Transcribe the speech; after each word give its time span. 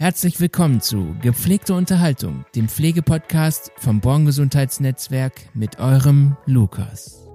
Herzlich 0.00 0.38
willkommen 0.38 0.80
zu 0.80 1.16
Gepflegte 1.22 1.74
Unterhaltung, 1.74 2.44
dem 2.54 2.68
Pflegepodcast 2.68 3.72
vom 3.78 3.98
Born 3.98 4.26
Gesundheitsnetzwerk 4.26 5.32
mit 5.54 5.80
eurem 5.80 6.36
Lukas. 6.46 7.26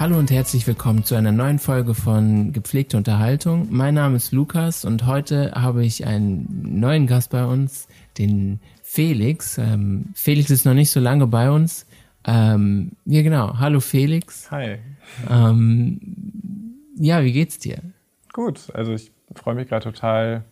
Hallo 0.00 0.18
und 0.18 0.32
herzlich 0.32 0.66
willkommen 0.66 1.04
zu 1.04 1.14
einer 1.14 1.30
neuen 1.30 1.60
Folge 1.60 1.94
von 1.94 2.52
Gepflegte 2.52 2.96
Unterhaltung. 2.96 3.68
Mein 3.70 3.94
Name 3.94 4.16
ist 4.16 4.32
Lukas 4.32 4.84
und 4.84 5.06
heute 5.06 5.52
habe 5.52 5.84
ich 5.84 6.04
einen 6.04 6.80
neuen 6.80 7.06
Gast 7.06 7.30
bei 7.30 7.44
uns, 7.44 7.86
den 8.18 8.58
Felix. 8.82 9.56
Ähm, 9.56 10.06
Felix 10.14 10.50
ist 10.50 10.64
noch 10.64 10.74
nicht 10.74 10.90
so 10.90 10.98
lange 10.98 11.28
bei 11.28 11.48
uns. 11.48 11.86
Ähm, 12.24 12.90
ja, 13.04 13.22
genau. 13.22 13.56
Hallo 13.60 13.78
Felix. 13.78 14.50
Hi. 14.50 14.78
Ähm, 15.30 16.00
ja, 16.98 17.24
wie 17.24 17.32
geht's 17.32 17.58
dir? 17.58 17.78
Gut, 18.32 18.70
also 18.74 18.92
ich 18.92 19.12
freue 19.34 19.54
mich 19.54 19.68
gerade 19.68 19.84
total 19.84 20.44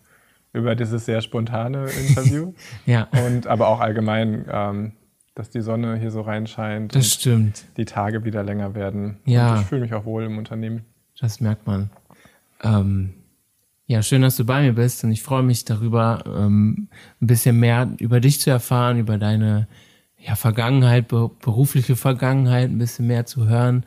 über 0.53 0.75
dieses 0.75 1.05
sehr 1.05 1.21
spontane 1.21 1.87
Interview. 1.89 2.53
ja. 2.85 3.07
Und 3.25 3.47
aber 3.47 3.67
auch 3.67 3.79
allgemein, 3.79 4.45
ähm, 4.49 4.93
dass 5.35 5.49
die 5.49 5.61
Sonne 5.61 5.97
hier 5.97 6.11
so 6.11 6.21
reinscheint. 6.21 6.95
Das 6.95 7.13
stimmt. 7.13 7.65
Die 7.77 7.85
Tage 7.85 8.25
wieder 8.25 8.43
länger 8.43 8.73
werden. 8.73 9.17
Ja. 9.25 9.53
Und 9.53 9.61
ich 9.61 9.67
fühle 9.67 9.81
mich 9.81 9.93
auch 9.93 10.05
wohl 10.05 10.23
im 10.23 10.37
Unternehmen. 10.37 10.85
Das 11.19 11.39
merkt 11.39 11.67
man. 11.67 11.89
Ähm, 12.63 13.13
ja, 13.85 14.01
schön, 14.03 14.21
dass 14.21 14.35
du 14.35 14.45
bei 14.45 14.61
mir 14.63 14.73
bist 14.73 15.03
und 15.03 15.11
ich 15.11 15.23
freue 15.23 15.43
mich 15.43 15.63
darüber, 15.63 16.23
ähm, 16.25 16.89
ein 17.21 17.27
bisschen 17.27 17.59
mehr 17.59 17.89
über 17.99 18.19
dich 18.19 18.41
zu 18.41 18.49
erfahren, 18.49 18.99
über 18.99 19.17
deine 19.17 19.67
ja, 20.17 20.35
Vergangenheit, 20.35 21.07
berufliche 21.07 21.95
Vergangenheit, 21.95 22.69
ein 22.69 22.77
bisschen 22.79 23.07
mehr 23.07 23.25
zu 23.25 23.47
hören. 23.47 23.85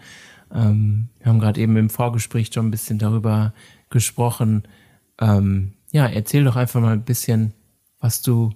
Ähm, 0.54 1.08
wir 1.18 1.26
haben 1.26 1.38
gerade 1.38 1.60
eben 1.60 1.76
im 1.76 1.90
Vorgespräch 1.90 2.50
schon 2.52 2.66
ein 2.66 2.70
bisschen 2.70 2.98
darüber 2.98 3.52
gesprochen. 3.88 4.64
Ähm, 5.20 5.74
ja, 5.92 6.06
erzähl 6.06 6.44
doch 6.44 6.56
einfach 6.56 6.80
mal 6.80 6.92
ein 6.92 7.04
bisschen, 7.04 7.52
was 8.00 8.22
du 8.22 8.50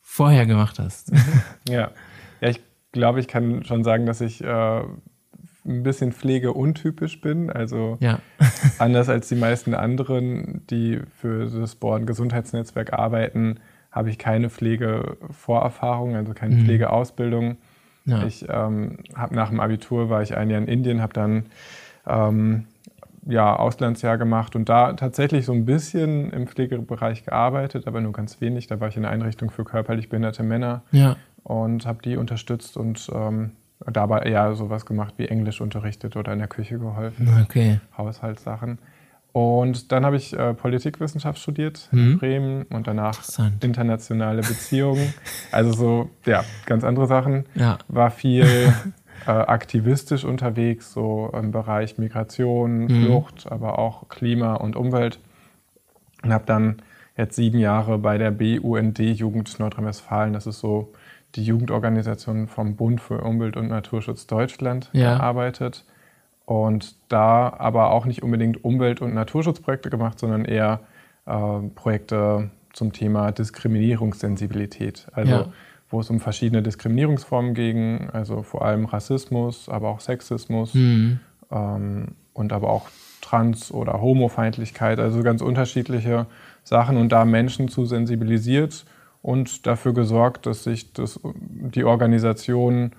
vorher 0.00 0.46
gemacht 0.46 0.78
hast. 0.78 1.12
ja. 1.68 1.90
ja, 2.40 2.48
ich 2.48 2.60
glaube, 2.92 3.20
ich 3.20 3.28
kann 3.28 3.64
schon 3.64 3.84
sagen, 3.84 4.06
dass 4.06 4.20
ich 4.20 4.42
äh, 4.42 4.82
ein 5.64 5.82
bisschen 5.82 6.12
pflegeuntypisch 6.12 7.20
bin. 7.20 7.50
Also 7.50 7.96
ja. 8.00 8.20
anders 8.78 9.08
als 9.08 9.28
die 9.28 9.36
meisten 9.36 9.74
anderen, 9.74 10.66
die 10.68 11.00
für 11.16 11.46
das 11.46 11.76
Born 11.76 12.06
Gesundheitsnetzwerk 12.06 12.92
arbeiten, 12.92 13.60
habe 13.90 14.10
ich 14.10 14.18
keine 14.18 14.50
Pflegevorerfahrung, 14.50 16.14
also 16.14 16.32
keine 16.32 16.56
mhm. 16.56 16.64
Pflegeausbildung. 16.64 17.56
Ja. 18.10 18.24
Ich 18.24 18.46
ähm, 18.48 18.98
habe 19.14 19.34
nach 19.34 19.50
dem 19.50 19.60
Abitur 19.60 20.10
war 20.10 20.22
ich 20.22 20.36
ein 20.36 20.50
Jahr 20.50 20.60
in 20.60 20.68
Indien, 20.68 21.00
habe 21.00 21.12
dann 21.12 21.46
ähm, 22.06 22.66
ja, 23.26 23.54
Auslandsjahr 23.56 24.18
gemacht 24.18 24.56
und 24.56 24.68
da 24.68 24.92
tatsächlich 24.94 25.44
so 25.44 25.52
ein 25.52 25.64
bisschen 25.64 26.32
im 26.32 26.46
Pflegebereich 26.46 27.24
gearbeitet, 27.24 27.86
aber 27.86 28.00
nur 28.00 28.12
ganz 28.12 28.40
wenig. 28.40 28.66
Da 28.66 28.80
war 28.80 28.88
ich 28.88 28.96
in 28.96 29.04
einer 29.04 29.12
Einrichtung 29.12 29.50
für 29.50 29.64
körperlich 29.64 30.08
behinderte 30.08 30.42
Männer 30.42 30.82
ja. 30.90 31.16
und 31.42 31.86
habe 31.86 32.00
die 32.02 32.16
unterstützt 32.16 32.76
und 32.76 33.10
ähm, 33.14 33.52
dabei 33.86 34.20
eher 34.20 34.54
sowas 34.54 34.86
gemacht 34.86 35.14
wie 35.16 35.26
Englisch 35.26 35.60
unterrichtet 35.60 36.16
oder 36.16 36.32
in 36.32 36.38
der 36.38 36.48
Küche 36.48 36.78
geholfen. 36.78 37.28
Okay. 37.42 37.80
Haushaltssachen. 37.96 38.78
Und 39.32 39.92
dann 39.92 40.04
habe 40.04 40.16
ich 40.16 40.36
äh, 40.36 40.54
Politikwissenschaft 40.54 41.38
studiert 41.38 41.88
mhm. 41.92 41.98
in 41.98 42.18
Bremen 42.18 42.62
und 42.64 42.86
danach 42.86 43.22
internationale 43.60 44.42
Beziehungen. 44.42 45.14
Also 45.52 45.72
so, 45.72 46.10
ja, 46.26 46.44
ganz 46.66 46.82
andere 46.82 47.06
Sachen. 47.06 47.46
Ja. 47.54 47.78
War 47.88 48.10
viel 48.10 48.44
äh, 49.26 49.30
aktivistisch 49.30 50.24
unterwegs, 50.24 50.92
so 50.92 51.30
im 51.32 51.52
Bereich 51.52 51.98
Migration, 51.98 52.84
mhm. 52.84 53.04
Flucht, 53.04 53.46
aber 53.50 53.78
auch 53.78 54.08
Klima 54.08 54.54
und 54.54 54.74
Umwelt. 54.74 55.20
Und 56.22 56.32
habe 56.32 56.44
dann 56.46 56.82
jetzt 57.16 57.36
sieben 57.36 57.58
Jahre 57.58 57.98
bei 57.98 58.18
der 58.18 58.32
BUND 58.32 58.98
Jugend 58.98 59.58
Nordrhein-Westfalen, 59.58 60.32
das 60.32 60.46
ist 60.46 60.58
so 60.58 60.92
die 61.36 61.44
Jugendorganisation 61.44 62.48
vom 62.48 62.74
Bund 62.74 63.00
für 63.00 63.20
Umwelt 63.20 63.56
und 63.56 63.68
Naturschutz 63.68 64.26
Deutschland, 64.26 64.90
ja. 64.92 65.16
gearbeitet 65.16 65.84
und 66.50 66.96
da 67.08 67.54
aber 67.58 67.92
auch 67.92 68.06
nicht 68.06 68.24
unbedingt 68.24 68.64
Umwelt- 68.64 69.02
und 69.02 69.14
Naturschutzprojekte 69.14 69.88
gemacht, 69.88 70.18
sondern 70.18 70.44
eher 70.44 70.80
äh, 71.24 71.60
Projekte 71.76 72.50
zum 72.72 72.92
Thema 72.92 73.30
Diskriminierungssensibilität. 73.30 75.06
Also 75.12 75.30
ja. 75.30 75.52
wo 75.90 76.00
es 76.00 76.10
um 76.10 76.18
verschiedene 76.18 76.60
Diskriminierungsformen 76.60 77.54
ging, 77.54 78.10
also 78.10 78.42
vor 78.42 78.64
allem 78.64 78.86
Rassismus, 78.86 79.68
aber 79.68 79.90
auch 79.90 80.00
Sexismus 80.00 80.74
mhm. 80.74 81.20
ähm, 81.52 82.16
und 82.32 82.52
aber 82.52 82.70
auch 82.70 82.88
Trans- 83.20 83.70
oder 83.70 84.00
Homofeindlichkeit, 84.00 84.98
also 84.98 85.22
ganz 85.22 85.42
unterschiedliche 85.42 86.26
Sachen 86.64 86.96
und 86.96 87.10
da 87.12 87.24
Menschen 87.24 87.68
zu 87.68 87.86
sensibilisiert 87.86 88.86
und 89.22 89.68
dafür 89.68 89.94
gesorgt, 89.94 90.46
dass 90.46 90.64
sich 90.64 90.92
das, 90.94 91.20
die 91.22 91.84
Organisation 91.84 92.90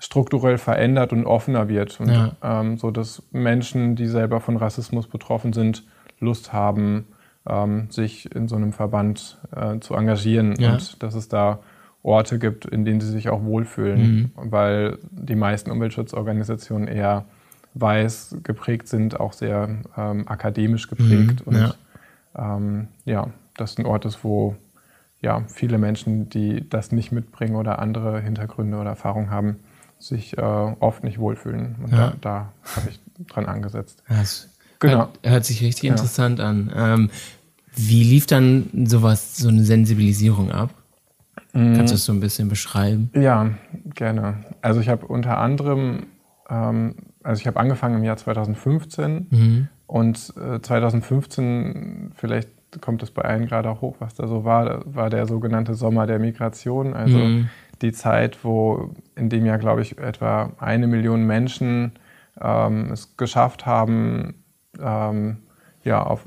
strukturell 0.00 0.58
verändert 0.58 1.12
und 1.12 1.26
offener 1.26 1.68
wird. 1.68 2.00
Und 2.00 2.08
ja. 2.08 2.32
ähm, 2.42 2.78
so, 2.78 2.90
dass 2.90 3.22
Menschen, 3.30 3.94
die 3.94 4.06
selber 4.06 4.40
von 4.40 4.56
Rassismus 4.56 5.06
betroffen 5.06 5.52
sind, 5.52 5.84
Lust 6.18 6.52
haben, 6.52 7.06
ähm, 7.46 7.88
sich 7.90 8.34
in 8.34 8.48
so 8.48 8.56
einem 8.56 8.72
Verband 8.72 9.38
äh, 9.54 9.78
zu 9.78 9.94
engagieren 9.94 10.54
ja. 10.58 10.72
und 10.72 11.02
dass 11.02 11.14
es 11.14 11.28
da 11.28 11.60
Orte 12.02 12.38
gibt, 12.38 12.64
in 12.64 12.86
denen 12.86 13.00
sie 13.00 13.10
sich 13.10 13.28
auch 13.28 13.44
wohlfühlen, 13.44 14.00
mhm. 14.00 14.30
weil 14.34 14.98
die 15.10 15.36
meisten 15.36 15.70
Umweltschutzorganisationen 15.70 16.88
eher 16.88 17.26
weiß 17.74 18.38
geprägt 18.42 18.88
sind, 18.88 19.20
auch 19.20 19.34
sehr 19.34 19.68
ähm, 19.96 20.26
akademisch 20.26 20.88
geprägt. 20.88 21.46
Mhm. 21.46 21.52
Und 21.52 21.56
ja. 21.56 21.74
Ähm, 22.36 22.88
ja, 23.04 23.28
das 23.56 23.76
ein 23.76 23.84
Ort 23.84 24.06
ist, 24.06 24.24
wo 24.24 24.56
ja, 25.20 25.42
viele 25.48 25.76
Menschen, 25.76 26.30
die 26.30 26.66
das 26.68 26.92
nicht 26.92 27.12
mitbringen 27.12 27.56
oder 27.56 27.78
andere 27.78 28.20
Hintergründe 28.20 28.78
oder 28.78 28.90
Erfahrungen 28.90 29.30
haben, 29.30 29.56
sich 30.00 30.36
äh, 30.36 30.40
oft 30.40 31.04
nicht 31.04 31.18
wohlfühlen. 31.18 31.76
Und 31.84 31.92
ja. 31.92 32.14
da, 32.20 32.52
da 32.64 32.74
habe 32.76 32.88
ich 32.90 33.00
dran 33.28 33.46
angesetzt. 33.46 34.02
Das 34.08 34.48
genau. 34.80 34.96
hört, 34.96 35.18
hört 35.22 35.44
sich 35.44 35.62
richtig 35.62 35.84
ja. 35.84 35.90
interessant 35.92 36.40
an. 36.40 36.72
Ähm, 36.74 37.10
wie 37.76 38.02
lief 38.02 38.26
dann 38.26 38.86
sowas, 38.86 39.36
so 39.36 39.48
eine 39.48 39.62
Sensibilisierung 39.62 40.50
ab? 40.50 40.70
Mhm. 41.52 41.76
Kannst 41.76 41.92
du 41.92 41.94
das 41.94 42.04
so 42.04 42.12
ein 42.12 42.20
bisschen 42.20 42.48
beschreiben? 42.48 43.10
Ja, 43.14 43.50
gerne. 43.94 44.44
Also 44.62 44.80
ich 44.80 44.88
habe 44.88 45.06
unter 45.06 45.38
anderem, 45.38 46.06
ähm, 46.48 46.94
also 47.22 47.40
ich 47.40 47.46
habe 47.46 47.60
angefangen 47.60 47.96
im 47.96 48.04
Jahr 48.04 48.16
2015 48.16 49.26
mhm. 49.30 49.68
und 49.86 50.32
äh, 50.36 50.60
2015, 50.60 52.12
vielleicht 52.14 52.48
kommt 52.80 53.02
es 53.02 53.10
bei 53.10 53.22
allen 53.22 53.46
gerade 53.46 53.68
auch 53.68 53.80
hoch, 53.80 53.96
was 53.98 54.14
da 54.14 54.28
so 54.28 54.44
war, 54.44 54.82
war 54.86 55.10
der 55.10 55.26
sogenannte 55.26 55.74
Sommer 55.74 56.06
der 56.06 56.18
Migration. 56.18 56.94
Also 56.94 57.18
mhm 57.18 57.48
die 57.82 57.92
Zeit, 57.92 58.44
wo 58.44 58.94
in 59.16 59.28
dem 59.28 59.46
Jahr, 59.46 59.58
glaube 59.58 59.82
ich, 59.82 59.98
etwa 59.98 60.52
eine 60.58 60.86
Million 60.86 61.26
Menschen 61.26 61.92
ähm, 62.40 62.90
es 62.92 63.16
geschafft 63.16 63.66
haben, 63.66 64.44
ähm, 64.80 65.38
ja, 65.82 66.02
auf, 66.02 66.26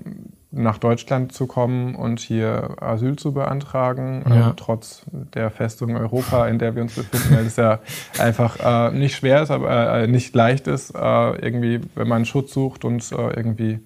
nach 0.52 0.78
Deutschland 0.78 1.32
zu 1.32 1.48
kommen 1.48 1.96
und 1.96 2.20
hier 2.20 2.76
Asyl 2.80 3.16
zu 3.16 3.34
beantragen, 3.34 4.24
ja. 4.30 4.50
äh, 4.50 4.54
trotz 4.56 5.04
der 5.12 5.50
Festung 5.50 5.96
Europa, 5.96 6.48
in 6.48 6.60
der 6.60 6.76
wir 6.76 6.84
uns 6.84 6.96
befinden, 6.96 7.36
weil 7.36 7.46
es 7.48 7.56
ja 7.56 7.80
einfach 8.20 8.58
äh, 8.60 8.96
nicht 8.96 9.16
schwer 9.16 9.42
ist, 9.42 9.52
aber 9.52 10.02
äh, 10.02 10.08
nicht 10.08 10.36
leicht 10.36 10.68
ist, 10.68 10.92
äh, 10.92 10.98
irgendwie, 11.00 11.82
wenn 11.96 12.08
man 12.08 12.26
Schutz 12.26 12.54
sucht 12.54 12.86
und 12.86 13.12
äh, 13.12 13.16
irgendwie 13.16 13.80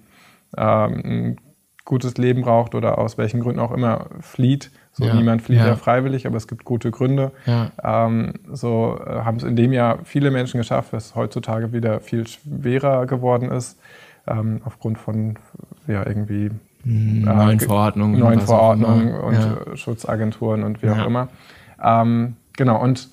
ähm, 0.56 1.02
ein 1.04 1.36
gutes 1.86 2.18
Leben 2.18 2.42
braucht 2.42 2.74
oder 2.74 2.98
aus 2.98 3.16
welchen 3.16 3.40
Gründen 3.40 3.60
auch 3.60 3.72
immer 3.72 4.06
flieht, 4.20 4.70
so, 4.98 5.04
ja, 5.04 5.14
niemand 5.14 5.42
flieht 5.42 5.60
ja. 5.60 5.68
ja. 5.68 5.76
freiwillig, 5.76 6.26
aber 6.26 6.36
es 6.36 6.48
gibt 6.48 6.64
gute 6.64 6.90
Gründe. 6.90 7.30
Ja. 7.46 7.70
Ähm, 7.82 8.34
so 8.50 8.98
äh, 9.06 9.20
haben 9.20 9.36
es 9.36 9.44
in 9.44 9.54
dem 9.54 9.72
Jahr 9.72 10.00
viele 10.02 10.32
Menschen 10.32 10.58
geschafft, 10.58 10.92
was 10.92 11.14
heutzutage 11.14 11.72
wieder 11.72 12.00
viel 12.00 12.26
schwerer 12.26 13.06
geworden 13.06 13.48
ist, 13.48 13.78
ähm, 14.26 14.60
aufgrund 14.64 14.98
von 14.98 15.36
ja, 15.86 16.04
irgendwie 16.04 16.50
hm, 16.82 17.28
äh, 17.28 17.32
neuen 17.32 17.60
Verordnungen, 17.60 18.18
neuen 18.18 18.40
Verordnungen 18.40 19.14
und 19.14 19.78
Schutzagenturen 19.78 20.64
und 20.64 20.82
wie 20.82 20.90
auch 20.90 21.06
immer. 21.06 21.28
Ähm, 21.80 22.34
genau, 22.56 22.82
und 22.82 23.08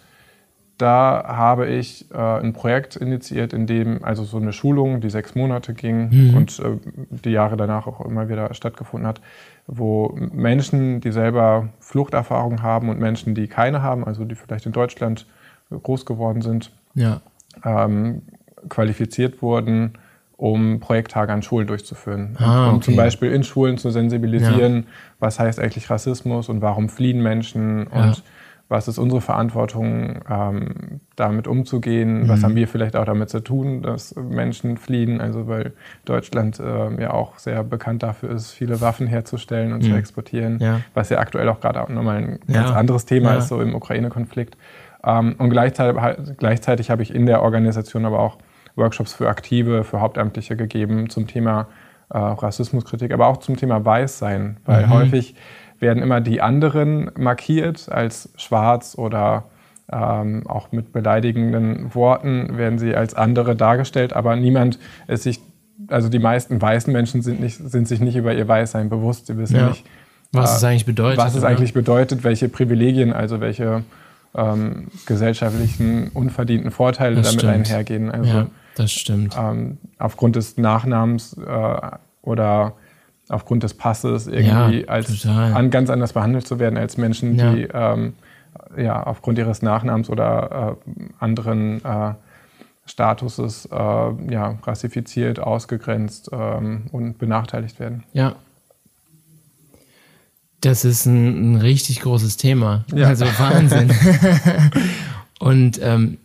da 0.79 1.23
habe 1.27 1.67
ich 1.67 2.11
äh, 2.11 2.17
ein 2.17 2.53
Projekt 2.53 2.95
initiiert, 2.95 3.53
in 3.53 3.67
dem 3.67 4.03
also 4.03 4.23
so 4.23 4.37
eine 4.37 4.53
Schulung, 4.53 5.01
die 5.01 5.09
sechs 5.09 5.35
Monate 5.35 5.73
ging 5.73 6.09
mhm. 6.09 6.35
und 6.35 6.59
äh, 6.59 6.77
die 7.23 7.29
Jahre 7.29 7.57
danach 7.57 7.87
auch 7.87 8.01
immer 8.01 8.27
wieder 8.27 8.53
stattgefunden 8.55 9.07
hat, 9.07 9.21
wo 9.67 10.15
Menschen, 10.15 11.01
die 11.01 11.11
selber 11.11 11.69
Fluchterfahrung 11.79 12.61
haben 12.61 12.89
und 12.89 12.99
Menschen, 12.99 13.33
die 13.33 13.47
keine 13.47 13.81
haben, 13.81 14.05
also 14.05 14.23
die 14.25 14.35
vielleicht 14.35 14.65
in 14.65 14.71
Deutschland 14.71 15.25
groß 15.71 16.05
geworden 16.05 16.41
sind, 16.41 16.71
ja. 16.93 17.21
ähm, 17.63 18.21
qualifiziert 18.69 19.41
wurden, 19.41 19.93
um 20.37 20.79
Projekttage 20.79 21.31
an 21.31 21.41
Schulen 21.41 21.67
durchzuführen. 21.67 22.35
Ah, 22.39 22.69
um 22.69 22.75
okay. 22.75 22.85
zum 22.85 22.95
Beispiel 22.95 23.31
in 23.31 23.43
Schulen 23.43 23.77
zu 23.77 23.89
sensibilisieren, 23.89 24.75
ja. 24.75 24.83
was 25.19 25.39
heißt 25.39 25.59
eigentlich 25.59 25.89
Rassismus 25.89 26.49
und 26.49 26.61
warum 26.61 26.89
fliehen 26.89 27.23
Menschen 27.23 27.87
ja. 27.93 28.13
Was 28.67 28.87
ist 28.87 28.97
unsere 28.97 29.21
Verantwortung, 29.21 30.21
ähm, 30.29 31.01
damit 31.15 31.47
umzugehen, 31.47 32.23
mhm. 32.23 32.29
was 32.29 32.43
haben 32.43 32.55
wir 32.55 32.67
vielleicht 32.67 32.95
auch 32.95 33.05
damit 33.05 33.29
zu 33.29 33.39
tun, 33.39 33.83
dass 33.83 34.15
Menschen 34.15 34.77
fliehen, 34.77 35.21
also 35.21 35.47
weil 35.47 35.73
Deutschland 36.05 36.59
äh, 36.59 37.01
ja 37.01 37.11
auch 37.11 37.37
sehr 37.37 37.63
bekannt 37.63 38.01
dafür 38.01 38.31
ist, 38.31 38.51
viele 38.51 38.81
Waffen 38.81 39.05
herzustellen 39.05 39.71
und 39.71 39.83
mhm. 39.83 39.91
zu 39.91 39.95
exportieren, 39.95 40.57
ja. 40.59 40.81
was 40.95 41.09
ja 41.09 41.19
aktuell 41.19 41.47
auch 41.49 41.59
gerade 41.59 41.81
auch 41.83 41.89
nochmal 41.89 42.17
ein 42.17 42.39
ja. 42.47 42.61
ganz 42.61 42.71
anderes 42.71 43.05
Thema 43.05 43.33
ja. 43.33 43.37
ist, 43.37 43.49
so 43.49 43.61
im 43.61 43.75
Ukraine-Konflikt. 43.75 44.57
Ähm, 45.03 45.35
und 45.37 45.51
gleichzeitig, 45.51 46.01
gleichzeitig 46.37 46.89
habe 46.89 47.03
ich 47.03 47.13
in 47.13 47.27
der 47.27 47.43
Organisation 47.43 48.05
aber 48.05 48.19
auch 48.19 48.37
Workshops 48.75 49.13
für 49.13 49.29
Aktive, 49.29 49.83
für 49.83 50.01
Hauptamtliche 50.01 50.55
gegeben 50.55 51.09
zum 51.09 51.27
Thema 51.27 51.67
äh, 52.09 52.17
Rassismuskritik, 52.17 53.13
aber 53.13 53.27
auch 53.27 53.37
zum 53.37 53.57
Thema 53.57 53.83
Weißsein, 53.85 54.57
weil 54.65 54.87
mhm. 54.87 54.89
häufig 54.89 55.35
werden 55.79 56.01
immer 56.01 56.21
die 56.21 56.41
anderen 56.41 57.11
markiert 57.17 57.91
als 57.91 58.29
schwarz 58.37 58.95
oder 58.97 59.45
ähm, 59.91 60.47
auch 60.47 60.71
mit 60.71 60.91
beleidigenden 60.91 61.93
Worten 61.93 62.57
werden 62.57 62.79
sie 62.79 62.95
als 62.95 63.13
andere 63.13 63.55
dargestellt, 63.55 64.13
aber 64.13 64.35
niemand 64.35 64.79
ist 65.07 65.23
sich, 65.23 65.39
also 65.87 66.09
die 66.09 66.19
meisten 66.19 66.59
weißen 66.61 66.91
Menschen 66.91 67.21
sind, 67.21 67.39
nicht, 67.39 67.57
sind 67.57 67.87
sich 67.87 67.99
nicht 67.99 68.15
über 68.15 68.33
ihr 68.33 68.47
Weißsein 68.47 68.89
bewusst. 68.89 69.27
Sie 69.27 69.37
wissen 69.37 69.57
ja. 69.57 69.69
nicht, 69.69 69.85
was 70.31 70.53
äh, 70.53 70.55
es 70.57 70.63
eigentlich 70.63 70.85
bedeutet. 70.85 71.19
Was 71.19 71.33
es 71.33 71.39
oder? 71.39 71.49
eigentlich 71.49 71.73
bedeutet, 71.73 72.23
welche 72.23 72.49
Privilegien, 72.49 73.13
also 73.13 73.41
welche 73.41 73.83
ähm, 74.35 74.87
gesellschaftlichen 75.05 76.09
unverdienten 76.09 76.71
Vorteile 76.71 77.17
das 77.17 77.27
damit 77.27 77.41
stimmt. 77.41 77.53
einhergehen. 77.53 78.11
Also, 78.11 78.29
ja, 78.29 78.47
das 78.75 78.91
stimmt. 78.91 79.35
Ähm, 79.37 79.77
aufgrund 79.99 80.35
des 80.35 80.57
Nachnamens 80.57 81.37
äh, 81.37 81.81
oder 82.21 82.73
aufgrund 83.29 83.63
des 83.63 83.73
Passes 83.73 84.27
irgendwie 84.27 84.81
ja, 84.81 84.87
als 84.87 85.25
an, 85.25 85.69
ganz 85.71 85.89
anders 85.89 86.13
behandelt 86.13 86.47
zu 86.47 86.59
werden 86.59 86.77
als 86.77 86.97
Menschen, 86.97 87.35
ja. 87.35 87.53
die 87.53 87.67
ähm, 87.73 88.13
ja, 88.77 89.03
aufgrund 89.03 89.37
ihres 89.37 89.61
Nachnamens 89.61 90.09
oder 90.09 90.77
äh, 90.87 91.03
anderen 91.19 91.83
äh, 91.83 92.13
Statuses 92.85 93.67
äh, 93.71 93.75
ja, 93.75 94.59
rassifiziert, 94.63 95.39
ausgegrenzt 95.39 96.29
ähm, 96.31 96.85
und 96.91 97.17
benachteiligt 97.17 97.79
werden. 97.79 98.03
Ja. 98.13 98.35
Das 100.61 100.85
ist 100.85 101.05
ein, 101.05 101.53
ein 101.53 101.55
richtig 101.57 102.01
großes 102.01 102.37
Thema. 102.37 102.85
Ja. 102.93 103.07
Also 103.07 103.25
Wahnsinn. 103.25 103.91
und 105.39 105.79
ähm, 105.81 106.17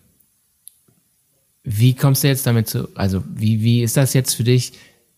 wie 1.63 1.95
kommst 1.95 2.25
du 2.25 2.29
jetzt 2.29 2.47
damit 2.47 2.69
zu, 2.69 2.89
also 2.95 3.23
wie, 3.29 3.63
wie 3.63 3.83
ist 3.83 3.97
das 3.97 4.15
jetzt 4.15 4.35
für 4.35 4.45
dich 4.45 4.73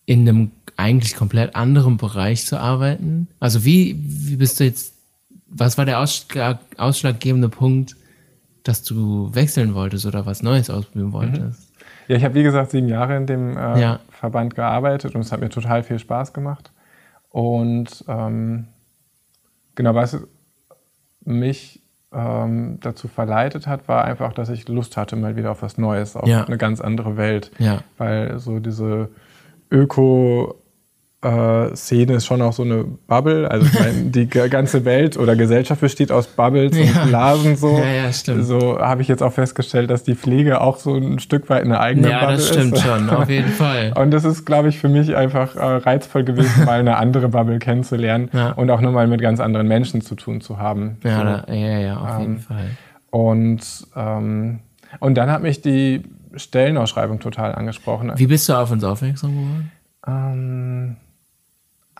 in 0.06 0.28
einem 0.28 0.50
eigentlich 0.76 1.16
komplett 1.16 1.54
anderen 1.54 1.96
Bereich 1.96 2.46
zu 2.46 2.58
arbeiten? 2.58 3.28
Also 3.40 3.64
wie, 3.64 3.96
wie 4.02 4.36
bist 4.36 4.60
du 4.60 4.64
jetzt, 4.64 4.94
was 5.48 5.78
war 5.78 5.84
der 5.84 6.00
Ausschlag, 6.00 6.60
ausschlaggebende 6.76 7.48
Punkt, 7.48 7.96
dass 8.64 8.82
du 8.82 9.34
wechseln 9.34 9.74
wolltest 9.74 10.06
oder 10.06 10.26
was 10.26 10.42
Neues 10.42 10.70
ausprobieren 10.70 11.08
mhm. 11.08 11.12
wolltest? 11.12 11.72
Ja, 12.08 12.16
ich 12.16 12.24
habe 12.24 12.34
wie 12.34 12.42
gesagt 12.42 12.70
sieben 12.70 12.88
Jahre 12.88 13.16
in 13.16 13.26
dem 13.26 13.56
äh, 13.56 13.80
ja. 13.80 14.00
Verband 14.10 14.54
gearbeitet 14.54 15.14
und 15.14 15.20
es 15.20 15.32
hat 15.32 15.40
mir 15.40 15.48
total 15.48 15.82
viel 15.82 15.98
Spaß 15.98 16.32
gemacht. 16.32 16.70
Und 17.30 18.04
ähm, 18.08 18.66
genau, 19.74 19.94
was 19.94 20.18
mich 21.24 21.80
ähm, 22.12 22.78
dazu 22.80 23.08
verleitet 23.08 23.66
hat, 23.66 23.88
war 23.88 24.04
einfach, 24.04 24.32
dass 24.32 24.48
ich 24.50 24.68
Lust 24.68 24.96
hatte 24.96 25.16
mal 25.16 25.36
wieder 25.36 25.50
auf 25.50 25.62
was 25.62 25.78
Neues, 25.78 26.16
auf 26.16 26.28
ja. 26.28 26.44
eine 26.44 26.58
ganz 26.58 26.80
andere 26.80 27.16
Welt. 27.16 27.50
Ja. 27.58 27.82
Weil 27.98 28.38
so 28.38 28.58
diese 28.58 29.08
Öko 29.72 30.62
äh, 31.22 31.74
Szene 31.76 32.14
ist 32.14 32.26
schon 32.26 32.42
auch 32.42 32.52
so 32.52 32.64
eine 32.64 32.84
Bubble. 32.84 33.48
Also 33.48 33.66
ich 33.66 33.78
meine, 33.78 34.10
die 34.10 34.26
ganze 34.26 34.84
Welt 34.84 35.16
oder 35.16 35.36
Gesellschaft 35.36 35.80
besteht 35.80 36.10
aus 36.10 36.26
Bubbles 36.26 36.76
ja. 36.76 37.02
und 37.02 37.08
Blasen 37.08 37.56
so. 37.56 37.78
Ja, 37.78 38.04
ja, 38.04 38.12
stimmt. 38.12 38.44
So 38.44 38.78
habe 38.78 39.02
ich 39.02 39.08
jetzt 39.08 39.22
auch 39.22 39.32
festgestellt, 39.32 39.90
dass 39.90 40.02
die 40.02 40.16
Pflege 40.16 40.60
auch 40.60 40.78
so 40.78 40.96
ein 40.96 41.20
Stück 41.20 41.48
weit 41.48 41.62
eine 41.62 41.80
eigene 41.80 42.10
ja, 42.10 42.20
Bubble 42.20 42.36
ist. 42.36 42.48
Ja, 42.50 42.56
das 42.56 42.58
stimmt 42.58 42.76
ist. 42.76 42.82
schon, 42.82 43.10
auf 43.10 43.30
jeden 43.30 43.52
Fall. 43.52 43.92
Und 43.96 44.10
das 44.10 44.24
ist, 44.24 44.44
glaube 44.44 44.68
ich, 44.68 44.78
für 44.78 44.88
mich 44.88 45.14
einfach 45.14 45.54
äh, 45.54 45.60
reizvoll 45.60 46.24
gewesen, 46.24 46.64
mal 46.64 46.80
eine 46.80 46.96
andere 46.96 47.28
Bubble 47.28 47.58
kennenzulernen 47.60 48.28
ja. 48.32 48.52
und 48.52 48.70
auch 48.70 48.80
nochmal 48.80 49.06
mit 49.06 49.20
ganz 49.20 49.40
anderen 49.40 49.68
Menschen 49.68 50.00
zu 50.00 50.14
tun 50.14 50.40
zu 50.40 50.58
haben. 50.58 50.98
Ja, 51.04 51.18
so. 51.18 51.24
da, 51.24 51.54
ja, 51.54 51.78
ja, 51.78 51.96
auf 51.98 52.14
ähm, 52.16 52.20
jeden 52.20 52.38
Fall. 52.38 52.70
Und, 53.10 53.86
ähm, 53.94 54.60
und 55.00 55.14
dann 55.16 55.30
hat 55.30 55.42
mich 55.42 55.60
die 55.60 56.02
Stellenausschreibung 56.34 57.20
total 57.20 57.54
angesprochen. 57.54 58.12
Wie 58.16 58.26
bist 58.26 58.48
du 58.48 58.54
auf 58.54 58.70
uns 58.70 58.84
aufmerksam 58.84 59.32
geworden? 59.32 59.72
Ähm, 60.06 60.96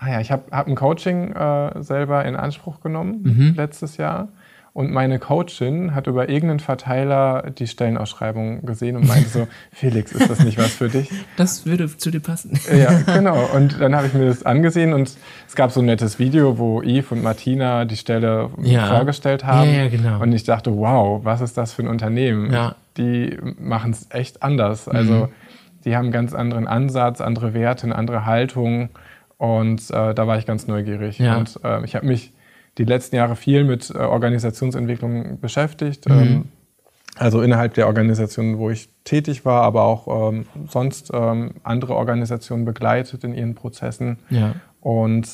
Ah 0.03 0.11
ja, 0.11 0.21
ich 0.21 0.33
habe 0.33 0.43
hab 0.51 0.67
ein 0.67 0.75
Coaching 0.75 1.33
äh, 1.33 1.81
selber 1.83 2.25
in 2.25 2.35
Anspruch 2.35 2.81
genommen 2.81 3.21
mhm. 3.23 3.55
letztes 3.57 3.99
Jahr. 3.99 4.29
Und 4.75 4.91
meine 4.91 5.19
Coachin 5.19 5.95
hat 5.95 6.07
über 6.07 6.31
irgendeinen 6.31 6.59
Verteiler 6.59 7.51
die 7.51 7.67
Stellenausschreibung 7.67 8.65
gesehen 8.65 8.97
und 8.97 9.07
meinte 9.07 9.29
so, 9.29 9.47
Felix, 9.71 10.13
ist 10.13 10.31
das 10.31 10.41
nicht 10.43 10.57
was 10.57 10.73
für 10.73 10.89
dich? 10.89 11.11
Das 11.37 11.67
würde 11.67 11.95
zu 11.95 12.11
dir 12.11 12.21
passen. 12.21 12.59
Ja, 12.75 13.03
genau. 13.03 13.51
Und 13.55 13.81
dann 13.81 13.95
habe 13.95 14.07
ich 14.07 14.15
mir 14.15 14.25
das 14.25 14.45
angesehen 14.45 14.95
und 14.95 15.15
es 15.47 15.55
gab 15.55 15.73
so 15.73 15.81
ein 15.81 15.87
nettes 15.87 16.19
Video, 16.19 16.59
wo 16.59 16.81
Yves 16.81 17.13
und 17.13 17.23
Martina 17.23 17.85
die 17.85 17.99
Stelle 17.99 18.49
ja. 18.63 18.87
vorgestellt 18.87 19.45
haben. 19.45 19.71
Ja, 19.71 19.83
ja, 19.83 19.89
genau. 19.89 20.21
Und 20.21 20.33
ich 20.33 20.45
dachte, 20.45 20.75
wow, 20.75 21.23
was 21.23 21.43
ist 21.43 21.59
das 21.59 21.75
für 21.75 21.83
ein 21.83 21.89
Unternehmen? 21.89 22.51
Ja. 22.51 22.75
Die 22.97 23.39
machen 23.59 23.93
es 23.93 24.07
echt 24.11 24.43
anders. 24.43 24.89
Also 24.89 25.13
mhm. 25.13 25.29
die 25.85 25.97
haben 25.97 26.07
einen 26.07 26.13
ganz 26.13 26.35
anderen 26.35 26.67
Ansatz, 26.67 27.21
andere 27.21 27.55
Werte, 27.55 27.85
eine 27.85 27.97
andere 27.97 28.27
Haltung. 28.27 28.91
Und 29.39 29.91
äh, 29.91 30.15
da 30.15 30.27
war 30.27 30.39
ich 30.39 30.47
ganz 30.47 30.67
neugierig. 30.67 31.19
Ja. 31.19 31.37
Und 31.37 31.59
äh, 31.65 31.85
ich 31.85 31.95
habe 31.95 32.07
mich 32.07 32.33
die 32.79 32.85
letzten 32.85 33.17
Jahre 33.17 33.37
viel 33.37 33.65
mit 33.65 33.91
äh, 33.91 33.99
Organisationsentwicklung 33.99 35.41
beschäftigt. 35.41 36.09
Mhm. 36.09 36.21
Ähm, 36.21 36.45
also 37.17 37.43
innerhalb 37.43 37.75
der 37.75 37.87
Organisation, 37.87 38.59
wo 38.59 38.71
ich 38.71 38.89
tätig 39.05 39.45
war, 39.45 39.63
aber 39.63 39.83
auch 39.83 40.31
ähm, 40.31 40.47
sonst 40.69 41.11
ähm, 41.13 41.55
andere 41.63 41.95
Organisationen 41.95 42.65
begleitet 42.65 43.25
in 43.25 43.35
ihren 43.35 43.55
Prozessen. 43.55 44.19
Ja. 44.31 44.55
Und, 44.81 45.29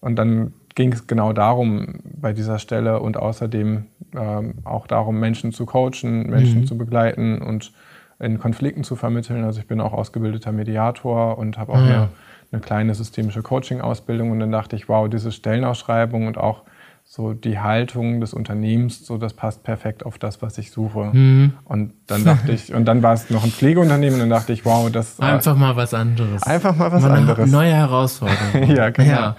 und 0.00 0.16
dann 0.16 0.54
ging 0.78 0.92
es 0.92 1.08
genau 1.08 1.32
darum 1.32 1.98
bei 2.04 2.32
dieser 2.32 2.60
Stelle 2.60 3.00
und 3.00 3.16
außerdem 3.16 3.86
ähm, 4.16 4.54
auch 4.62 4.86
darum, 4.86 5.18
Menschen 5.18 5.50
zu 5.50 5.66
coachen, 5.66 6.30
Menschen 6.30 6.60
mhm. 6.60 6.66
zu 6.66 6.78
begleiten 6.78 7.42
und 7.42 7.72
in 8.20 8.38
Konflikten 8.38 8.84
zu 8.84 8.94
vermitteln. 8.94 9.42
Also 9.42 9.58
ich 9.58 9.66
bin 9.66 9.80
auch 9.80 9.92
ausgebildeter 9.92 10.52
Mediator 10.52 11.36
und 11.36 11.58
habe 11.58 11.72
auch 11.72 11.78
ah, 11.78 11.84
eine 11.84 12.08
eine 12.50 12.60
kleine 12.60 12.94
systemische 12.94 13.42
Coaching-Ausbildung 13.42 14.30
und 14.30 14.40
dann 14.40 14.52
dachte 14.52 14.76
ich, 14.76 14.88
wow, 14.88 15.08
diese 15.08 15.32
Stellenausschreibung 15.32 16.26
und 16.26 16.38
auch 16.38 16.62
so 17.10 17.32
die 17.32 17.58
Haltung 17.58 18.20
des 18.20 18.34
Unternehmens, 18.34 19.06
so 19.06 19.16
das 19.16 19.32
passt 19.32 19.64
perfekt 19.64 20.04
auf 20.04 20.18
das, 20.18 20.42
was 20.42 20.58
ich 20.58 20.70
suche. 20.70 21.10
Mhm. 21.10 21.54
Und 21.64 21.94
dann 22.06 22.22
dachte 22.22 22.52
ich, 22.52 22.74
und 22.74 22.84
dann 22.84 23.02
war 23.02 23.14
es 23.14 23.30
noch 23.30 23.44
ein 23.44 23.50
Pflegeunternehmen 23.50 24.20
und 24.20 24.28
dann 24.28 24.38
dachte 24.38 24.52
ich, 24.52 24.66
wow, 24.66 24.90
das 24.92 25.18
einfach 25.18 25.56
mal 25.56 25.74
was 25.74 25.94
anderes. 25.94 26.42
Einfach 26.42 26.76
mal 26.76 26.92
was 26.92 27.02
mal 27.02 27.12
anderes. 27.12 27.50
Neue 27.50 27.72
Herausforderung. 27.72 28.70
ja, 28.76 28.90
genau. 28.90 29.10
Ja, 29.10 29.36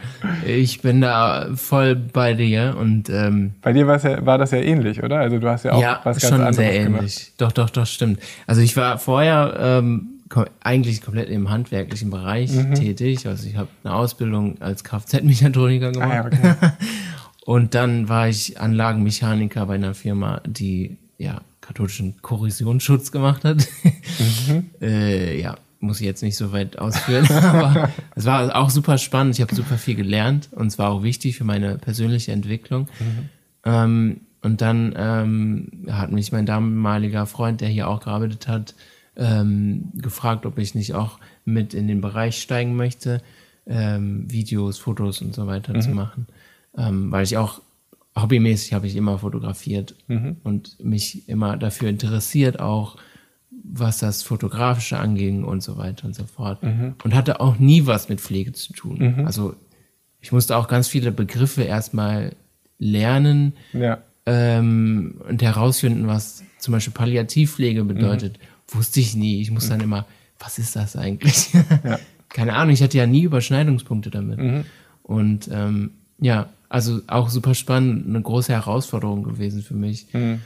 ich 0.48 0.82
bin 0.82 1.00
da 1.00 1.50
voll 1.54 1.96
bei 1.96 2.34
dir 2.34 2.76
und 2.76 3.08
ähm, 3.12 3.54
bei 3.62 3.72
dir 3.72 3.86
ja, 3.86 4.26
war 4.26 4.40
das 4.40 4.50
ja 4.50 4.58
ähnlich, 4.58 5.04
oder? 5.04 5.20
Also 5.20 5.38
du 5.38 5.48
hast 5.48 5.64
ja 5.64 5.74
auch 5.74 5.82
ja, 5.82 6.02
was 6.04 6.20
ganz 6.20 6.34
schon 6.34 6.42
anderes 6.42 6.56
sehr 6.56 6.74
ähnlich. 6.74 7.16
Gemacht. 7.16 7.34
Doch, 7.38 7.52
doch, 7.52 7.70
doch, 7.70 7.86
stimmt. 7.86 8.20
Also 8.48 8.62
ich 8.62 8.76
war 8.78 8.98
vorher 8.98 9.56
ähm, 9.60 10.20
eigentlich 10.62 11.02
komplett 11.02 11.30
im 11.30 11.52
handwerklichen 11.52 12.10
Bereich 12.10 12.52
mhm. 12.52 12.74
tätig. 12.74 13.28
Also 13.28 13.48
ich 13.48 13.58
habe 13.58 13.68
eine 13.84 13.94
Ausbildung 13.94 14.60
als 14.60 14.84
Kfz-Mechatroniker 14.84 15.92
gemacht. 15.92 16.10
Ah, 16.12 16.16
ja, 16.16 16.26
okay. 16.26 16.56
Und 17.50 17.74
dann 17.74 18.10
war 18.10 18.30
ich 18.30 18.62
Anlagenmechaniker 18.62 19.66
bei 19.66 19.74
einer 19.74 19.96
Firma, 19.96 20.40
die 20.46 20.98
ja 21.18 21.42
katholischen 21.62 22.22
Korrosionsschutz 22.22 23.12
gemacht 23.12 23.44
hat. 23.44 23.68
Mhm. 24.20 24.70
äh, 24.82 25.42
ja, 25.42 25.58
muss 25.80 26.00
ich 26.00 26.06
jetzt 26.06 26.22
nicht 26.22 26.38
so 26.38 26.52
weit 26.52 26.78
ausführen, 26.78 27.28
aber 27.44 27.90
es 28.14 28.26
war 28.26 28.56
auch 28.56 28.70
super 28.70 29.00
spannend. 29.00 29.34
Ich 29.34 29.42
habe 29.42 29.56
super 29.56 29.80
viel 29.80 29.96
gelernt 29.96 30.50
und 30.52 30.68
es 30.68 30.78
war 30.78 30.92
auch 30.92 31.02
wichtig 31.02 31.40
für 31.40 31.44
meine 31.44 31.80
persönliche 31.80 32.34
Entwicklung. 32.34 32.88
Mhm. 33.00 33.30
Ähm, 33.66 34.22
und 34.44 34.62
dann 34.62 34.94
ähm, 34.96 35.88
hat 35.90 36.12
mich 36.12 36.32
mein 36.32 36.46
damaliger 36.46 37.26
Freund, 37.26 37.62
der 37.62 37.70
hier 37.70 37.88
auch 37.88 38.02
gearbeitet 38.02 38.48
hat, 38.48 38.76
ähm, 39.16 39.86
gefragt, 39.96 40.46
ob 40.46 40.60
ich 40.60 40.76
nicht 40.76 40.94
auch 40.94 41.18
mit 41.46 41.74
in 41.74 41.88
den 41.88 42.00
Bereich 42.00 42.40
steigen 42.40 42.76
möchte, 42.76 43.24
ähm, 43.66 44.30
Videos, 44.30 44.78
Fotos 44.78 45.24
und 45.24 45.34
so 45.34 45.48
weiter 45.48 45.74
mhm. 45.74 45.82
zu 45.82 45.90
machen. 45.90 46.28
Ähm, 46.78 47.12
weil 47.12 47.24
ich 47.24 47.38
auch 47.38 47.62
hobbymäßig 48.16 48.74
habe 48.74 48.88
ich 48.88 48.96
immer 48.96 49.20
fotografiert 49.20 49.96
mhm. 50.08 50.38
und 50.44 50.84
mich 50.84 51.28
immer 51.28 51.58
dafür 51.58 51.90
interessiert, 51.90 52.60
auch 52.60 52.98
was 53.52 54.00
das 54.00 54.24
Fotografische 54.24 55.00
anging 55.00 55.44
und 55.44 55.62
so 55.62 55.78
weiter 55.78 56.06
und 56.06 56.16
so 56.16 56.26
fort. 56.26 56.62
Mhm. 56.64 56.96
Und 57.04 57.16
hatte 57.16 57.40
auch 57.40 57.60
nie 57.60 57.86
was 57.86 58.10
mit 58.10 58.22
Pflege 58.22 58.52
zu 58.54 58.74
tun. 58.74 59.16
Mhm. 59.18 59.26
Also 59.26 59.56
ich 60.22 60.32
musste 60.32 60.58
auch 60.58 60.68
ganz 60.68 60.88
viele 60.88 61.12
Begriffe 61.12 61.64
erstmal 61.64 62.36
lernen 62.78 63.54
ja. 63.74 64.00
ähm, 64.26 65.22
und 65.28 65.42
herausfinden, 65.42 66.08
was 66.08 66.44
zum 66.60 66.74
Beispiel 66.74 66.94
Palliativpflege 66.94 67.84
bedeutet. 67.84 68.38
Mhm 68.38 68.44
wusste 68.76 69.00
ich 69.00 69.16
nie. 69.16 69.42
Ich 69.42 69.52
muss 69.52 69.70
dann 69.70 69.82
immer, 69.82 70.06
was 70.40 70.60
ist 70.60 70.76
das 70.76 70.96
eigentlich? 70.96 71.54
Ja. 71.84 72.00
Keine 72.30 72.54
Ahnung, 72.54 72.74
ich 72.74 72.84
hatte 72.84 72.98
ja 72.98 73.08
nie 73.08 73.24
Überschneidungspunkte 73.24 74.12
damit. 74.12 74.38
Mhm. 74.38 74.66
Und 75.02 75.50
ähm, 75.52 75.92
ja, 76.20 76.50
also 76.70 77.02
auch 77.08 77.30
super 77.30 77.56
spannend, 77.56 78.08
eine 78.08 78.22
große 78.22 78.54
Herausforderung 78.54 79.24
gewesen 79.24 79.64
für 79.64 79.74
mich. 79.74 80.14
Mhm. 80.14 80.42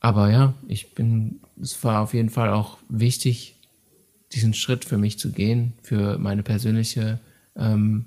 Aber 0.00 0.30
ja, 0.30 0.54
ich 0.68 0.94
bin, 0.94 1.40
es 1.60 1.82
war 1.82 2.02
auf 2.02 2.14
jeden 2.14 2.30
Fall 2.30 2.50
auch 2.50 2.78
wichtig, 2.88 3.56
diesen 4.32 4.54
Schritt 4.54 4.84
für 4.84 4.98
mich 4.98 5.18
zu 5.18 5.32
gehen, 5.32 5.72
für 5.82 6.18
meine 6.18 6.42
persönliche, 6.42 7.18
ähm, 7.56 8.06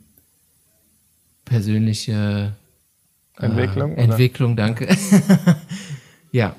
persönliche 1.45 2.53
äh, 3.37 3.45
Entwicklung. 3.45 3.95
Entwicklung, 3.95 4.55
danke. 4.55 4.87
ja. 6.31 6.55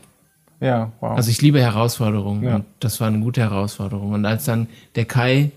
Ja, 0.61 0.93
wow. 1.01 1.17
Also 1.17 1.31
ich 1.31 1.41
liebe 1.41 1.61
Herausforderungen 1.61 2.43
ja. 2.43 2.57
und 2.57 2.65
das 2.81 3.01
war 3.01 3.07
eine 3.07 3.21
gute 3.21 3.41
Herausforderung. 3.43 4.13
Und 4.13 4.25
als 4.25 4.45
dann 4.45 4.67
der 4.97 5.05
Kai 5.05 5.53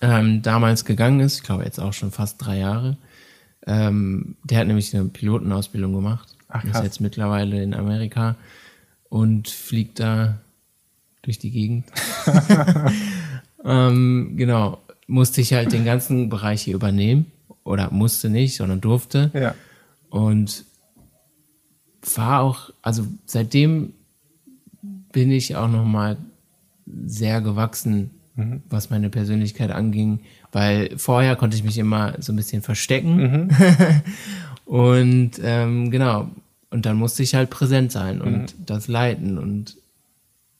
ähm, 0.00 0.40
damals 0.42 0.84
gegangen 0.84 1.20
ist, 1.20 1.38
ich 1.38 1.42
glaube 1.42 1.64
jetzt 1.64 1.78
auch 1.78 1.92
schon 1.92 2.12
fast 2.12 2.36
drei 2.38 2.58
Jahre, 2.58 2.96
ähm, 3.66 4.36
der 4.44 4.60
hat 4.60 4.66
nämlich 4.66 4.94
eine 4.94 5.06
Pilotenausbildung 5.06 5.92
gemacht. 5.92 6.36
Ach, 6.48 6.62
krass. 6.62 6.78
Ist 6.78 6.84
jetzt 6.84 7.00
mittlerweile 7.00 7.62
in 7.62 7.74
Amerika 7.74 8.36
und 9.08 9.48
fliegt 9.48 10.00
da 10.00 10.38
durch 11.22 11.38
die 11.38 11.50
Gegend. 11.50 11.84
ähm, 13.64 14.34
genau. 14.36 14.78
Musste 15.08 15.40
ich 15.40 15.52
halt 15.52 15.72
den 15.72 15.84
ganzen 15.84 16.28
Bereich 16.28 16.62
hier 16.62 16.74
übernehmen. 16.74 17.26
Oder 17.64 17.90
musste 17.90 18.30
nicht, 18.30 18.56
sondern 18.56 18.80
durfte. 18.80 19.30
Ja. 19.34 19.54
Und 20.08 20.64
war 22.14 22.40
auch, 22.42 22.70
also 22.82 23.04
seitdem 23.24 23.92
bin 25.10 25.32
ich 25.32 25.56
auch 25.56 25.68
nochmal 25.68 26.16
sehr 27.06 27.40
gewachsen, 27.40 28.10
mhm. 28.36 28.62
was 28.70 28.90
meine 28.90 29.10
Persönlichkeit 29.10 29.70
anging, 29.70 30.20
weil 30.52 30.90
vorher 30.96 31.36
konnte 31.36 31.56
ich 31.56 31.64
mich 31.64 31.78
immer 31.78 32.14
so 32.20 32.32
ein 32.32 32.36
bisschen 32.36 32.62
verstecken. 32.62 33.16
Mhm. 33.16 33.50
und 34.64 35.32
ähm, 35.42 35.90
genau, 35.90 36.28
und 36.70 36.86
dann 36.86 36.96
musste 36.96 37.22
ich 37.22 37.34
halt 37.34 37.50
präsent 37.50 37.92
sein 37.92 38.20
und 38.20 38.58
mhm. 38.58 38.66
das 38.66 38.88
leiten 38.88 39.38
und 39.38 39.76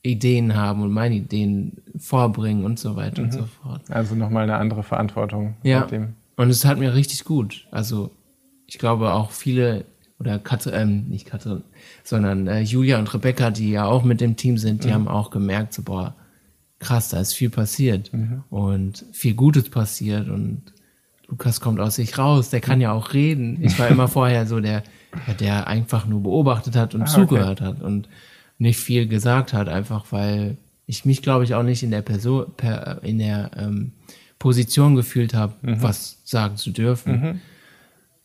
Ideen 0.03 0.55
haben 0.55 0.83
und 0.83 0.93
meine 0.93 1.17
Ideen 1.17 1.73
vorbringen 1.99 2.65
und 2.65 2.79
so 2.79 2.97
weiter 2.97 3.23
und 3.23 3.29
mhm. 3.29 3.39
so 3.39 3.49
fort. 3.63 3.83
Also 3.89 4.15
nochmal 4.15 4.45
eine 4.45 4.57
andere 4.57 4.83
Verantwortung. 4.83 5.57
Ja. 5.63 5.87
Und 6.37 6.51
es 6.51 6.65
hat 6.65 6.79
mir 6.79 6.95
richtig 6.95 7.25
gut. 7.25 7.67
Also 7.71 8.11
ich 8.67 8.79
glaube 8.79 9.13
auch 9.13 9.31
viele 9.31 9.85
oder 10.19 10.39
Katrin, 10.39 10.75
ähm, 10.75 11.05
nicht 11.09 11.27
Katrin, 11.27 11.63
sondern 12.05 12.47
äh, 12.47 12.61
Julia 12.61 12.99
und 12.99 13.13
Rebecca, 13.13 13.51
die 13.51 13.71
ja 13.71 13.85
auch 13.85 14.03
mit 14.03 14.21
dem 14.21 14.37
Team 14.37 14.59
sind, 14.59 14.85
die 14.85 14.89
mhm. 14.89 14.95
haben 14.95 15.09
auch 15.09 15.31
gemerkt, 15.31 15.75
so 15.75 15.83
boah, 15.83 16.15
krass, 16.87 17.09
da 17.09 17.21
ist 17.21 17.33
viel 17.33 17.51
passiert 17.51 18.13
mhm. 18.13 18.45
und 18.51 19.05
viel 19.13 19.35
Gutes 19.35 19.69
passiert 19.71 20.29
und 20.29 20.63
Lukas 21.29 21.61
kommt 21.61 21.81
aus 21.81 21.97
sich 21.97 22.17
raus, 22.19 22.51
der 22.51 22.61
kann 22.61 22.81
ja 22.81 22.93
auch 22.93 23.13
reden. 23.13 23.59
Ich 23.61 23.79
war 23.79 23.89
immer 23.89 24.07
vorher 24.19 24.47
so 24.47 24.61
der, 24.61 24.85
der 25.41 25.67
einfach 25.67 26.07
nur 26.07 26.23
beobachtet 26.23 26.77
hat 26.77 26.95
und 26.95 27.03
ah, 27.03 27.07
zugehört 27.07 27.61
okay. 27.61 27.71
hat 27.71 27.83
und 27.83 28.09
nicht 28.59 28.79
viel 28.79 29.09
gesagt 29.09 29.53
hat, 29.53 29.69
einfach 29.69 30.07
weil 30.11 30.57
ich 30.87 31.05
mich, 31.05 31.21
glaube 31.21 31.43
ich, 31.43 31.55
auch 31.55 31.65
nicht 31.65 31.83
in 31.83 31.91
der 31.91 32.03
Person, 32.03 32.47
per, 32.57 33.01
in 33.03 33.19
der 33.19 33.51
ähm, 33.57 33.91
Position 34.39 34.95
gefühlt 34.95 35.35
habe, 35.35 35.55
mhm. 35.63 35.83
was 35.83 36.19
sagen 36.25 36.57
zu 36.57 36.71
dürfen. 36.71 37.13
Mhm. 37.13 37.41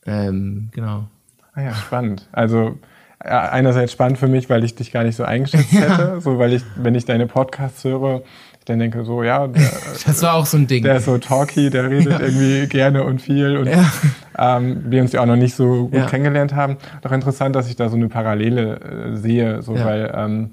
Ähm, 0.05 0.69
genau. 0.71 1.07
Ah 1.53 1.61
ja, 1.61 1.73
spannend. 1.73 2.27
Also 2.31 2.77
einerseits 3.19 3.91
spannend 3.91 4.17
für 4.17 4.27
mich, 4.27 4.49
weil 4.49 4.63
ich 4.63 4.75
dich 4.75 4.91
gar 4.91 5.03
nicht 5.03 5.15
so 5.15 5.23
eingeschätzt 5.23 5.71
hätte, 5.71 6.21
so 6.21 6.39
weil 6.39 6.53
ich, 6.53 6.63
wenn 6.75 6.95
ich 6.95 7.05
deine 7.05 7.27
Podcasts 7.27 7.83
höre, 7.83 8.23
ich 8.61 8.65
dann 8.65 8.77
denke 8.77 9.03
so, 9.03 9.23
ja, 9.23 9.47
der, 9.47 9.71
das 10.05 10.21
war 10.21 10.35
auch 10.35 10.45
so 10.45 10.55
ein 10.55 10.67
Ding. 10.67 10.83
Der 10.83 10.97
ist 10.97 11.05
so 11.05 11.17
talky, 11.17 11.71
der 11.71 11.89
redet 11.89 12.11
ja. 12.11 12.19
irgendwie 12.19 12.67
gerne 12.67 13.03
und 13.03 13.19
viel 13.19 13.57
und 13.57 13.65
ja. 13.65 13.91
ähm, 14.37 14.83
wir 14.85 15.01
uns 15.01 15.13
ja 15.13 15.21
auch 15.21 15.25
noch 15.25 15.35
nicht 15.35 15.55
so 15.55 15.87
gut 15.87 15.95
ja. 15.95 16.05
kennengelernt 16.05 16.53
haben. 16.53 16.77
Doch 17.01 17.11
interessant, 17.11 17.55
dass 17.55 17.67
ich 17.67 17.75
da 17.75 17.89
so 17.89 17.95
eine 17.95 18.07
Parallele 18.07 19.13
äh, 19.13 19.15
sehe, 19.15 19.63
so 19.63 19.73
weil 19.73 20.13
ähm, 20.15 20.51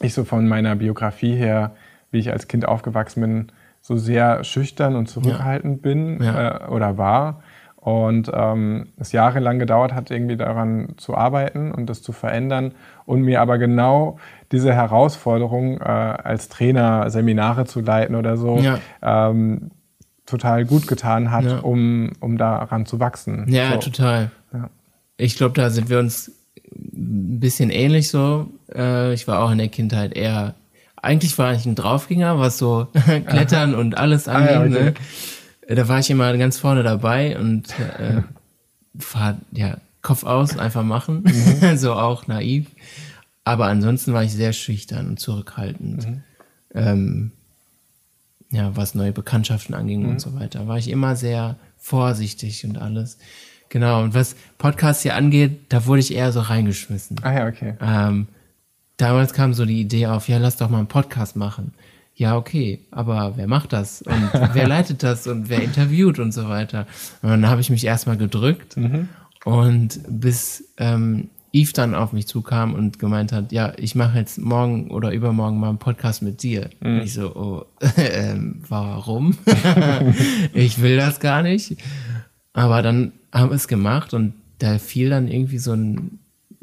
ich 0.00 0.14
so 0.14 0.24
von 0.24 0.48
meiner 0.48 0.74
Biografie 0.74 1.36
her, 1.36 1.76
wie 2.10 2.18
ich 2.18 2.32
als 2.32 2.48
Kind 2.48 2.66
aufgewachsen 2.66 3.20
bin, 3.20 3.52
so 3.82 3.96
sehr 3.96 4.42
schüchtern 4.42 4.96
und 4.96 5.08
zurückhaltend 5.08 5.80
bin 5.80 6.20
äh, 6.20 6.66
oder 6.68 6.98
war 6.98 7.40
und 7.88 8.30
ähm, 8.34 8.88
es 8.98 9.12
jahrelang 9.12 9.58
gedauert 9.58 9.94
hat, 9.94 10.10
irgendwie 10.10 10.36
daran 10.36 10.94
zu 10.98 11.16
arbeiten 11.16 11.72
und 11.72 11.86
das 11.86 12.02
zu 12.02 12.12
verändern 12.12 12.72
und 13.06 13.22
mir 13.22 13.40
aber 13.40 13.56
genau 13.56 14.18
diese 14.52 14.74
Herausforderung, 14.74 15.80
äh, 15.80 15.84
als 15.84 16.50
Trainer 16.50 17.08
Seminare 17.08 17.64
zu 17.64 17.80
leiten 17.80 18.14
oder 18.14 18.36
so, 18.36 18.58
ja. 18.58 18.78
ähm, 19.00 19.70
total 20.26 20.66
gut 20.66 20.86
getan 20.86 21.30
hat, 21.30 21.46
ja. 21.46 21.58
um, 21.60 22.12
um 22.20 22.36
daran 22.36 22.84
zu 22.84 23.00
wachsen. 23.00 23.46
Ja, 23.48 23.72
so. 23.72 23.78
total. 23.78 24.30
Ja. 24.52 24.68
Ich 25.16 25.36
glaube, 25.36 25.54
da 25.54 25.70
sind 25.70 25.88
wir 25.88 25.98
uns 25.98 26.30
ein 26.70 27.40
bisschen 27.40 27.70
ähnlich 27.70 28.10
so. 28.10 28.50
Äh, 28.74 29.14
ich 29.14 29.26
war 29.26 29.42
auch 29.42 29.50
in 29.50 29.58
der 29.58 29.68
Kindheit 29.68 30.14
eher, 30.14 30.54
eigentlich 31.00 31.38
war 31.38 31.54
ich 31.54 31.64
ein 31.64 31.74
Draufgänger, 31.74 32.38
was 32.38 32.58
so 32.58 32.88
Klettern 33.26 33.74
und 33.74 33.96
alles 33.96 34.28
angeht. 34.28 34.56
Ah, 34.56 34.60
okay. 34.60 34.84
ne? 34.84 34.94
Da 35.74 35.86
war 35.88 35.98
ich 35.98 36.10
immer 36.10 36.36
ganz 36.38 36.58
vorne 36.58 36.82
dabei 36.82 37.38
und 37.38 37.68
äh, 37.78 38.22
war, 39.12 39.36
ja, 39.52 39.76
Kopf 40.00 40.24
aus, 40.24 40.56
einfach 40.56 40.82
machen. 40.82 41.24
Mhm. 41.24 41.76
so 41.76 41.92
auch 41.92 42.26
naiv. 42.26 42.66
Aber 43.44 43.66
ansonsten 43.66 44.12
war 44.12 44.24
ich 44.24 44.32
sehr 44.32 44.52
schüchtern 44.52 45.08
und 45.08 45.20
zurückhaltend. 45.20 46.08
Mhm. 46.08 46.22
Ähm, 46.74 47.32
ja, 48.50 48.74
was 48.76 48.94
neue 48.94 49.12
Bekanntschaften 49.12 49.74
anging 49.74 50.04
mhm. 50.04 50.10
und 50.10 50.20
so 50.20 50.34
weiter, 50.34 50.66
war 50.68 50.78
ich 50.78 50.88
immer 50.88 51.16
sehr 51.16 51.56
vorsichtig 51.76 52.64
und 52.64 52.78
alles. 52.78 53.18
Genau, 53.68 54.02
und 54.02 54.14
was 54.14 54.36
Podcasts 54.56 55.02
hier 55.02 55.14
angeht, 55.14 55.60
da 55.68 55.84
wurde 55.84 56.00
ich 56.00 56.14
eher 56.14 56.32
so 56.32 56.40
reingeschmissen. 56.40 57.18
Ah 57.22 57.34
ja, 57.34 57.46
okay. 57.46 57.74
Ähm, 57.82 58.28
damals 58.96 59.34
kam 59.34 59.52
so 59.52 59.66
die 59.66 59.80
Idee 59.80 60.06
auf, 60.06 60.28
ja, 60.28 60.38
lass 60.38 60.56
doch 60.56 60.70
mal 60.70 60.78
einen 60.78 60.86
Podcast 60.86 61.36
machen 61.36 61.74
ja, 62.18 62.36
okay, 62.36 62.80
aber 62.90 63.34
wer 63.36 63.46
macht 63.46 63.72
das 63.72 64.02
und 64.02 64.30
wer 64.52 64.66
leitet 64.66 65.04
das 65.04 65.28
und 65.28 65.48
wer 65.48 65.62
interviewt 65.62 66.18
und 66.18 66.32
so 66.32 66.48
weiter. 66.48 66.86
Und 67.22 67.30
dann 67.30 67.48
habe 67.48 67.60
ich 67.60 67.70
mich 67.70 67.84
erstmal 67.84 68.16
gedrückt 68.16 68.76
mhm. 68.76 69.08
und 69.44 70.00
bis 70.08 70.64
ähm, 70.78 71.30
Yves 71.54 71.74
dann 71.74 71.94
auf 71.94 72.12
mich 72.12 72.26
zukam 72.26 72.74
und 72.74 72.98
gemeint 72.98 73.30
hat, 73.30 73.52
ja, 73.52 73.72
ich 73.76 73.94
mache 73.94 74.18
jetzt 74.18 74.38
morgen 74.38 74.90
oder 74.90 75.12
übermorgen 75.12 75.60
mal 75.60 75.68
einen 75.68 75.78
Podcast 75.78 76.22
mit 76.22 76.42
dir. 76.42 76.70
Mhm. 76.80 76.88
Und 76.88 77.02
ich 77.02 77.14
so, 77.14 77.36
oh, 77.36 77.64
ähm, 77.96 78.62
warum? 78.68 79.38
ich 80.52 80.82
will 80.82 80.96
das 80.96 81.20
gar 81.20 81.44
nicht. 81.44 81.76
Aber 82.52 82.82
dann 82.82 83.12
haben 83.32 83.50
wir 83.50 83.56
es 83.56 83.68
gemacht 83.68 84.12
und 84.12 84.34
da 84.58 84.78
fiel 84.78 85.08
dann 85.08 85.28
irgendwie 85.28 85.58
so 85.58 85.72
ein 85.72 86.17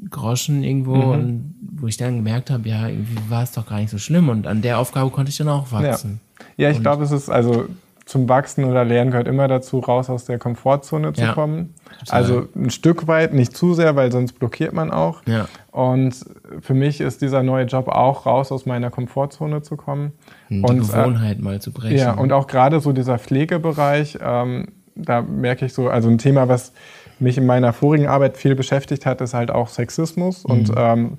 Groschen 0.09 0.63
irgendwo, 0.63 0.95
mhm. 0.95 1.11
und 1.11 1.55
wo 1.77 1.87
ich 1.87 1.97
dann 1.97 2.17
gemerkt 2.17 2.49
habe, 2.49 2.67
ja, 2.67 2.87
irgendwie 2.87 3.17
war 3.29 3.43
es 3.43 3.51
doch 3.51 3.67
gar 3.67 3.79
nicht 3.79 3.89
so 3.89 3.97
schlimm 3.97 4.29
und 4.29 4.47
an 4.47 4.61
der 4.61 4.79
Aufgabe 4.79 5.09
konnte 5.09 5.29
ich 5.29 5.37
dann 5.37 5.49
auch 5.49 5.71
wachsen. 5.71 6.19
Ja, 6.57 6.69
ja 6.69 6.71
ich 6.71 6.81
glaube, 6.81 7.03
es 7.03 7.11
ist 7.11 7.29
also 7.29 7.65
zum 8.05 8.29
Wachsen 8.29 8.65
oder 8.65 8.85
Lernen 8.85 9.09
gehört 9.09 9.27
immer 9.27 9.47
dazu, 9.47 9.79
raus 9.79 10.11
aus 10.11 10.25
der 10.25 10.37
Komfortzone 10.37 11.13
zu 11.13 11.21
ja, 11.21 11.33
kommen. 11.33 11.73
Total. 11.99 12.21
Also 12.21 12.47
ein 12.55 12.69
Stück 12.69 13.07
weit, 13.07 13.33
nicht 13.33 13.57
zu 13.57 13.73
sehr, 13.73 13.95
weil 13.95 14.11
sonst 14.11 14.33
blockiert 14.33 14.73
man 14.73 14.91
auch. 14.91 15.23
Ja. 15.25 15.47
Und 15.71 16.23
für 16.61 16.75
mich 16.75 17.01
ist 17.01 17.23
dieser 17.23 17.41
neue 17.41 17.65
Job 17.65 17.87
auch, 17.87 18.27
raus 18.27 18.51
aus 18.51 18.67
meiner 18.67 18.91
Komfortzone 18.91 19.63
zu 19.63 19.75
kommen. 19.75 20.13
Die 20.49 20.61
und, 20.61 20.77
äh, 20.77 20.79
Gewohnheit 20.81 21.39
äh, 21.39 21.41
mal 21.41 21.59
zu 21.59 21.71
brechen. 21.71 21.97
Ja, 21.97 22.13
und 22.13 22.31
auch 22.31 22.45
gerade 22.45 22.79
so 22.79 22.93
dieser 22.93 23.17
Pflegebereich, 23.17 24.19
ähm, 24.21 24.67
da 24.93 25.23
merke 25.23 25.65
ich 25.65 25.73
so, 25.73 25.89
also 25.89 26.07
ein 26.07 26.19
Thema, 26.19 26.47
was 26.47 26.73
mich 27.19 27.37
in 27.37 27.45
meiner 27.45 27.73
vorigen 27.73 28.07
Arbeit 28.07 28.37
viel 28.37 28.55
beschäftigt 28.55 29.05
hat, 29.05 29.21
ist 29.21 29.33
halt 29.33 29.51
auch 29.51 29.69
Sexismus 29.69 30.43
mhm. 30.43 30.51
und 30.51 30.71
ähm, 30.75 31.17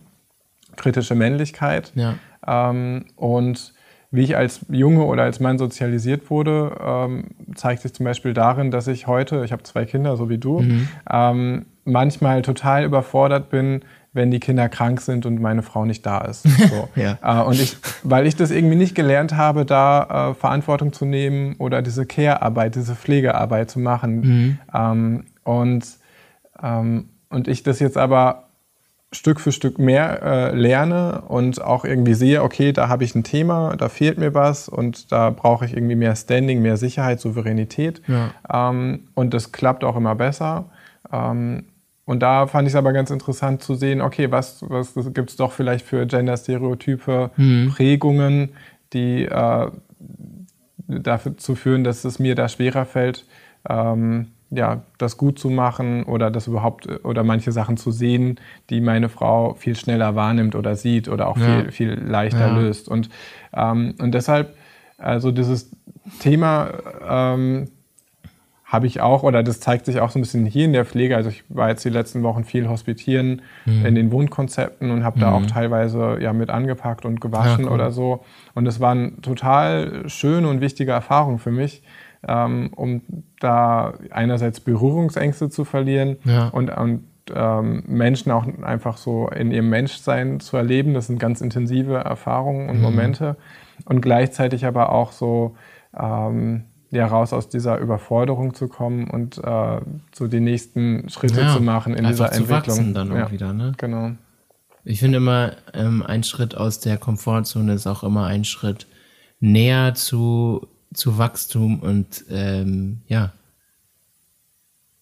kritische 0.77 1.15
Männlichkeit. 1.15 1.93
Ja. 1.95 2.15
Ähm, 2.47 3.07
und 3.17 3.75
wie 4.11 4.23
ich 4.23 4.37
als 4.37 4.65
Junge 4.69 5.05
oder 5.05 5.25
als 5.25 5.41
Mann 5.41 5.59
sozialisiert 5.59 6.31
wurde, 6.31 6.77
ähm, 6.85 7.25
zeigt 7.55 7.83
sich 7.83 7.93
zum 7.93 8.05
Beispiel 8.05 8.35
darin, 8.35 8.71
dass 8.71 8.87
ich 8.87 9.07
heute, 9.07 9.45
ich 9.45 9.53
habe 9.53 9.63
zwei 9.65 9.85
Kinder, 9.85 10.17
so 10.17 10.29
wie 10.29 10.39
du, 10.39 10.61
mhm. 10.61 10.89
ähm, 11.11 11.67
manchmal 11.85 12.43
total 12.43 12.85
überfordert 12.85 13.51
bin, 13.51 13.83
wenn 14.13 14.31
die 14.31 14.41
Kinder 14.41 14.69
krank 14.69 15.01
sind 15.03 15.27
und 15.27 15.41
meine 15.41 15.63
Frau 15.63 15.85
nicht 15.85 16.07
da 16.07 16.19
ist. 16.19 16.47
So. 16.67 16.89
ja. 16.97 17.19
äh, 17.23 17.45
und 17.45 17.61
ich, 17.61 17.77
weil 18.03 18.27
ich 18.27 18.35
das 18.35 18.51
irgendwie 18.51 18.77
nicht 18.77 18.95
gelernt 18.95 19.37
habe, 19.37 19.65
da 19.65 20.31
äh, 20.31 20.35
Verantwortung 20.35 20.93
zu 20.93 21.05
nehmen 21.05 21.55
oder 21.59 21.83
diese 21.83 22.07
Care-Arbeit, 22.07 22.75
diese 22.75 22.95
Pflegearbeit 22.95 23.71
zu 23.71 23.79
machen. 23.79 24.21
Mhm. 24.21 24.59
Ähm, 24.75 25.25
und, 25.47 25.87
ähm, 26.63 27.11
und 27.31 27.49
ich 27.49 27.63
das 27.63 27.79
jetzt 27.81 27.97
aber 27.97 28.49
Stück 29.13 29.41
für 29.41 29.53
Stück 29.53 29.79
mehr 29.79 30.23
äh, 30.23 30.55
lerne 30.57 31.23
und 31.29 31.63
auch 31.63 31.85
irgendwie 31.85 32.15
sehe, 32.15 32.43
okay, 32.43 32.73
da 32.73 32.89
habe 32.89 33.05
ich 33.05 33.15
ein 33.15 33.23
Thema, 33.23 33.77
da 33.77 33.89
fehlt 33.89 34.19
mir 34.19 34.35
was 34.35 34.69
und 34.69 35.13
da 35.13 35.31
brauche 35.31 35.65
ich 35.65 35.75
irgendwie 35.75 35.95
mehr 35.95 36.17
Standing, 36.17 36.61
mehr 36.61 36.77
Sicherheit, 36.77 37.21
Souveränität. 37.21 38.03
Ja. 38.09 38.71
Ähm, 38.71 39.09
und 39.15 39.33
das 39.33 39.53
klappt 39.53 39.85
auch 39.85 39.97
immer 39.97 40.17
besser. 40.17 40.71
Ähm, 41.13 41.67
und 42.05 42.21
da 42.21 42.49
fand 42.49 42.67
ich 42.67 42.75
es 42.75 42.77
aber 42.77 42.93
ganz 42.93 43.11
interessant 43.11 43.63
zu 43.63 43.75
sehen, 43.75 44.01
okay, 44.01 44.31
was, 44.31 44.65
was 44.69 44.95
gibt 45.15 45.31
es 45.31 45.37
doch 45.37 45.53
vielleicht 45.53 45.87
für 45.87 46.07
Gender-Stereotype, 46.07 47.31
mhm. 47.37 47.73
Prägungen, 47.75 48.51
die 48.93 49.25
äh, 49.25 49.71
dafür 50.89 51.37
zu 51.37 51.55
führen, 51.55 51.85
dass 51.85 52.05
es 52.05 52.19
mir 52.19 52.35
da 52.35 52.49
schwerer 52.49 52.85
fällt, 52.85 53.25
ähm, 53.69 54.33
ja, 54.51 54.83
das 54.99 55.17
gut 55.17 55.39
zu 55.39 55.51
machen 55.51 56.05
oder 56.05 56.31
das 56.31 56.47
überhaupt 56.47 56.87
oder 57.05 57.25
manche 57.25 57.53
Sachen 57.53 57.77
zu 57.77 57.91
sehen, 57.91 58.39
die 58.71 58.81
meine 58.81 59.09
Frau 59.09 59.55
viel 59.55 59.77
schneller 59.77 60.15
wahrnimmt 60.15 60.55
oder 60.55 60.77
sieht 60.77 61.09
oder 61.09 61.29
auch 61.29 61.37
ja. 61.37 61.63
viel, 61.63 61.73
viel 61.73 61.95
leichter 61.95 62.49
ja. 62.49 62.59
löst. 62.59 62.89
Und, 62.89 63.09
ähm, 63.53 63.95
und 63.99 64.13
deshalb, 64.13 64.57
also 64.99 65.33
dieses 65.33 65.71
Thema 66.21 66.71
ähm, 67.09 67.69
habe 68.67 68.89
ich 68.89 69.01
auch, 69.01 69.23
oder 69.23 69.45
das 69.45 69.61
zeigt 69.61 69.87
sich 69.87 70.01
auch 70.01 70.11
so 70.11 70.19
ein 70.19 70.23
bisschen 70.23 70.45
hier 70.45 70.65
in 70.65 70.73
der 70.73 70.85
Pflege. 70.85 71.17
Also 71.17 71.31
ich 71.31 71.45
war 71.49 71.69
jetzt 71.69 71.85
die 71.85 71.89
letzten 71.89 72.25
Wochen 72.25 72.45
viel 72.45 72.69
hospitieren 72.69 73.43
mhm. 73.65 73.87
in 73.87 73.95
den 73.95 74.11
Wohnkonzepten 74.11 74.91
und 74.91 75.05
habe 75.05 75.19
mhm. 75.19 75.21
da 75.21 75.33
auch 75.33 75.41
mhm. 75.41 75.47
teilweise 75.47 76.19
ja 76.21 76.33
mit 76.33 76.51
angepackt 76.51 77.05
und 77.05 77.21
gewaschen 77.21 77.65
ja, 77.65 77.71
cool. 77.71 77.75
oder 77.75 77.93
so. 77.93 78.25
Und 78.55 78.65
das 78.65 78.81
war 78.81 78.91
eine 78.91 79.21
total 79.23 80.09
schöne 80.09 80.49
und 80.49 80.61
wichtige 80.61 80.91
Erfahrung 80.91 81.39
für 81.39 81.53
mich, 81.53 81.83
ähm, 82.27 82.71
um 82.75 83.03
da 83.41 83.95
einerseits 84.11 84.61
Berührungsängste 84.61 85.51
zu 85.51 85.65
verlieren 85.65 86.17
ja. 86.25 86.49
und, 86.49 86.71
und 86.71 87.05
ähm, 87.35 87.83
Menschen 87.87 88.33
auch 88.33 88.47
einfach 88.63 88.97
so 88.97 89.29
in 89.29 89.51
ihrem 89.51 89.69
Menschsein 89.69 90.41
zu 90.41 90.57
erleben. 90.57 90.95
Das 90.95 91.09
sind 91.09 91.19
ganz 91.19 91.41
intensive 91.41 91.95
Erfahrungen 91.97 92.69
und 92.69 92.77
mhm. 92.77 92.83
Momente. 92.83 93.37
Und 93.85 94.01
gleichzeitig 94.01 94.65
aber 94.65 94.93
auch 94.93 95.13
so 95.13 95.57
ähm, 95.99 96.65
ja, 96.91 97.07
raus 97.07 97.33
aus 97.33 97.49
dieser 97.49 97.79
Überforderung 97.79 98.55
zu 98.55 98.69
kommen 98.69 99.11
und 99.11 99.39
äh, 99.39 99.81
so 100.15 100.29
die 100.29 100.41
nächsten 100.41 101.09
Schritte 101.11 101.41
ja, 101.41 101.55
zu 101.55 101.63
machen 101.63 101.95
in 101.95 102.07
dieser 102.07 102.31
zu 102.31 102.43
Entwicklung. 102.43 102.77
Wachsen 102.79 102.95
dann 102.95 103.13
auch 103.13 103.17
ja, 103.17 103.31
wieder, 103.31 103.53
ne? 103.53 103.73
Genau. 103.77 104.13
Ich 104.85 105.01
finde 105.01 105.19
immer, 105.19 105.53
ähm, 105.75 106.05
ein 106.07 106.23
Schritt 106.23 106.57
aus 106.57 106.79
der 106.79 106.97
Komfortzone 106.97 107.75
ist 107.75 107.89
auch 107.89 108.05
immer 108.05 108.27
ein 108.27 108.45
Schritt 108.45 108.87
näher 109.41 109.95
zu 109.95 110.69
zu 110.95 111.19
Wachstum 111.19 111.81
und 111.81 112.25
ähm, 112.31 113.03
ja, 113.09 113.33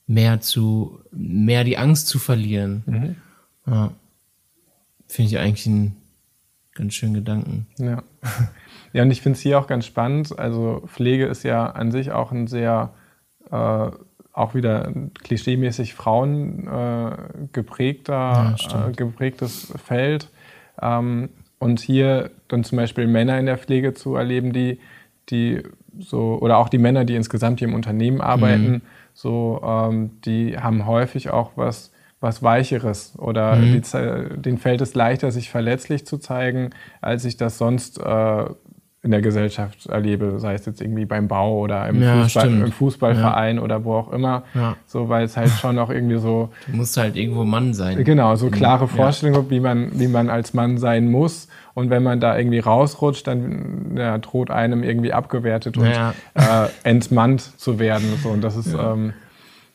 mehr 0.06 0.40
zu, 0.40 1.00
mehr 1.10 1.64
die 1.64 1.78
Angst 1.78 2.08
zu 2.08 2.18
verlieren. 2.18 2.82
Mhm. 2.86 3.16
Ja. 3.66 3.92
Finde 5.08 5.30
ich 5.30 5.38
eigentlich 5.38 5.66
einen 5.66 5.96
ganz 6.74 6.94
schönen 6.94 7.14
Gedanken. 7.14 7.66
Ja. 7.78 8.02
Ja, 8.94 9.02
und 9.02 9.10
ich 9.10 9.22
finde 9.22 9.36
es 9.36 9.42
hier 9.42 9.58
auch 9.58 9.66
ganz 9.66 9.86
spannend. 9.86 10.38
Also 10.38 10.84
Pflege 10.86 11.26
ist 11.26 11.42
ja 11.42 11.66
an 11.66 11.90
sich 11.90 12.12
auch 12.12 12.30
ein 12.30 12.46
sehr, 12.46 12.94
äh, 13.50 13.90
auch 14.32 14.54
wieder 14.54 14.92
klischeemäßig 15.24 15.94
Frauen 15.94 16.68
äh, 16.68 17.16
geprägter, 17.52 18.54
ja, 18.56 18.88
äh, 18.88 18.92
geprägtes 18.92 19.74
Feld. 19.84 20.28
Ähm, 20.80 21.28
und 21.58 21.80
hier 21.80 22.30
dann 22.46 22.62
zum 22.62 22.76
Beispiel 22.76 23.08
Männer 23.08 23.38
in 23.40 23.46
der 23.46 23.58
Pflege 23.58 23.94
zu 23.94 24.14
erleben, 24.14 24.52
die 24.52 24.78
die 25.30 25.62
so, 25.98 26.38
oder 26.40 26.58
auch 26.58 26.68
die 26.68 26.78
Männer, 26.78 27.04
die 27.04 27.14
insgesamt 27.14 27.60
hier 27.60 27.68
im 27.68 27.74
Unternehmen 27.74 28.20
arbeiten, 28.20 28.70
mhm. 28.70 28.82
so, 29.12 29.60
ähm, 29.64 30.10
die 30.24 30.58
haben 30.58 30.86
häufig 30.86 31.30
auch 31.30 31.52
was, 31.56 31.92
was 32.20 32.42
Weicheres 32.42 33.14
oder 33.18 33.56
mhm. 33.56 33.82
die, 33.82 34.40
denen 34.40 34.58
fällt 34.58 34.80
es 34.80 34.94
leichter, 34.94 35.30
sich 35.30 35.50
verletzlich 35.50 36.06
zu 36.06 36.18
zeigen, 36.18 36.70
als 37.00 37.24
ich 37.24 37.36
das 37.36 37.58
sonst 37.58 37.98
äh, 37.98 38.44
in 39.04 39.10
der 39.10 39.20
Gesellschaft 39.20 39.84
erlebe, 39.86 40.40
sei 40.40 40.54
es 40.54 40.64
jetzt 40.64 40.80
irgendwie 40.80 41.04
beim 41.04 41.28
Bau 41.28 41.58
oder 41.58 41.86
im, 41.88 42.02
ja, 42.02 42.22
Fußball, 42.22 42.48
im 42.48 42.72
Fußballverein 42.72 43.56
ja. 43.56 43.62
oder 43.62 43.84
wo 43.84 43.94
auch 43.96 44.10
immer. 44.10 44.44
Ja. 44.54 44.76
So, 44.86 45.10
weil 45.10 45.24
es 45.24 45.36
halt 45.36 45.50
schon 45.50 45.78
auch 45.78 45.90
irgendwie 45.90 46.16
so. 46.16 46.48
Du 46.66 46.76
musst 46.76 46.96
halt 46.96 47.14
irgendwo 47.14 47.44
Mann 47.44 47.74
sein. 47.74 48.02
Genau, 48.02 48.34
so 48.36 48.48
klare 48.48 48.88
Vorstellungen, 48.88 49.50
wie 49.50 49.60
man, 49.60 49.90
wie 50.00 50.08
man 50.08 50.30
als 50.30 50.54
Mann 50.54 50.78
sein 50.78 51.10
muss. 51.10 51.48
Und 51.74 51.90
wenn 51.90 52.02
man 52.02 52.18
da 52.18 52.38
irgendwie 52.38 52.60
rausrutscht, 52.60 53.26
dann 53.26 53.94
ja, 53.94 54.16
droht 54.16 54.50
einem 54.50 54.82
irgendwie 54.82 55.12
abgewertet 55.12 55.76
und 55.76 55.84
äh, 55.84 56.08
entmannt 56.82 57.42
zu 57.60 57.78
werden. 57.78 58.06
So. 58.22 58.30
Und 58.30 58.42
das 58.42 58.56
ist. 58.56 58.72
Ähm, 58.72 59.12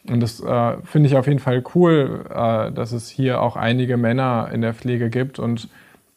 und 0.07 0.21
das 0.21 0.39
äh, 0.39 0.77
finde 0.85 1.07
ich 1.07 1.17
auf 1.17 1.27
jeden 1.27 1.39
Fall 1.39 1.61
cool, 1.75 2.25
äh, 2.29 2.71
dass 2.71 2.93
es 2.93 3.09
hier 3.09 3.41
auch 3.41 3.55
einige 3.55 3.95
Männer 3.97 4.49
in 4.51 4.61
der 4.61 4.73
Pflege 4.73 5.11
gibt 5.11 5.37
und 5.37 5.69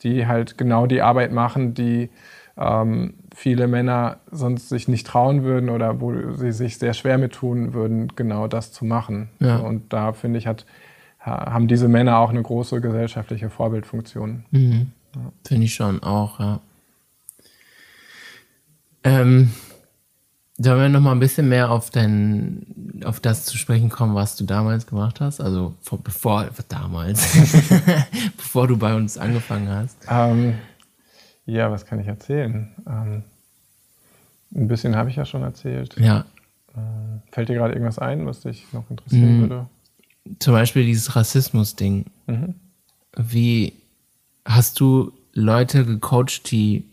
die 0.03 0.27
halt 0.27 0.57
genau 0.57 0.87
die 0.87 1.03
Arbeit 1.03 1.33
machen, 1.33 1.75
die 1.75 2.09
ähm, 2.57 3.15
viele 3.35 3.67
Männer 3.67 4.19
sonst 4.31 4.69
sich 4.69 4.89
nicht 4.89 5.07
trauen 5.07 5.43
würden 5.43 5.71
oder 5.71 6.01
wo 6.01 6.13
sie 6.35 6.53
sich 6.53 6.79
sehr 6.79 6.95
schwer 6.95 7.19
mit 7.19 7.33
tun 7.33 7.75
würden, 7.75 8.09
genau 8.15 8.47
das 8.47 8.73
zu 8.73 8.85
machen. 8.85 9.29
Ja. 9.41 9.57
Und 9.57 9.93
da 9.93 10.13
finde 10.13 10.39
ich, 10.39 10.47
hat, 10.47 10.67
haben 11.21 11.69
diese 11.69 11.89
Männer 11.89 12.19
auch 12.19 12.31
eine 12.31 12.43
große 12.43 12.81
gesellschaftliche 12.81 13.51
Vorbildfunktion. 13.51 14.45
Mhm. 14.51 14.93
Ja. 15.15 15.33
Finde 15.47 15.65
ich 15.65 15.75
schon 15.75 16.03
auch, 16.03 16.41
ja. 16.41 16.61
Ähm, 19.05 19.51
Sollen 20.59 20.81
wir 20.81 20.89
noch 20.91 21.01
mal 21.01 21.13
ein 21.13 21.19
bisschen 21.19 21.49
mehr 21.49 21.71
auf 21.71 21.91
dein, 21.91 23.01
auf 23.05 23.19
das 23.19 23.47
zu 23.47 23.57
sprechen 23.57 23.89
kommen, 23.89 24.15
was 24.15 24.37
du 24.37 24.45
damals 24.45 24.87
gemacht 24.87 25.21
hast? 25.21 25.41
Also 25.41 25.75
vor, 25.81 25.99
bevor, 26.03 26.47
damals, 26.69 27.37
bevor 28.37 28.69
du 28.69 28.77
bei 28.77 28.95
uns 28.95 29.19
angefangen 29.19 29.69
hast. 29.69 29.97
Ähm, 30.09 30.55
ja, 31.47 31.71
was 31.71 31.87
kann 31.87 32.01
ich 32.01 32.07
erzählen? 32.07 32.73
Ähm, 32.87 33.23
ein 34.55 34.69
bisschen 34.69 34.97
habe 34.97 35.11
ich 35.11 35.17
ja 35.17 35.25
schon 35.25 35.43
erzählt. 35.43 35.97
Ja. 35.99 36.25
Äh, 36.75 37.33
fällt 37.33 37.49
dir 37.49 37.55
gerade 37.55 37.75
irgendwas 37.75 37.99
ein, 37.99 38.27
was 38.27 38.41
dich 38.41 38.73
noch 38.73 38.89
interessieren 38.91 39.37
mhm. 39.37 39.41
würde? 39.41 39.67
Zum 40.39 40.53
Beispiel 40.53 40.85
dieses 40.85 41.17
Rassismus-Ding. 41.17 42.07
Mhm. 42.27 42.55
Wie 43.17 43.75
hast 44.45 44.81
du 44.81 45.13
Leute 45.33 45.85
gecoacht, 45.85 46.51
die 46.51 46.85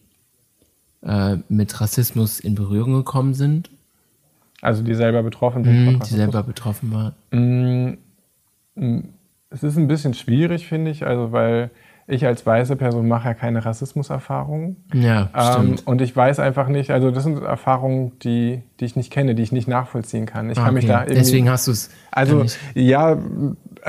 äh, 1.03 1.37
mit 1.47 1.79
Rassismus 1.79 2.39
in 2.39 2.55
Berührung 2.55 2.93
gekommen 2.93 3.33
sind? 3.33 3.69
Also 4.61 4.83
die 4.83 4.95
selber 4.95 5.23
betroffen 5.23 5.63
sind? 5.63 5.85
Mhm, 5.85 5.99
die 5.99 6.13
selber 6.13 6.43
betroffen 6.43 6.91
waren. 6.91 7.13
Mhm. 7.31 9.09
Es 9.49 9.63
ist 9.63 9.77
ein 9.77 9.87
bisschen 9.87 10.13
schwierig, 10.13 10.67
finde 10.67 10.91
ich, 10.91 11.05
also 11.05 11.31
weil 11.31 11.71
ich 12.09 12.25
als 12.25 12.45
weiße 12.45 12.75
Person 12.75 13.07
mache 13.07 13.29
ja 13.29 13.33
keine 13.33 13.63
Rassismuserfahrungen. 13.63 14.77
Ja, 14.93 15.29
ähm, 15.35 15.75
und 15.85 16.01
ich 16.01 16.15
weiß 16.15 16.39
einfach 16.39 16.67
nicht, 16.67 16.89
also 16.91 17.11
das 17.11 17.23
sind 17.23 17.41
Erfahrungen, 17.41 18.17
die, 18.19 18.63
die 18.79 18.85
ich 18.85 18.95
nicht 18.95 19.11
kenne, 19.11 19.35
die 19.35 19.43
ich 19.43 19.51
nicht 19.51 19.67
nachvollziehen 19.67 20.25
kann. 20.25 20.49
Ich 20.49 20.57
ah, 20.57 20.65
kann 20.65 20.73
mich 20.73 20.87
da 20.87 21.05
Deswegen 21.05 21.49
hast 21.49 21.67
du 21.67 21.71
es. 21.71 21.91
Also 22.11 22.45
ja, 22.73 23.17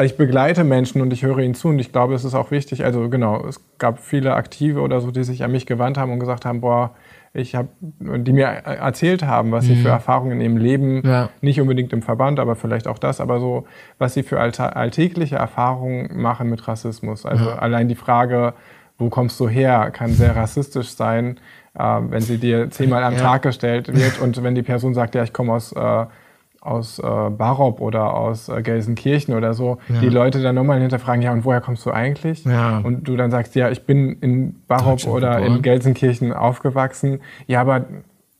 ich 0.02 0.16
begleite 0.16 0.64
Menschen 0.64 1.00
und 1.00 1.12
ich 1.12 1.22
höre 1.22 1.38
ihnen 1.38 1.54
zu 1.54 1.68
und 1.68 1.78
ich 1.78 1.92
glaube, 1.92 2.14
es 2.14 2.24
ist 2.24 2.34
auch 2.34 2.50
wichtig. 2.50 2.84
Also 2.84 3.08
genau, 3.08 3.46
es 3.46 3.60
gab 3.78 3.98
viele 3.98 4.34
Aktive 4.34 4.80
oder 4.80 5.00
so, 5.00 5.10
die 5.10 5.24
sich 5.24 5.42
an 5.42 5.52
mich 5.52 5.66
gewandt 5.66 5.96
haben 5.96 6.12
und 6.12 6.20
gesagt 6.20 6.44
haben, 6.44 6.60
boah, 6.60 6.90
ich 7.32 7.54
habe, 7.54 7.68
die 7.80 8.32
mir 8.32 8.44
erzählt 8.44 9.24
haben, 9.24 9.52
was 9.52 9.64
mhm. 9.64 9.68
sie 9.68 9.76
für 9.82 9.88
Erfahrungen 9.88 10.32
in 10.32 10.40
ihrem 10.40 10.56
Leben, 10.56 11.02
ja. 11.06 11.28
nicht 11.40 11.60
unbedingt 11.60 11.92
im 11.92 12.02
Verband, 12.02 12.40
aber 12.40 12.56
vielleicht 12.56 12.88
auch 12.88 12.98
das, 12.98 13.20
aber 13.20 13.38
so, 13.38 13.66
was 13.98 14.14
sie 14.14 14.24
für 14.24 14.40
alltägliche 14.40 15.36
Erfahrungen 15.36 16.20
machen 16.20 16.50
mit 16.50 16.66
Rassismus. 16.66 17.24
Also 17.26 17.50
ja. 17.50 17.58
allein 17.58 17.88
die 17.88 17.94
Frage, 17.94 18.54
wo 18.98 19.10
kommst 19.10 19.38
du 19.38 19.48
her, 19.48 19.90
kann 19.92 20.10
sehr 20.10 20.34
rassistisch 20.34 20.90
sein, 20.90 21.38
äh, 21.78 21.82
wenn 21.82 22.20
sie 22.20 22.38
dir 22.38 22.70
zehnmal 22.70 23.04
am 23.04 23.14
ja. 23.14 23.20
Tag 23.20 23.42
gestellt 23.42 23.94
wird 23.94 24.18
und 24.20 24.42
wenn 24.42 24.56
die 24.56 24.62
Person 24.62 24.92
sagt, 24.94 25.14
ja, 25.14 25.22
ich 25.22 25.32
komme 25.32 25.52
aus 25.52 25.72
äh, 25.72 26.06
aus 26.60 26.98
äh, 26.98 27.02
Barop 27.02 27.80
oder 27.80 28.14
aus 28.14 28.48
äh, 28.48 28.62
Gelsenkirchen 28.62 29.34
oder 29.34 29.54
so, 29.54 29.78
ja. 29.88 30.00
die 30.00 30.08
Leute 30.08 30.42
dann 30.42 30.54
nochmal 30.54 30.80
hinterfragen, 30.80 31.22
ja, 31.22 31.32
und 31.32 31.44
woher 31.44 31.60
kommst 31.60 31.86
du 31.86 31.90
eigentlich? 31.90 32.44
Ja. 32.44 32.78
Und 32.78 33.08
du 33.08 33.16
dann 33.16 33.30
sagst, 33.30 33.54
ja, 33.54 33.70
ich 33.70 33.86
bin 33.86 34.18
in 34.20 34.56
Barop 34.68 35.06
oder 35.06 35.36
geboren. 35.36 35.56
in 35.56 35.62
Gelsenkirchen 35.62 36.32
aufgewachsen. 36.32 37.20
Ja, 37.46 37.62
aber 37.62 37.86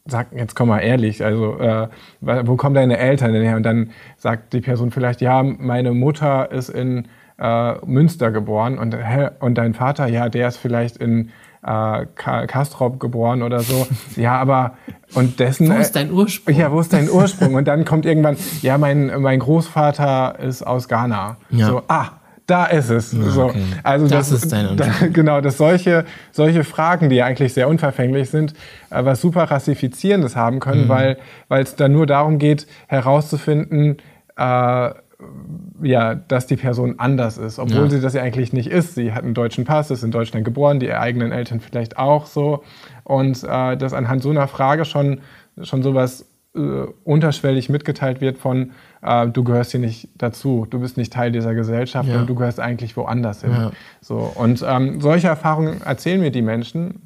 sag, 0.07 0.33
jetzt 0.33 0.55
komm 0.55 0.69
mal 0.69 0.81
ehrlich, 0.81 1.25
also 1.25 1.59
äh, 1.59 1.89
wo 2.21 2.57
kommen 2.57 2.75
deine 2.75 2.99
Eltern 2.99 3.33
denn 3.33 3.43
her? 3.43 3.57
Und 3.57 3.63
dann 3.63 3.91
sagt 4.19 4.53
die 4.53 4.61
Person 4.61 4.91
vielleicht, 4.91 5.21
ja, 5.23 5.43
meine 5.43 5.93
Mutter 5.93 6.51
ist 6.51 6.69
in 6.69 7.07
äh, 7.39 7.75
Münster 7.87 8.31
geboren 8.31 8.79
und, 8.79 8.95
hä, 8.95 9.31
und 9.41 9.57
dein 9.57 9.73
Vater, 9.73 10.07
ja, 10.07 10.29
der 10.29 10.49
ist 10.49 10.59
vielleicht 10.59 10.99
in 10.99 11.31
äh, 11.63 12.07
Kastrop 12.15 12.99
geboren 13.01 13.43
oder 13.43 13.61
so. 13.61 13.87
Ja, 14.17 14.39
aber 14.39 14.75
und 15.15 15.41
dessen. 15.41 15.69
Wo 15.69 15.75
ist 15.75 15.97
dein 15.97 16.13
Ursprung? 16.13 16.55
Ja, 16.55 16.73
wo 16.73 16.81
ist 16.81 16.93
dein 16.93 17.11
Ursprung? 17.11 17.55
Und 17.55 17.67
dann 17.67 17.85
kommt 17.85 18.07
irgendwann, 18.07 18.37
ja, 18.63 18.79
mein, 18.79 19.21
mein 19.21 19.41
Großvater 19.41 20.39
ist 20.41 20.63
aus 20.63 20.89
Ghana. 20.89 21.37
Ja. 21.51 21.67
So, 21.67 21.83
ah, 21.89 22.11
da 22.47 22.67
ist 22.67 22.91
es. 22.91 23.13
Ja, 23.13 23.23
so, 23.25 23.53
also 23.83 24.09
das, 24.09 24.31
das 24.31 24.45
ist 24.45 24.53
dein 24.53 24.77
da, 24.77 24.87
Genau, 25.13 25.41
dass 25.41 25.57
solche, 25.57 26.05
solche 26.33 26.65
Fragen, 26.65 27.09
die 27.11 27.23
eigentlich 27.23 27.55
sehr 27.55 27.69
unverfänglich 27.69 28.31
sind, 28.31 28.55
äh, 28.91 29.05
was 29.05 29.21
super 29.21 29.45
Rassifizierendes 29.45 30.37
haben 30.37 30.61
können, 30.61 30.85
mhm. 30.85 30.89
weil 30.89 31.63
es 31.63 31.77
dann 31.77 31.93
nur 31.93 32.07
darum 32.07 32.39
geht, 32.39 32.67
herauszufinden, 32.89 33.99
äh, 34.37 34.91
ja, 35.83 36.15
dass 36.15 36.47
die 36.47 36.57
Person 36.57 36.97
anders 36.99 37.39
ist, 37.39 37.59
obwohl 37.59 37.85
ja. 37.85 37.91
sie 37.91 38.01
das 38.01 38.15
ja 38.15 38.23
eigentlich 38.23 38.53
nicht 38.53 38.69
ist. 38.69 38.95
Sie 38.95 39.13
hat 39.13 39.25
einen 39.25 39.35
deutschen 39.35 39.65
Pass, 39.65 39.91
ist 39.91 40.03
in 40.03 40.11
Deutschland 40.11 40.45
geboren, 40.45 40.81
die 40.81 40.93
eigenen 40.93 41.33
Eltern 41.33 41.61
vielleicht 41.61 41.99
auch 41.99 42.27
so. 42.27 42.63
Und 43.05 43.43
äh, 43.45 43.77
dass 43.77 43.93
anhand 43.93 44.23
so 44.23 44.31
einer 44.31 44.49
Frage 44.49 44.85
schon, 44.85 45.21
schon 45.63 45.83
sowas 45.83 46.27
äh, 46.55 46.61
unterschwellig 47.05 47.69
mitgeteilt 47.69 48.21
wird 48.21 48.39
von, 48.39 48.73
äh, 49.03 49.27
du 49.29 49.45
gehörst 49.45 49.71
hier 49.71 49.81
nicht 49.81 50.09
dazu, 50.17 50.67
du 50.69 50.81
bist 50.81 50.97
nicht 50.97 51.13
Teil 51.13 51.33
dieser 51.33 51.55
Gesellschaft 51.55 52.09
ja. 52.09 52.21
und 52.21 52.29
du 52.29 52.35
gehörst 52.35 52.61
eigentlich 52.61 52.97
woanders 52.97 53.43
hin. 53.43 53.53
Ja. 53.53 53.73
So, 54.01 54.33
und 54.35 54.65
ähm, 54.67 55.01
solche 55.01 55.29
Erfahrungen 55.29 55.83
erzählen 55.83 56.21
mir 56.21 56.31
die 56.31 56.43
Menschen. 56.43 57.03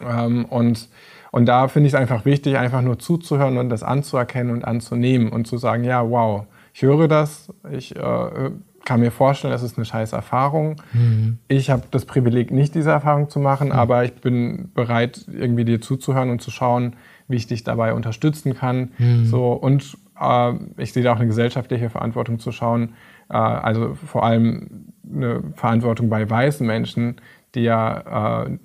Ähm, 0.00 0.46
und 0.46 0.88
Und 1.32 1.46
da 1.46 1.68
finde 1.68 1.86
ich 1.86 1.94
es 1.94 2.00
einfach 2.00 2.24
wichtig, 2.24 2.58
einfach 2.58 2.82
nur 2.82 2.98
zuzuhören 2.98 3.56
und 3.58 3.68
das 3.70 3.84
anzuerkennen 3.84 4.52
und 4.52 4.64
anzunehmen 4.64 5.28
und 5.28 5.46
zu 5.46 5.58
sagen, 5.58 5.84
ja, 5.84 6.02
wow, 6.02 6.46
ich 6.80 6.86
höre 6.86 7.08
das, 7.08 7.52
ich 7.70 7.94
äh, 7.94 8.50
kann 8.86 9.00
mir 9.00 9.10
vorstellen, 9.10 9.52
das 9.52 9.62
ist 9.62 9.76
eine 9.76 9.84
scheiß 9.84 10.14
Erfahrung. 10.14 10.76
Mhm. 10.94 11.36
Ich 11.46 11.68
habe 11.68 11.82
das 11.90 12.06
Privileg, 12.06 12.50
nicht 12.50 12.74
diese 12.74 12.90
Erfahrung 12.90 13.28
zu 13.28 13.38
machen, 13.38 13.68
mhm. 13.68 13.74
aber 13.74 14.04
ich 14.04 14.14
bin 14.14 14.70
bereit, 14.72 15.26
irgendwie 15.30 15.66
dir 15.66 15.82
zuzuhören 15.82 16.30
und 16.30 16.40
zu 16.40 16.50
schauen, 16.50 16.96
wie 17.28 17.36
ich 17.36 17.46
dich 17.46 17.64
dabei 17.64 17.92
unterstützen 17.92 18.54
kann. 18.54 18.92
Mhm. 18.96 19.26
So, 19.26 19.52
und 19.52 19.98
äh, 20.18 20.52
ich 20.78 20.94
sehe 20.94 21.02
da 21.02 21.12
auch 21.12 21.16
eine 21.16 21.26
gesellschaftliche 21.26 21.90
Verantwortung 21.90 22.38
zu 22.38 22.50
schauen, 22.50 22.94
äh, 23.28 23.34
also 23.34 23.94
vor 23.94 24.24
allem 24.24 24.94
eine 25.06 25.42
Verantwortung 25.56 26.08
bei 26.08 26.28
weißen 26.30 26.66
Menschen, 26.66 27.16
die 27.54 27.64
ja, 27.64 28.46
äh, 28.46 28.58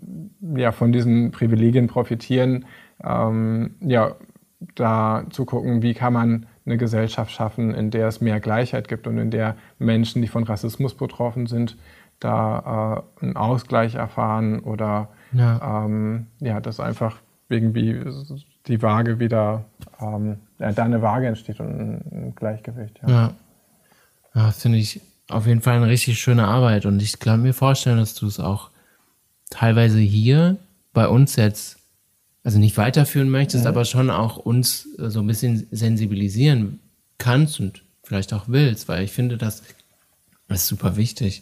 ja 0.56 0.72
von 0.72 0.94
diesen 0.94 1.32
Privilegien 1.32 1.88
profitieren, 1.88 2.64
ähm, 3.04 3.76
ja, 3.82 4.16
da 4.76 5.26
zu 5.32 5.44
gucken, 5.44 5.82
wie 5.82 5.94
kann 5.94 6.14
man 6.14 6.46
eine 6.66 6.78
Gesellschaft 6.78 7.32
schaffen, 7.32 7.74
in 7.74 7.92
der 7.92 8.08
es 8.08 8.22
mehr 8.22 8.40
Gleichheit 8.40 8.88
gibt 8.88 9.08
und 9.08 9.18
in 9.18 9.32
der 9.32 9.56
Menschen, 9.78 10.22
die 10.22 10.28
von 10.28 10.44
Rassismus 10.44 10.96
betroffen 10.96 11.46
sind, 11.48 11.78
da 12.20 13.04
äh, 13.20 13.24
einen 13.24 13.38
Ausgleich 13.38 13.96
erfahren 13.96 14.60
oder 14.60 15.10
ja. 15.32 15.86
Ähm, 15.86 16.28
ja, 16.40 16.60
dass 16.60 16.80
einfach 16.80 17.18
irgendwie 17.50 18.00
die 18.68 18.82
Waage 18.82 19.20
wieder, 19.20 19.66
ähm, 20.00 20.38
ja, 20.60 20.72
da 20.72 20.84
eine 20.84 21.02
Waage 21.02 21.28
entsteht 21.28 21.60
und 21.60 21.68
ein 21.68 22.34
Gleichgewicht. 22.36 23.00
Ja, 23.04 23.10
ja. 23.10 23.34
ja 24.34 24.52
finde 24.52 24.78
ich 24.78 25.02
auf 25.28 25.46
jeden 25.46 25.62
Fall 25.62 25.76
eine 25.76 25.88
richtig 25.88 26.20
schöne 26.20 26.48
Arbeit 26.48 26.86
und 26.86 27.02
ich 27.02 27.20
kann 27.20 27.42
mir 27.42 27.54
vorstellen, 27.54 27.98
dass 27.98 28.16
du 28.16 28.28
es 28.28 28.40
auch 28.40 28.70
teilweise 29.50 30.00
hier 30.00 30.58
bei 30.94 31.08
uns 31.08 31.36
jetzt 31.36 31.78
also 32.46 32.60
nicht 32.60 32.78
weiterführen 32.78 33.30
möchtest, 33.30 33.64
ja. 33.64 33.72
aber 33.72 33.86
schon 33.86 34.12
auch 34.12 34.38
uns 34.38 34.88
äh, 35.00 35.10
so 35.10 35.20
ein 35.20 35.28
bisschen 35.28 35.68
sensibilisieren 35.72 36.80
kannst 37.18 37.60
und 37.60 37.82
vielleicht 38.04 38.34
auch 38.34 38.46
willst, 38.48 38.88
weil 38.88 39.04
ich 39.04 39.12
finde, 39.12 39.38
das 39.38 39.64
ist 40.48 40.68
super 40.68 40.96
wichtig 40.96 41.42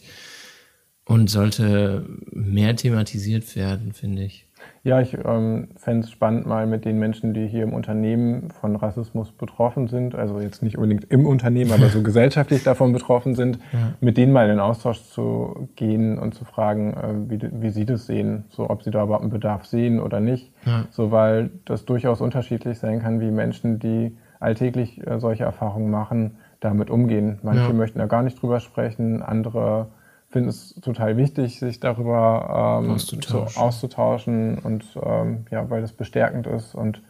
und 1.04 1.30
sollte 1.30 2.08
mehr 2.32 2.78
thematisiert 2.78 3.56
werden, 3.58 3.92
finde 3.92 4.24
ich. 4.24 4.46
Ja, 4.86 5.00
ich 5.00 5.18
ähm, 5.24 5.70
fände 5.78 6.02
es 6.02 6.12
spannend, 6.12 6.46
mal 6.46 6.68
mit 6.68 6.84
den 6.84 7.00
Menschen, 7.00 7.34
die 7.34 7.48
hier 7.48 7.64
im 7.64 7.74
Unternehmen 7.74 8.52
von 8.52 8.76
Rassismus 8.76 9.32
betroffen 9.32 9.88
sind, 9.88 10.14
also 10.14 10.42
jetzt 10.42 10.62
nicht 10.62 10.78
unbedingt 10.78 11.06
im 11.06 11.26
Unternehmen, 11.26 11.72
aber 11.72 11.88
so 11.88 12.04
gesellschaftlich 12.04 12.64
davon 12.64 12.92
betroffen 12.92 13.34
sind, 13.34 13.60
ja. 13.72 13.94
mit 14.02 14.18
denen 14.18 14.34
mal 14.34 14.44
in 14.44 14.50
den 14.50 14.60
Austausch 14.60 15.02
zu 15.04 15.70
gehen 15.78 16.20
und 16.20 16.36
zu 16.36 16.44
fragen, 16.44 16.94
äh, 16.96 17.30
wie, 17.30 17.50
wie 17.62 17.70
sie 17.70 17.86
das 17.86 18.08
sehen, 18.08 18.44
so 18.50 18.70
ob 18.70 18.84
sie 18.84 18.92
da 18.92 19.04
überhaupt 19.04 19.24
einen 19.24 19.32
Bedarf 19.32 19.66
sehen 19.66 20.02
oder 20.02 20.20
nicht. 20.20 20.52
Ja. 20.66 20.84
So, 20.92 21.12
weil 21.12 21.52
das 21.64 21.86
durchaus 21.86 22.20
unterschiedlich 22.20 22.78
sein 22.78 23.02
kann, 23.02 23.22
wie 23.22 23.32
Menschen, 23.32 23.80
die 23.80 24.18
alltäglich 24.42 25.08
äh, 25.08 25.18
solche 25.18 25.46
Erfahrungen 25.46 25.92
machen, 25.92 26.36
damit 26.60 26.90
umgehen. 26.90 27.40
Manche 27.42 27.68
ja. 27.68 27.74
möchten 27.74 28.00
da 28.00 28.08
gar 28.08 28.22
nicht 28.22 28.42
drüber 28.42 28.60
sprechen, 28.60 29.22
andere 29.22 29.88
finde 30.34 30.50
es 30.50 30.74
total 30.82 31.16
wichtig, 31.16 31.60
sich 31.60 31.80
darüber 31.80 32.82
ähm, 32.84 32.92
auszutauschen. 32.92 33.54
So 33.54 33.60
auszutauschen 33.60 34.58
und 34.58 34.84
ähm, 35.02 35.46
ja, 35.52 35.70
weil 35.70 35.82
das 35.82 35.94
bestärkend 35.94 36.48
ist 36.48 36.74
und 36.74 37.04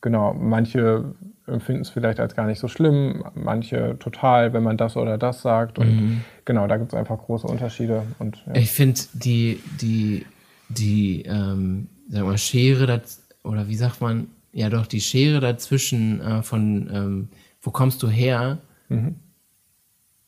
genau, 0.00 0.32
manche 0.32 1.14
empfinden 1.46 1.82
es 1.82 1.90
vielleicht 1.90 2.18
als 2.18 2.34
gar 2.34 2.46
nicht 2.46 2.58
so 2.58 2.68
schlimm, 2.68 3.24
manche 3.34 3.98
total, 3.98 4.54
wenn 4.54 4.62
man 4.62 4.78
das 4.78 4.96
oder 4.96 5.18
das 5.18 5.42
sagt 5.42 5.78
und 5.78 5.94
mhm. 5.94 6.24
genau, 6.46 6.66
da 6.66 6.78
gibt 6.78 6.94
es 6.94 6.98
einfach 6.98 7.18
große 7.18 7.46
Unterschiede 7.46 8.04
und 8.18 8.42
ja. 8.46 8.54
ich 8.54 8.72
finde 8.72 9.00
die 9.12 9.60
die 9.80 10.24
die 10.70 11.22
ähm, 11.26 11.88
sag 12.08 12.24
mal 12.24 12.38
Schere 12.38 12.86
das, 12.86 13.22
oder 13.44 13.68
wie 13.68 13.76
sagt 13.76 14.00
man 14.00 14.28
ja 14.54 14.70
doch 14.70 14.86
die 14.86 15.02
Schere 15.02 15.40
dazwischen 15.40 16.22
äh, 16.22 16.42
von 16.42 16.90
ähm, 16.90 17.28
wo 17.60 17.70
kommst 17.70 18.02
du 18.02 18.08
her 18.08 18.58
mhm 18.88 19.16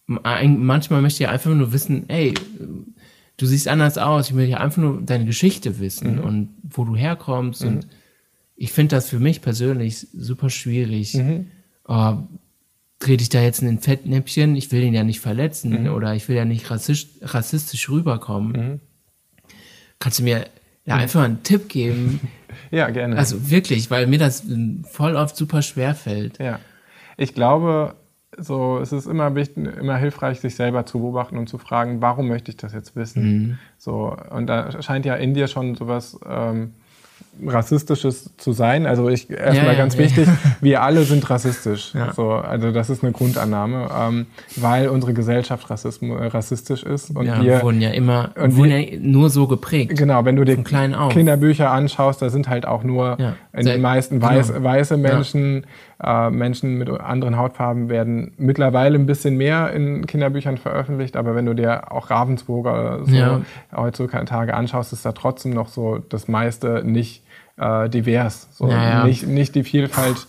manchmal 0.07 1.03
möchte 1.03 1.23
ich 1.23 1.29
einfach 1.29 1.51
nur 1.51 1.73
wissen, 1.73 2.09
ey, 2.09 2.35
du 3.37 3.47
siehst 3.47 3.69
anders 3.69 3.99
aus, 3.99 4.29
ich 4.29 4.35
möchte 4.35 4.53
ja 4.53 4.59
einfach 4.59 4.83
nur 4.83 5.03
deine 5.03 5.25
Geschichte 5.25 5.79
wissen 5.81 6.17
mhm. 6.17 6.25
und 6.25 6.55
wo 6.63 6.85
du 6.85 6.97
herkommst. 6.97 7.63
Mhm. 7.63 7.69
Und 7.69 7.87
ich 8.57 8.73
finde 8.73 8.97
das 8.97 9.09
für 9.09 9.19
mich 9.19 9.41
persönlich 9.41 10.07
super 10.13 10.51
schwierig. 10.51 11.15
Mhm. 11.15 11.47
Oh, 11.87 12.19
trete 12.99 13.23
ich 13.23 13.29
da 13.29 13.43
jetzt 13.43 13.61
in 13.61 13.69
ein 13.69 13.81
Fettnäpfchen, 13.81 14.57
ich 14.57 14.73
will 14.73 14.83
ihn 14.83 14.95
ja 14.95 15.05
nicht 15.05 15.21
verletzen 15.21 15.83
mhm. 15.83 15.93
oder 15.93 16.15
ich 16.15 16.29
will 16.29 16.37
ja 16.37 16.45
nicht 16.45 16.71
rassistisch, 16.71 17.21
rassistisch 17.23 17.89
rüberkommen. 17.91 18.53
Mhm. 18.53 18.81
Kannst 19.99 20.21
du 20.21 20.23
mir 20.23 20.47
ja, 20.87 20.97
mhm. 20.97 21.01
einfach 21.03 21.23
einen 21.23 21.43
Tipp 21.43 21.69
geben? 21.69 22.21
ja, 22.71 22.89
gerne. 22.91 23.17
Also 23.17 23.51
wirklich, 23.51 23.91
weil 23.91 24.07
mir 24.07 24.19
das 24.19 24.45
voll 24.91 25.17
oft 25.17 25.37
super 25.37 25.63
schwer 25.63 25.95
fällt. 25.95 26.39
Ja. 26.39 26.61
Ich 27.17 27.35
glaube, 27.35 27.95
so, 28.39 28.79
es 28.79 28.93
ist 28.93 29.07
immer 29.07 29.35
wichtig, 29.35 29.57
immer 29.79 29.97
hilfreich, 29.97 30.41
sich 30.41 30.55
selber 30.57 30.87
zu 30.87 31.01
beobachten 31.01 31.37
und 31.37 31.49
zu 31.49 31.59
fragen, 31.59 32.01
warum 32.01 32.29
möchte 32.29 32.51
ich 32.51 32.57
das 32.57 32.73
jetzt 32.73 32.97
wissen? 32.97 33.23
Mhm. 33.23 33.59
So, 33.79 34.17
und 34.31 34.47
da 34.47 34.83
scheint 34.83 35.07
ja 35.07 35.15
in 35.15 35.35
dir 35.35 35.49
schon 35.49 35.75
sowas 35.75 36.19
ähm, 36.27 36.73
Rassistisches 37.45 38.31
zu 38.37 38.53
sein. 38.53 38.87
Also 38.87 39.09
ich 39.09 39.31
erstmal 39.31 39.57
ja, 39.57 39.73
ja, 39.73 39.79
ganz 39.79 39.95
ja. 39.95 40.01
wichtig, 40.01 40.29
wir 40.61 40.83
alle 40.83 41.03
sind 41.05 41.29
rassistisch. 41.29 41.93
So, 42.15 42.31
also 42.31 42.71
das 42.71 42.91
ist 42.91 43.03
eine 43.03 43.13
Grundannahme, 43.13 43.89
ähm, 43.99 44.27
weil 44.57 44.89
unsere 44.89 45.15
Gesellschaft 45.15 45.69
Rassismus, 45.71 46.21
äh, 46.21 46.27
rassistisch 46.27 46.83
ist. 46.83 47.11
Und 47.11 47.27
ja, 47.27 47.43
wir 47.43 47.63
wurden 47.63 47.81
ja 47.81 47.91
immer 47.91 48.31
und 48.37 48.57
wurden 48.57 48.71
ja 48.71 48.99
nur 48.99 49.31
so 49.31 49.47
geprägt. 49.47 49.97
Genau, 49.97 50.25
wenn 50.25 50.37
du 50.37 50.45
dir 50.45 50.63
Kinderbücher 50.63 51.71
anschaust, 51.71 52.23
da 52.23 52.31
sind 52.31 52.49
halt 52.49 52.67
auch 52.67 52.85
nur 52.85 53.19
in 53.53 53.67
den 53.67 53.81
meisten 53.81 54.23
weiß, 54.23 54.53
genau. 54.53 54.65
weiße 54.65 54.97
Menschen, 54.97 55.67
äh, 56.03 56.31
Menschen 56.31 56.79
mit 56.79 56.89
anderen 56.89 57.37
Hautfarben 57.37 57.89
werden 57.89 58.33
mittlerweile 58.37 58.99
ein 58.99 59.07
bisschen 59.07 59.37
mehr 59.37 59.73
in 59.73 60.07
Kinderbüchern 60.07 60.59
veröffentlicht, 60.59 61.17
aber 61.17 61.35
wenn 61.35 61.47
du 61.47 61.55
dir 61.55 61.93
auch 61.93 62.11
Ravensburger 62.11 63.01
so 63.05 63.43
heutzutage 63.77 64.55
anschaust, 64.55 64.93
ist 64.93 65.05
da 65.05 65.13
trotzdem 65.13 65.53
noch 65.53 65.69
so 65.69 65.99
das 66.09 66.29
meiste 66.29 66.83
nicht 66.85 67.24
äh, 67.57 67.89
divers, 67.89 68.49
so 68.53 68.69
ja, 68.69 69.05
Nicht, 69.05 69.27
nicht 69.27 69.55
die 69.55 69.65
Vielfalt 69.65 70.27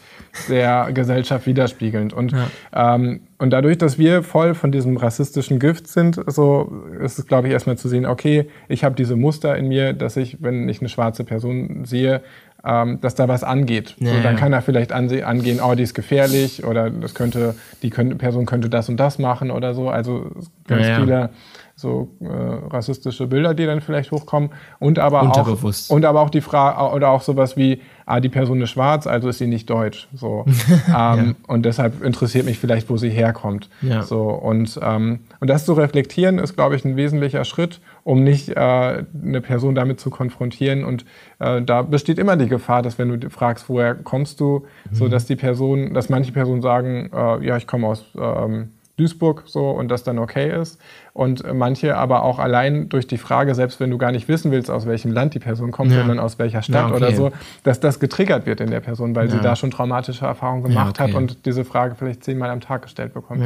der 0.49 0.91
Gesellschaft 0.93 1.47
widerspiegelnd. 1.47 2.13
Und, 2.13 2.33
ja. 2.33 2.95
ähm, 2.95 3.21
und 3.37 3.51
dadurch, 3.51 3.77
dass 3.77 3.97
wir 3.97 4.21
voll 4.21 4.53
von 4.53 4.71
diesem 4.71 4.97
rassistischen 4.97 5.59
Gift 5.59 5.87
sind, 5.87 6.19
so 6.27 6.83
ist 7.01 7.19
es, 7.19 7.25
glaube 7.25 7.47
ich, 7.47 7.53
erstmal 7.53 7.77
zu 7.77 7.87
sehen, 7.87 8.05
okay, 8.05 8.49
ich 8.67 8.83
habe 8.83 8.95
diese 8.95 9.15
Muster 9.15 9.55
in 9.55 9.67
mir, 9.67 9.93
dass 9.93 10.17
ich, 10.17 10.37
wenn 10.41 10.67
ich 10.69 10.81
eine 10.81 10.89
schwarze 10.89 11.23
Person 11.23 11.85
sehe, 11.85 12.21
ähm, 12.65 12.99
dass 13.01 13.15
da 13.15 13.27
was 13.27 13.43
angeht. 13.43 13.95
Ja, 13.99 14.13
so, 14.13 14.21
dann 14.23 14.35
kann 14.35 14.51
er 14.51 14.61
vielleicht 14.61 14.91
angehen, 14.91 15.59
oh, 15.63 15.75
die 15.75 15.83
ist 15.83 15.93
gefährlich 15.93 16.63
oder 16.63 16.89
das 16.89 17.13
könnte, 17.13 17.55
die 17.81 17.89
könnte, 17.89 18.15
Person 18.15 18.45
könnte 18.45 18.69
das 18.69 18.89
und 18.89 18.97
das 18.97 19.19
machen 19.19 19.51
oder 19.51 19.73
so. 19.73 19.89
Also 19.89 20.31
ganz 20.67 20.87
viele 20.99 21.29
so 21.77 22.09
äh, 22.21 22.27
rassistische 22.27 23.27
Bilder, 23.27 23.53
die 23.53 23.65
dann 23.65 23.81
vielleicht 23.81 24.11
hochkommen. 24.11 24.51
Und 24.79 24.97
aber 24.97 25.23
auch 25.23 25.89
und 25.89 26.05
aber 26.05 26.21
auch 26.21 26.29
die 26.29 26.39
Frage 26.39 26.95
oder 26.95 27.09
auch 27.09 27.21
sowas 27.21 27.57
wie, 27.57 27.81
ah, 28.05 28.21
die 28.21 28.29
Person 28.29 28.61
ist 28.61 28.69
schwarz, 28.69 29.07
also 29.07 29.27
ist 29.27 29.39
sie 29.39 29.47
nicht 29.47 29.69
deutsch. 29.69 30.07
So. 30.13 30.45
ähm, 30.69 30.85
ja. 30.87 31.23
Und 31.47 31.65
deshalb 31.65 32.01
interessiert 32.01 32.45
mich 32.45 32.59
vielleicht, 32.59 32.89
wo 32.89 32.95
sie 32.95 33.09
herkommt. 33.09 33.69
Ja. 33.81 34.03
So, 34.03 34.29
und, 34.29 34.79
ähm, 34.81 35.19
und 35.41 35.49
das 35.49 35.65
zu 35.65 35.73
reflektieren, 35.73 36.39
ist, 36.39 36.55
glaube 36.55 36.77
ich, 36.77 36.85
ein 36.85 36.95
wesentlicher 36.95 37.43
Schritt, 37.43 37.81
um 38.05 38.23
nicht 38.23 38.49
äh, 38.49 38.55
eine 38.55 39.41
Person 39.41 39.75
damit 39.75 39.99
zu 39.99 40.09
konfrontieren. 40.09 40.85
Und 40.85 41.03
äh, 41.39 41.61
da 41.61 41.81
besteht 41.81 42.19
immer 42.19 42.37
die 42.37 42.47
Gefahr, 42.47 42.83
dass 42.83 42.97
wenn 42.97 43.19
du 43.19 43.29
fragst, 43.29 43.67
woher 43.67 43.95
kommst 43.95 44.39
du, 44.39 44.65
mhm. 44.89 44.95
so 44.95 45.07
dass 45.09 45.25
die 45.25 45.35
Person, 45.35 45.93
dass 45.93 46.07
manche 46.07 46.31
Personen 46.31 46.61
sagen, 46.61 47.09
äh, 47.13 47.45
ja, 47.45 47.57
ich 47.57 47.67
komme 47.67 47.87
aus 47.87 48.05
ähm, 48.17 48.69
Duisburg 48.97 49.43
so 49.45 49.69
und 49.71 49.89
das 49.89 50.03
dann 50.03 50.19
okay 50.19 50.59
ist. 50.59 50.79
Und 51.13 51.43
manche 51.53 51.97
aber 51.97 52.23
auch 52.23 52.39
allein 52.39 52.89
durch 52.89 53.07
die 53.07 53.17
Frage, 53.17 53.55
selbst 53.55 53.79
wenn 53.79 53.89
du 53.89 53.97
gar 53.97 54.11
nicht 54.11 54.27
wissen 54.27 54.51
willst, 54.51 54.69
aus 54.69 54.85
welchem 54.85 55.11
Land 55.11 55.33
die 55.33 55.39
Person 55.39 55.71
kommt, 55.71 55.91
ja. 55.91 55.99
sondern 55.99 56.19
aus 56.19 56.39
welcher 56.39 56.61
Stadt 56.61 56.75
ja, 56.75 56.87
okay. 56.87 56.95
oder 56.95 57.11
so, 57.13 57.31
dass 57.63 57.79
das 57.79 57.99
getriggert 57.99 58.45
wird 58.45 58.61
in 58.61 58.69
der 58.69 58.79
Person, 58.79 59.15
weil 59.15 59.27
ja. 59.27 59.31
sie 59.31 59.39
da 59.41 59.55
schon 59.55 59.71
traumatische 59.71 60.25
Erfahrungen 60.25 60.63
gemacht 60.63 60.99
okay. 60.99 61.11
hat 61.11 61.15
und 61.15 61.45
diese 61.45 61.65
Frage 61.65 61.95
vielleicht 61.95 62.23
zehnmal 62.23 62.49
am 62.49 62.61
Tag 62.61 62.83
gestellt 62.83 63.13
bekommt. 63.13 63.43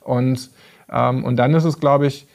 Und, 0.00 0.50
ähm, 0.90 1.24
und 1.24 1.36
dann 1.36 1.54
ist 1.54 1.64
es, 1.64 1.80
glaube 1.80 2.06
ich, 2.06 2.26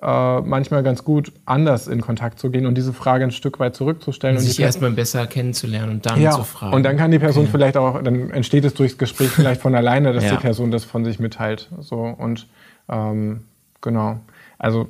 äh, 0.00 0.40
manchmal 0.40 0.82
ganz 0.82 1.02
gut, 1.02 1.32
anders 1.44 1.88
in 1.88 2.00
Kontakt 2.00 2.38
zu 2.38 2.50
gehen 2.50 2.66
und 2.66 2.76
diese 2.76 2.92
Frage 2.92 3.24
ein 3.24 3.32
Stück 3.32 3.58
weit 3.58 3.74
zurückzustellen. 3.74 4.36
Und, 4.36 4.42
und 4.42 4.48
sich 4.48 4.60
erstmal 4.60 4.92
besser 4.92 5.26
kennenzulernen 5.26 5.90
und 5.90 6.06
dann 6.06 6.20
ja, 6.20 6.30
zu 6.30 6.44
fragen. 6.44 6.74
Und 6.74 6.84
dann 6.84 6.96
kann 6.96 7.10
die 7.10 7.18
Person 7.18 7.44
okay. 7.44 7.52
vielleicht 7.52 7.76
auch, 7.76 8.02
dann 8.02 8.30
entsteht 8.30 8.64
es 8.64 8.74
durchs 8.74 8.96
Gespräch 8.96 9.30
vielleicht 9.30 9.60
von 9.60 9.74
alleine, 9.74 10.12
dass 10.12 10.24
ja. 10.26 10.30
die 10.30 10.36
Person 10.36 10.70
das 10.70 10.84
von 10.84 11.04
sich 11.04 11.18
mitteilt. 11.18 11.68
So 11.80 12.02
und 12.02 12.46
ähm, 12.88 13.44
genau. 13.80 14.20
Also 14.58 14.88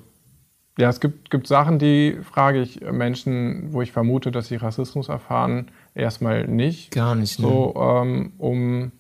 ja, 0.79 0.89
es 0.89 1.01
gibt, 1.01 1.31
gibt 1.31 1.49
Sachen, 1.49 1.79
die 1.79 2.19
frage 2.23 2.61
ich 2.61 2.81
Menschen, 2.81 3.73
wo 3.73 3.83
ich 3.83 3.91
vermute, 3.91 4.31
dass 4.31 4.47
sie 4.47 4.57
Rassismus 4.57 5.09
erfahren, 5.09 5.71
erstmal 5.95 6.47
nicht. 6.47 6.93
Gar 6.93 7.17
nicht. 7.17 7.41
Ne? 7.41 7.49
So, 7.49 7.75
ähm, 7.77 8.33
um 8.39 8.93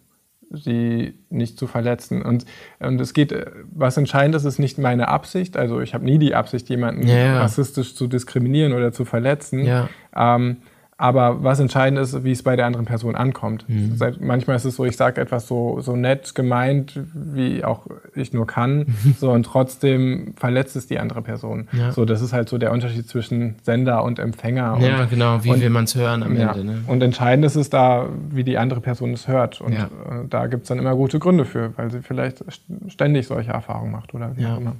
sie 0.50 1.14
nicht 1.30 1.58
zu 1.58 1.66
verletzen. 1.66 2.22
Und, 2.22 2.44
und 2.80 3.00
es 3.00 3.12
geht, 3.12 3.34
was 3.74 3.96
entscheidend 3.96 4.34
ist, 4.34 4.44
ist 4.44 4.58
nicht 4.58 4.78
meine 4.78 5.08
Absicht. 5.08 5.56
Also 5.56 5.80
ich 5.80 5.94
habe 5.94 6.04
nie 6.04 6.18
die 6.18 6.34
Absicht, 6.34 6.68
jemanden 6.68 7.06
ja. 7.06 7.40
rassistisch 7.40 7.94
zu 7.94 8.06
diskriminieren 8.06 8.72
oder 8.72 8.92
zu 8.92 9.04
verletzen. 9.04 9.64
Ja. 9.64 9.88
Ähm, 10.16 10.58
aber 11.00 11.44
was 11.44 11.60
entscheidend 11.60 12.00
ist, 12.00 12.24
wie 12.24 12.32
es 12.32 12.42
bei 12.42 12.56
der 12.56 12.66
anderen 12.66 12.84
Person 12.84 13.14
ankommt. 13.14 13.64
Mhm. 13.68 13.96
Manchmal 14.18 14.56
ist 14.56 14.64
es 14.64 14.74
so, 14.74 14.84
ich 14.84 14.96
sage 14.96 15.20
etwas 15.20 15.46
so, 15.46 15.80
so 15.80 15.94
nett 15.94 16.34
gemeint, 16.34 16.98
wie 17.14 17.64
auch 17.64 17.86
ich 18.16 18.32
nur 18.32 18.48
kann, 18.48 18.86
so 19.18 19.30
und 19.30 19.44
trotzdem 19.44 20.34
verletzt 20.36 20.74
es 20.74 20.88
die 20.88 20.98
andere 20.98 21.22
Person. 21.22 21.68
Ja. 21.72 21.92
So, 21.92 22.04
das 22.04 22.20
ist 22.20 22.32
halt 22.32 22.48
so 22.48 22.58
der 22.58 22.72
Unterschied 22.72 23.08
zwischen 23.08 23.54
Sender 23.62 24.02
und 24.02 24.18
Empfänger. 24.18 24.76
Ja, 24.80 25.02
und, 25.02 25.10
genau, 25.10 25.44
wie 25.44 25.50
und, 25.50 25.60
will 25.60 25.70
man 25.70 25.84
es 25.84 25.94
hören 25.94 26.24
am 26.24 26.36
ja. 26.36 26.50
Ende. 26.50 26.64
Ne? 26.64 26.82
Und 26.88 27.00
entscheidend 27.00 27.46
ist 27.46 27.54
es 27.54 27.70
da, 27.70 28.08
wie 28.30 28.42
die 28.42 28.58
andere 28.58 28.80
Person 28.80 29.12
es 29.12 29.28
hört. 29.28 29.60
Und 29.60 29.74
ja. 29.74 29.84
Äh, 29.84 30.26
da 30.28 30.48
gibt 30.48 30.64
es 30.64 30.68
dann 30.68 30.80
immer 30.80 30.96
gute 30.96 31.20
Gründe 31.20 31.44
für, 31.44 31.78
weil 31.78 31.92
sie 31.92 32.02
vielleicht 32.02 32.44
ständig 32.88 33.28
solche 33.28 33.52
Erfahrungen 33.52 33.92
macht 33.92 34.14
oder 34.14 34.36
wie 34.36 34.46
auch 34.46 34.58
immer. 34.58 34.74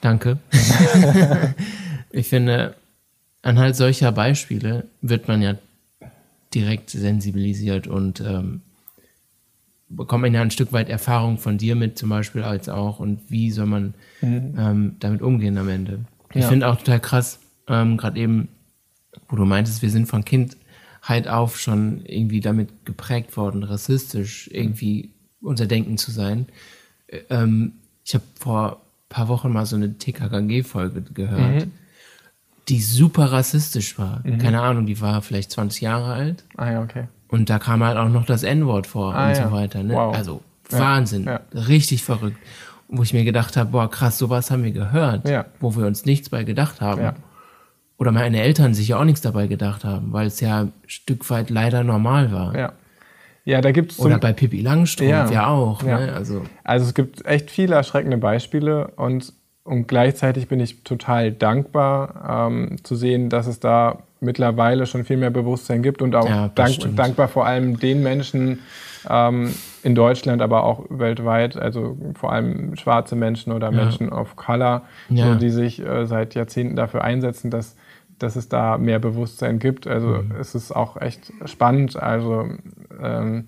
Danke. 0.00 0.38
ich 2.10 2.28
finde, 2.28 2.74
anhand 3.44 3.76
solcher 3.76 4.10
Beispiele 4.10 4.88
wird 5.02 5.28
man 5.28 5.42
ja 5.42 5.56
direkt 6.54 6.90
sensibilisiert 6.90 7.86
und 7.86 8.20
ähm, 8.20 8.62
bekommt 9.88 10.22
man 10.22 10.34
ja 10.34 10.40
ein 10.40 10.50
Stück 10.50 10.72
weit 10.72 10.88
Erfahrung 10.88 11.38
von 11.38 11.58
dir 11.58 11.76
mit 11.76 11.98
zum 11.98 12.08
Beispiel 12.08 12.42
als 12.42 12.68
auch 12.68 13.00
und 13.00 13.20
wie 13.28 13.50
soll 13.50 13.66
man 13.66 13.94
mhm. 14.22 14.54
ähm, 14.58 14.96
damit 14.98 15.20
umgehen 15.20 15.58
am 15.58 15.68
Ende. 15.68 16.00
Ich 16.32 16.42
ja. 16.42 16.48
finde 16.48 16.68
auch 16.68 16.76
total 16.76 17.00
krass, 17.00 17.38
ähm, 17.68 17.96
gerade 17.96 18.18
eben, 18.18 18.48
wo 19.28 19.36
du 19.36 19.44
meintest, 19.44 19.82
wir 19.82 19.90
sind 19.90 20.06
von 20.06 20.24
Kindheit 20.24 21.28
auf 21.28 21.60
schon 21.60 22.04
irgendwie 22.06 22.40
damit 22.40 22.86
geprägt 22.86 23.36
worden, 23.36 23.62
rassistisch 23.62 24.48
irgendwie 24.52 25.10
unser 25.42 25.66
Denken 25.66 25.98
zu 25.98 26.10
sein. 26.10 26.46
Ähm, 27.28 27.72
ich 28.04 28.14
habe 28.14 28.24
vor 28.40 28.76
ein 28.76 29.08
paar 29.10 29.28
Wochen 29.28 29.52
mal 29.52 29.66
so 29.66 29.76
eine 29.76 29.98
TKKG-Folge 29.98 31.02
gehört. 31.12 31.66
Mhm 31.66 31.72
die 32.68 32.80
super 32.80 33.32
rassistisch 33.32 33.98
war. 33.98 34.20
Mhm. 34.24 34.38
Keine 34.38 34.62
Ahnung, 34.62 34.86
die 34.86 35.00
war 35.00 35.22
vielleicht 35.22 35.50
20 35.50 35.82
Jahre 35.82 36.12
alt. 36.12 36.44
Ah 36.56 36.70
ja, 36.70 36.82
okay. 36.82 37.04
Und 37.28 37.50
da 37.50 37.58
kam 37.58 37.82
halt 37.82 37.96
auch 37.96 38.08
noch 38.08 38.26
das 38.26 38.42
N-Wort 38.42 38.86
vor 38.86 39.14
ah, 39.14 39.28
und 39.28 39.36
ja. 39.36 39.44
so 39.44 39.52
weiter. 39.52 39.82
Ne? 39.82 39.94
Wow. 39.94 40.14
Also 40.14 40.42
Wahnsinn, 40.70 41.24
ja. 41.24 41.40
richtig 41.52 42.04
verrückt. 42.04 42.38
Wo 42.88 43.02
ich 43.02 43.12
mir 43.12 43.24
gedacht 43.24 43.56
habe, 43.56 43.70
boah, 43.70 43.90
krass, 43.90 44.18
sowas 44.18 44.50
haben 44.50 44.62
wir 44.62 44.70
gehört, 44.70 45.28
ja. 45.28 45.46
wo 45.58 45.74
wir 45.74 45.86
uns 45.86 46.04
nichts 46.04 46.28
bei 46.28 46.44
gedacht 46.44 46.80
haben. 46.80 47.02
Ja. 47.02 47.14
Oder 47.98 48.12
meine 48.12 48.40
Eltern 48.40 48.74
sich 48.74 48.88
ja 48.88 48.98
auch 48.98 49.04
nichts 49.04 49.20
dabei 49.20 49.46
gedacht 49.46 49.84
haben, 49.84 50.12
weil 50.12 50.26
es 50.26 50.40
ja 50.40 50.62
ein 50.62 50.72
Stück 50.86 51.28
weit 51.30 51.50
leider 51.50 51.82
normal 51.84 52.32
war. 52.32 52.56
Ja. 52.56 52.72
Ja, 53.46 53.60
da 53.60 53.72
gibt's 53.72 53.98
Oder 53.98 54.18
bei 54.18 54.32
Pippi 54.32 54.62
Langstrumpf 54.62 55.10
ja, 55.10 55.30
ja 55.30 55.46
auch. 55.48 55.82
Ne? 55.82 56.14
Also. 56.14 56.42
also 56.62 56.86
es 56.86 56.94
gibt 56.94 57.26
echt 57.26 57.50
viele 57.50 57.74
erschreckende 57.74 58.16
Beispiele 58.16 58.88
und 58.96 59.34
und 59.64 59.88
gleichzeitig 59.88 60.48
bin 60.48 60.60
ich 60.60 60.84
total 60.84 61.32
dankbar 61.32 62.48
ähm, 62.48 62.76
zu 62.84 62.96
sehen, 62.96 63.30
dass 63.30 63.46
es 63.46 63.60
da 63.60 63.98
mittlerweile 64.20 64.86
schon 64.86 65.04
viel 65.04 65.16
mehr 65.16 65.30
Bewusstsein 65.30 65.82
gibt 65.82 66.02
und 66.02 66.14
auch 66.14 66.28
ja, 66.28 66.50
dank, 66.54 66.76
dankbar 66.96 67.28
vor 67.28 67.46
allem 67.46 67.78
den 67.78 68.02
Menschen 68.02 68.60
ähm, 69.08 69.54
in 69.82 69.94
Deutschland, 69.94 70.42
aber 70.42 70.64
auch 70.64 70.84
weltweit, 70.90 71.56
also 71.56 71.96
vor 72.14 72.32
allem 72.32 72.76
schwarze 72.76 73.16
Menschen 73.16 73.52
oder 73.52 73.70
ja. 73.70 73.76
Menschen 73.84 74.12
of 74.12 74.36
Color, 74.36 74.82
ja. 75.08 75.32
so, 75.32 75.34
die 75.38 75.50
sich 75.50 75.80
äh, 75.80 76.04
seit 76.04 76.34
Jahrzehnten 76.34 76.76
dafür 76.76 77.02
einsetzen, 77.02 77.50
dass, 77.50 77.74
dass 78.18 78.36
es 78.36 78.50
da 78.50 78.76
mehr 78.76 78.98
Bewusstsein 78.98 79.58
gibt. 79.58 79.86
Also 79.86 80.08
mhm. 80.08 80.32
es 80.38 80.54
ist 80.54 80.72
auch 80.72 81.00
echt 81.00 81.32
spannend. 81.46 81.96
Also 81.96 82.48
ähm, 83.02 83.46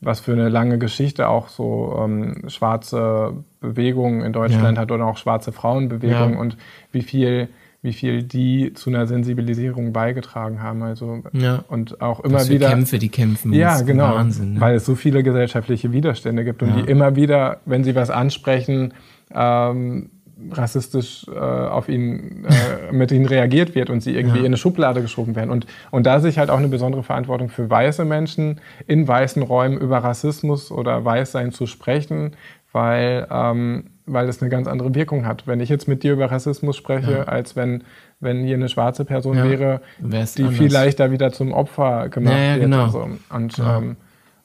was 0.00 0.20
für 0.20 0.32
eine 0.32 0.48
lange 0.48 0.78
Geschichte 0.78 1.28
auch 1.28 1.48
so 1.48 1.98
ähm, 2.00 2.44
schwarze 2.48 3.44
Bewegungen 3.60 4.22
in 4.22 4.32
Deutschland 4.32 4.76
ja. 4.76 4.82
hat 4.82 4.92
oder 4.92 5.06
auch 5.06 5.16
schwarze 5.16 5.52
Frauenbewegungen 5.52 6.34
ja. 6.34 6.40
und 6.40 6.56
wie 6.92 7.02
viel 7.02 7.48
wie 7.80 7.92
viel 7.92 8.24
die 8.24 8.72
zu 8.74 8.90
einer 8.90 9.06
Sensibilisierung 9.06 9.92
beigetragen 9.92 10.62
haben. 10.62 10.82
Also 10.82 11.22
ja. 11.32 11.64
und 11.68 12.00
auch 12.00 12.20
immer 12.20 12.34
Was 12.34 12.50
wieder 12.50 12.70
Kämpfe, 12.70 12.98
die 12.98 13.08
kämpfen. 13.08 13.52
Ja, 13.52 13.80
genau, 13.82 14.14
Wahnsinn, 14.14 14.54
ne? 14.54 14.60
weil 14.60 14.74
es 14.76 14.84
so 14.84 14.96
viele 14.96 15.22
gesellschaftliche 15.22 15.92
Widerstände 15.92 16.44
gibt 16.44 16.62
und 16.62 16.74
die 16.74 16.90
immer 16.90 17.14
wieder, 17.14 17.60
wenn 17.66 17.84
sie 17.84 17.94
was 17.94 18.10
ansprechen, 18.10 18.94
ähm, 19.32 20.10
rassistisch 20.52 21.26
äh, 21.28 21.38
auf 21.38 21.88
ihn, 21.88 22.44
äh, 22.44 22.92
mit 22.92 23.10
ihnen 23.10 23.26
reagiert 23.26 23.74
wird 23.74 23.90
und 23.90 24.02
sie 24.02 24.14
irgendwie 24.14 24.38
ja. 24.38 24.42
in 24.42 24.46
eine 24.46 24.56
Schublade 24.56 25.02
geschoben 25.02 25.34
werden. 25.36 25.50
Und, 25.50 25.66
und 25.90 26.06
da 26.06 26.20
sehe 26.20 26.30
ich 26.30 26.38
halt 26.38 26.50
auch 26.50 26.58
eine 26.58 26.68
besondere 26.68 27.02
Verantwortung 27.02 27.48
für 27.48 27.68
weiße 27.68 28.04
Menschen, 28.04 28.60
in 28.86 29.06
weißen 29.06 29.42
Räumen 29.42 29.78
über 29.78 29.98
Rassismus 29.98 30.70
oder 30.70 31.04
Weißsein 31.04 31.52
zu 31.52 31.66
sprechen, 31.66 32.32
weil, 32.72 33.26
ähm, 33.30 33.84
weil 34.06 34.26
das 34.26 34.40
eine 34.40 34.50
ganz 34.50 34.68
andere 34.68 34.94
Wirkung 34.94 35.26
hat. 35.26 35.46
Wenn 35.46 35.60
ich 35.60 35.68
jetzt 35.68 35.88
mit 35.88 36.02
dir 36.02 36.12
über 36.12 36.30
Rassismus 36.30 36.76
spreche, 36.76 37.12
ja. 37.12 37.22
als 37.24 37.56
wenn, 37.56 37.82
wenn 38.20 38.44
hier 38.44 38.56
eine 38.56 38.68
schwarze 38.68 39.04
Person 39.04 39.38
ja. 39.38 39.44
wäre, 39.44 39.80
die 39.98 40.04
anders. 40.04 40.32
viel 40.32 40.72
leichter 40.72 41.10
wieder 41.10 41.32
zum 41.32 41.52
Opfer 41.52 42.08
gemacht 42.08 42.36
wird. 42.36 42.60
Genau. 42.60 42.84
Also, 42.84 43.08
und, 43.30 43.58
ähm, 43.58 43.96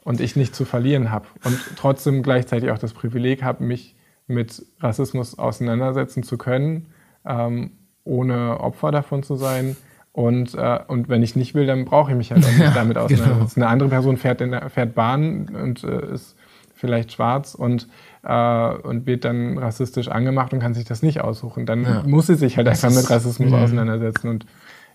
und 0.04 0.22
ich 0.22 0.36
nicht 0.36 0.56
zu 0.56 0.66
verlieren 0.66 1.12
habe. 1.12 1.26
Und 1.44 1.60
trotzdem 1.78 2.24
gleichzeitig 2.24 2.72
auch 2.72 2.80
das 2.80 2.94
Privileg 2.94 3.44
habe, 3.44 3.64
mich 3.64 3.96
mit 4.28 4.66
Rassismus 4.80 5.38
auseinandersetzen 5.38 6.24
zu 6.24 6.38
können, 6.38 6.88
ähm, 7.26 7.72
ohne 8.04 8.60
Opfer 8.60 8.92
davon 8.92 9.24
zu 9.24 9.36
sein. 9.36 9.76
Und, 10.12 10.54
äh, 10.54 10.80
und 10.88 11.10
wenn 11.10 11.24
ich 11.24 11.36
nicht 11.36 11.56
will, 11.56 11.66
dann 11.66 11.86
brauche 11.86 12.12
ich 12.12 12.18
mich 12.18 12.32
halt 12.32 12.46
auch 12.46 12.52
nicht 12.52 12.60
damit 12.76 12.96
genau. 12.96 13.06
auseinandersetzen. 13.06 13.56
Genau. 13.56 13.66
Eine 13.66 13.74
andere 13.74 13.90
Person 13.90 14.18
fährt, 14.18 14.42
in, 14.42 14.70
fährt 14.70 14.96
Bahn 14.96 15.50
und 15.50 15.84
äh, 15.84 16.14
ist 16.14 16.36
vielleicht 16.76 17.14
schwarz 17.14 17.56
und, 17.56 17.88
äh, 18.24 18.74
und 18.74 19.06
wird 19.06 19.26
dann 19.26 19.58
rassistisch 19.58 20.10
angemacht 20.10 20.54
und 20.54 20.60
kann 20.60 20.74
sich 20.74 20.86
das 20.86 21.02
nicht 21.02 21.22
aussuchen. 21.22 21.66
Dann 21.66 21.84
ja. 21.84 22.04
muss 22.06 22.28
sie 22.28 22.36
sich 22.36 22.58
halt 22.58 22.68
einfach 22.68 22.90
mit 22.90 23.10
Rassismus 23.10 23.48
ist, 23.48 23.54
auseinandersetzen 23.54 24.28
und 24.28 24.46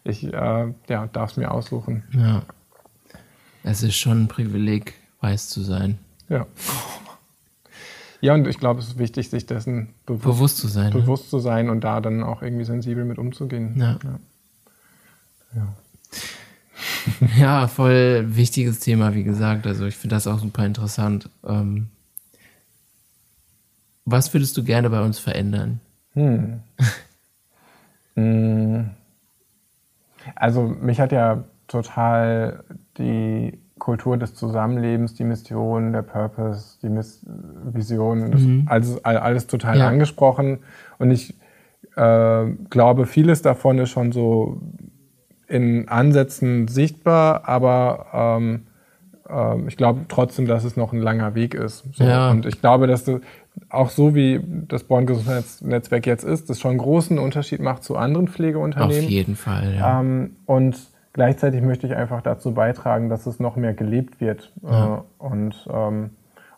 ich 0.04 0.24
äh, 0.24 0.32
ja, 0.88 1.08
darf 1.12 1.30
es 1.30 1.36
mir 1.36 1.50
aussuchen. 1.50 2.04
Ja. 2.12 2.42
Es 3.64 3.82
ist 3.82 3.96
schon 3.96 4.24
ein 4.24 4.28
Privileg, 4.28 4.94
weiß 5.20 5.48
zu 5.48 5.62
sein. 5.62 5.98
Ja. 6.28 6.46
Ja, 8.20 8.34
und 8.34 8.46
ich 8.48 8.58
glaube, 8.58 8.80
es 8.80 8.88
ist 8.88 8.98
wichtig, 8.98 9.30
sich 9.30 9.46
dessen 9.46 9.94
bewusst, 10.06 10.24
bewusst 10.24 10.56
zu 10.58 10.68
sein. 10.68 10.92
Ne? 10.92 11.00
Bewusst 11.00 11.24
ne? 11.24 11.30
zu 11.30 11.38
sein 11.38 11.70
und 11.70 11.82
da 11.82 12.00
dann 12.00 12.22
auch 12.22 12.42
irgendwie 12.42 12.64
sensibel 12.64 13.04
mit 13.04 13.18
umzugehen. 13.18 13.76
Ja. 13.78 13.98
Ja. 14.02 14.18
ja. 15.56 15.74
ja 17.38 17.68
voll 17.68 18.24
wichtiges 18.28 18.80
Thema, 18.80 19.14
wie 19.14 19.24
gesagt. 19.24 19.66
Also 19.66 19.86
ich 19.86 19.96
finde 19.96 20.16
das 20.16 20.26
auch 20.26 20.38
super 20.38 20.64
interessant. 20.66 21.28
Ähm, 21.46 21.88
was 24.04 24.32
würdest 24.32 24.56
du 24.56 24.64
gerne 24.64 24.90
bei 24.90 25.02
uns 25.02 25.18
verändern? 25.18 25.80
Hm. 26.14 26.60
hm. 28.14 28.90
also 30.34 30.62
mich 30.62 30.98
hat 30.98 31.12
ja 31.12 31.44
total 31.68 32.64
die 32.96 33.58
Kultur 33.78 34.16
des 34.16 34.34
Zusammenlebens, 34.34 35.14
die 35.14 35.24
Mission, 35.24 35.92
der 35.92 36.02
Purpose, 36.02 36.78
die 36.82 36.88
Miss 36.88 37.24
Vision, 37.64 38.30
mhm. 38.30 38.62
alles, 38.66 39.04
alles 39.04 39.46
total 39.46 39.78
ja. 39.78 39.88
angesprochen. 39.88 40.58
Und 40.98 41.10
ich 41.10 41.34
äh, 41.96 42.46
glaube, 42.70 43.06
vieles 43.06 43.42
davon 43.42 43.78
ist 43.78 43.90
schon 43.90 44.12
so 44.12 44.60
in 45.48 45.88
Ansätzen 45.88 46.68
sichtbar, 46.68 47.48
aber 47.48 48.06
ähm, 48.12 48.66
äh, 49.28 49.68
ich 49.68 49.76
glaube 49.76 50.00
trotzdem, 50.08 50.46
dass 50.46 50.64
es 50.64 50.76
noch 50.76 50.92
ein 50.92 51.00
langer 51.00 51.34
Weg 51.34 51.54
ist. 51.54 51.84
So. 51.92 52.04
Ja. 52.04 52.30
Und 52.30 52.46
ich 52.46 52.60
glaube, 52.60 52.86
dass 52.86 53.04
du, 53.04 53.20
auch 53.70 53.90
so 53.90 54.14
wie 54.14 54.40
das 54.68 54.84
Born-Gesundheitsnetzwerk 54.84 56.06
jetzt 56.06 56.24
ist, 56.24 56.48
das 56.48 56.60
schon 56.60 56.72
einen 56.72 56.78
großen 56.78 57.18
Unterschied 57.18 57.60
macht 57.60 57.82
zu 57.82 57.96
anderen 57.96 58.28
Pflegeunternehmen. 58.28 59.04
Auf 59.04 59.10
jeden 59.10 59.36
Fall, 59.36 59.74
ja. 59.74 60.00
Ähm, 60.00 60.36
und 60.46 60.76
Gleichzeitig 61.18 61.62
möchte 61.62 61.88
ich 61.88 61.96
einfach 61.96 62.22
dazu 62.22 62.54
beitragen, 62.54 63.08
dass 63.08 63.26
es 63.26 63.40
noch 63.40 63.56
mehr 63.56 63.74
gelebt 63.74 64.20
wird 64.20 64.52
ja. 64.62 64.98
äh, 64.98 65.00
und, 65.18 65.68
ähm, 65.68 66.10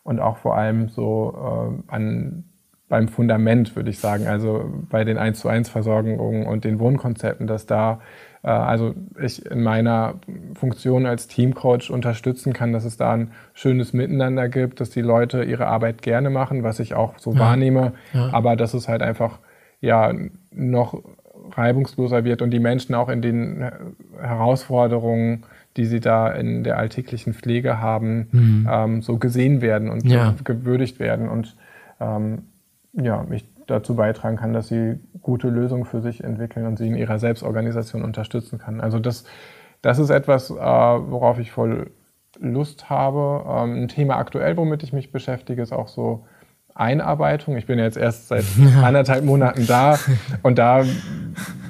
und 0.02 0.20
auch 0.20 0.36
vor 0.36 0.54
allem 0.54 0.90
so 0.90 1.80
äh, 1.88 1.90
an, 1.90 2.44
beim 2.86 3.08
Fundament, 3.08 3.74
würde 3.74 3.88
ich 3.88 3.98
sagen, 4.00 4.26
also 4.26 4.70
bei 4.90 5.04
den 5.04 5.16
1 5.16 5.40
zu 5.40 5.48
1 5.48 5.70
Versorgungen 5.70 6.46
und 6.46 6.64
den 6.64 6.78
Wohnkonzepten, 6.78 7.46
dass 7.46 7.64
da 7.64 8.00
äh, 8.42 8.48
also 8.48 8.94
ich 9.18 9.46
in 9.46 9.62
meiner 9.62 10.16
Funktion 10.52 11.06
als 11.06 11.26
Teamcoach 11.26 11.88
unterstützen 11.88 12.52
kann, 12.52 12.74
dass 12.74 12.84
es 12.84 12.98
da 12.98 13.14
ein 13.14 13.30
schönes 13.54 13.94
Miteinander 13.94 14.50
gibt, 14.50 14.82
dass 14.82 14.90
die 14.90 15.00
Leute 15.00 15.42
ihre 15.42 15.68
Arbeit 15.68 16.02
gerne 16.02 16.28
machen, 16.28 16.64
was 16.64 16.80
ich 16.80 16.92
auch 16.92 17.18
so 17.18 17.32
ja. 17.32 17.38
wahrnehme, 17.38 17.94
ja. 18.12 18.28
aber 18.32 18.56
dass 18.56 18.74
es 18.74 18.88
halt 18.88 19.00
einfach 19.00 19.38
ja 19.80 20.12
noch 20.50 21.02
reibungsloser 21.52 22.24
wird 22.24 22.42
und 22.42 22.50
die 22.50 22.60
Menschen 22.60 22.94
auch 22.94 23.08
in 23.08 23.22
den 23.22 23.64
Herausforderungen, 24.20 25.44
die 25.76 25.86
sie 25.86 26.00
da 26.00 26.28
in 26.28 26.64
der 26.64 26.78
alltäglichen 26.78 27.34
Pflege 27.34 27.80
haben, 27.80 28.28
mhm. 28.32 28.68
ähm, 28.70 29.02
so 29.02 29.18
gesehen 29.18 29.60
werden 29.60 29.88
und 29.88 30.04
ja. 30.04 30.34
gewürdigt 30.44 30.98
werden 30.98 31.28
und 31.28 31.56
ähm, 32.00 32.42
ja, 32.92 33.24
ich 33.30 33.44
dazu 33.66 33.94
beitragen 33.94 34.36
kann, 34.36 34.52
dass 34.52 34.68
sie 34.68 34.98
gute 35.22 35.48
Lösungen 35.48 35.84
für 35.84 36.00
sich 36.00 36.24
entwickeln 36.24 36.66
und 36.66 36.76
sie 36.76 36.88
in 36.88 36.96
ihrer 36.96 37.18
Selbstorganisation 37.18 38.02
unterstützen 38.02 38.58
kann. 38.58 38.80
Also 38.80 38.98
das, 38.98 39.24
das 39.80 39.98
ist 39.98 40.10
etwas, 40.10 40.50
äh, 40.50 40.54
worauf 40.54 41.38
ich 41.38 41.52
voll 41.52 41.90
Lust 42.40 42.90
habe. 42.90 43.44
Ähm, 43.48 43.84
ein 43.84 43.88
Thema 43.88 44.16
aktuell, 44.16 44.56
womit 44.56 44.82
ich 44.82 44.92
mich 44.92 45.12
beschäftige, 45.12 45.62
ist 45.62 45.72
auch 45.72 45.88
so 45.88 46.24
Einarbeitung. 46.80 47.56
Ich 47.56 47.66
bin 47.66 47.78
jetzt 47.78 47.96
erst 47.96 48.28
seit 48.28 48.44
anderthalb 48.82 49.24
Monaten 49.24 49.66
da 49.66 49.98
und 50.42 50.58
da 50.58 50.84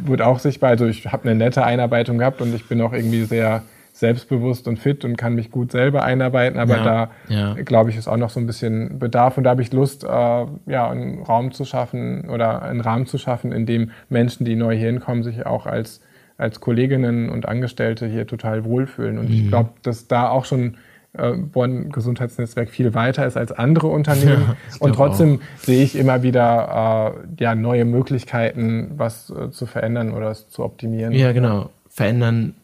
wurde 0.05 0.27
auch 0.27 0.38
sichtbar. 0.38 0.70
Also 0.70 0.87
ich 0.87 1.07
habe 1.07 1.29
eine 1.29 1.35
nette 1.35 1.64
Einarbeitung 1.64 2.18
gehabt 2.18 2.40
und 2.40 2.55
ich 2.55 2.68
bin 2.68 2.81
auch 2.81 2.92
irgendwie 2.92 3.25
sehr 3.25 3.62
selbstbewusst 3.92 4.66
und 4.66 4.79
fit 4.79 5.05
und 5.05 5.16
kann 5.16 5.35
mich 5.35 5.51
gut 5.51 5.73
selber 5.73 6.03
einarbeiten. 6.03 6.59
Aber 6.59 6.79
ja, 6.79 6.85
da, 6.85 7.11
ja. 7.29 7.55
glaube 7.62 7.90
ich, 7.90 7.96
ist 7.96 8.09
auch 8.09 8.16
noch 8.16 8.31
so 8.31 8.40
ein 8.40 8.46
bisschen 8.46 8.99
Bedarf. 8.99 9.37
Und 9.37 9.44
da 9.44 9.51
habe 9.51 9.62
ich 9.62 9.73
Lust, 9.73 10.05
äh, 10.05 10.09
ja, 10.09 10.90
einen 10.90 11.23
Raum 11.23 11.53
zu 11.53 11.64
schaffen 11.64 12.29
oder 12.31 12.62
einen 12.62 12.81
Rahmen 12.81 13.07
zu 13.07 13.18
schaffen, 13.18 13.53
in 13.53 13.66
dem 13.66 13.90
Menschen, 14.09 14.44
die 14.44 14.57
neu 14.57 14.77
hier 14.77 14.87
hinkommen, 14.87 15.23
sich 15.23 15.44
auch 15.44 15.66
als, 15.66 16.01
als 16.38 16.61
Kolleginnen 16.61 17.29
und 17.29 17.46
Angestellte 17.46 18.07
hier 18.07 18.27
total 18.27 18.64
wohlfühlen. 18.64 19.18
Und 19.18 19.29
mhm. 19.29 19.35
ich 19.35 19.49
glaube, 19.49 19.70
dass 19.83 20.09
da 20.09 20.31
auch 20.31 20.46
schon 20.46 20.77
äh, 21.12 21.33
Bonn 21.33 21.90
Gesundheitsnetzwerk 21.90 22.70
viel 22.70 22.94
weiter 22.94 23.27
ist 23.27 23.37
als 23.37 23.53
andere 23.53 23.88
Unternehmen. 23.88 24.31
Ja, 24.51 24.57
und 24.81 24.94
trotzdem 24.94 25.40
auch. 25.40 25.64
sehe 25.64 25.83
ich 25.83 25.96
immer 25.96 26.23
wieder 26.23 27.14
äh, 27.38 27.42
ja, 27.42 27.55
neue 27.55 27.85
Möglichkeiten, 27.85 28.92
was 28.96 29.31
äh, 29.31 29.51
zu 29.51 29.66
verändern 29.66 30.12
oder 30.12 30.35
zu 30.35 30.62
optimieren. 30.64 31.12
Ja, 31.12 31.33
genau. 31.33 31.70
Verändern 31.88 32.55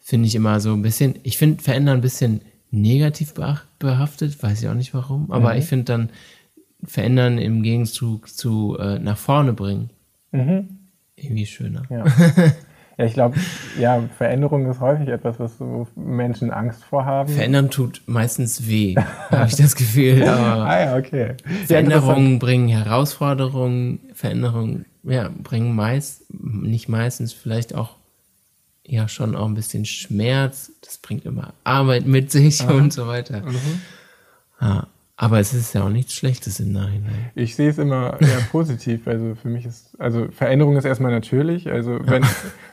finde 0.00 0.28
ich 0.28 0.34
immer 0.34 0.60
so 0.60 0.72
ein 0.72 0.82
bisschen, 0.82 1.16
ich 1.22 1.38
finde 1.38 1.62
verändern 1.62 1.98
ein 1.98 2.02
bisschen 2.02 2.42
negativ 2.70 3.34
behaftet, 3.78 4.42
weiß 4.42 4.62
ich 4.62 4.68
auch 4.68 4.74
nicht 4.74 4.94
warum, 4.94 5.30
aber 5.30 5.52
mhm. 5.52 5.58
ich 5.58 5.64
finde 5.64 5.84
dann 5.84 6.10
verändern 6.84 7.38
im 7.38 7.62
Gegenzug 7.62 8.28
zu 8.28 8.76
äh, 8.78 8.98
nach 8.98 9.16
vorne 9.16 9.52
bringen. 9.52 9.90
Mhm. 10.32 10.68
Irgendwie 11.16 11.46
schöner. 11.46 11.82
Ja. 11.88 12.04
Ja, 12.96 13.04
ich 13.06 13.14
glaube, 13.14 13.36
ja, 13.78 14.04
Veränderung 14.16 14.70
ist 14.70 14.80
häufig 14.80 15.08
etwas, 15.08 15.40
was 15.40 15.58
so 15.58 15.88
Menschen 15.96 16.52
Angst 16.52 16.84
vorhaben. 16.84 17.32
Verändern 17.32 17.70
tut 17.70 18.02
meistens 18.06 18.68
weh, 18.68 18.94
habe 19.30 19.48
ich 19.48 19.56
das 19.56 19.74
Gefühl. 19.74 20.22
Aber 20.28 20.64
ah 20.64 20.80
ja, 20.80 20.96
okay. 20.96 21.34
Veränderungen 21.66 22.38
bringen 22.38 22.68
Herausforderungen, 22.68 23.98
Veränderungen 24.14 24.84
ja, 25.02 25.28
bringen 25.42 25.74
meist, 25.74 26.22
nicht 26.32 26.88
meistens, 26.88 27.32
vielleicht 27.32 27.74
auch 27.74 27.96
ja 28.86 29.08
schon 29.08 29.34
auch 29.34 29.46
ein 29.46 29.54
bisschen 29.54 29.84
Schmerz. 29.84 30.72
Das 30.82 30.98
bringt 30.98 31.24
immer 31.24 31.54
Arbeit 31.64 32.06
mit 32.06 32.30
sich 32.30 32.62
Aha. 32.62 32.72
und 32.72 32.92
so 32.92 33.06
weiter. 33.06 33.40
Mhm. 33.40 33.80
Ja, 34.60 34.86
aber 35.16 35.38
es 35.38 35.54
ist 35.54 35.72
ja 35.74 35.84
auch 35.84 35.90
nichts 35.90 36.12
Schlechtes 36.14 36.58
im 36.58 36.72
Nachhinein. 36.72 37.30
Ich 37.36 37.54
sehe 37.54 37.70
es 37.70 37.78
immer 37.78 38.20
eher 38.20 38.40
positiv. 38.50 39.06
Also 39.06 39.36
für 39.40 39.48
mich 39.48 39.64
ist, 39.64 39.94
also 40.00 40.26
Veränderung 40.32 40.76
ist 40.76 40.84
erstmal 40.84 41.12
natürlich. 41.12 41.70
Also 41.70 42.00
wenn, 42.02 42.24
ja. 42.24 42.28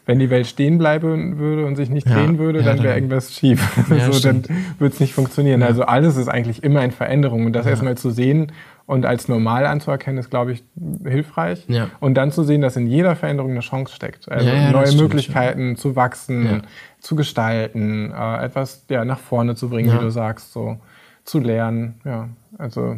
wenn 0.07 0.17
die 0.17 0.31
Welt 0.31 0.47
stehen 0.47 0.79
bleiben 0.79 1.37
würde 1.37 1.67
und 1.67 1.75
sich 1.75 1.91
nicht 1.91 2.07
ja, 2.07 2.15
drehen 2.15 2.39
würde, 2.39 2.63
dann 2.63 2.81
wäre 2.81 2.95
irgendwas 2.95 3.35
schief. 3.35 3.61
so, 4.11 4.19
dann 4.19 4.43
würde 4.79 4.91
es 4.93 4.99
nicht 4.99 5.13
funktionieren. 5.13 5.61
Also 5.61 5.83
alles 5.83 6.17
ist 6.17 6.29
eigentlich 6.29 6.63
immer 6.63 6.83
in 6.83 6.89
Veränderung. 6.89 7.45
Und 7.45 7.53
das 7.53 7.67
erstmal 7.67 7.95
zu 7.95 8.09
sehen 8.09 8.51
und 8.87 9.05
als 9.05 9.27
normal 9.27 9.67
anzuerkennen, 9.67 10.17
ist, 10.17 10.31
glaube 10.31 10.53
ich, 10.53 10.63
hilfreich. 11.03 11.63
Ja. 11.67 11.91
Und 11.99 12.15
dann 12.15 12.31
zu 12.31 12.43
sehen, 12.43 12.61
dass 12.61 12.75
in 12.75 12.87
jeder 12.87 13.15
Veränderung 13.15 13.51
eine 13.51 13.59
Chance 13.59 13.93
steckt. 13.93 14.31
Also 14.31 14.47
ja, 14.47 14.55
ja, 14.55 14.71
neue 14.71 14.91
Möglichkeiten 14.93 15.75
zu 15.75 15.95
wachsen, 15.95 16.63
zu 16.99 17.15
gestalten, 17.15 18.11
äh, 18.11 18.43
etwas 18.43 18.83
ja, 18.89 19.05
nach 19.05 19.19
vorne 19.19 19.53
zu 19.53 19.69
bringen, 19.69 19.93
wie 19.93 20.01
du 20.01 20.09
sagst, 20.09 20.53
so 20.53 20.79
zu 21.23 21.39
lernen. 21.39 22.01
Ja, 22.05 22.29
also 22.57 22.97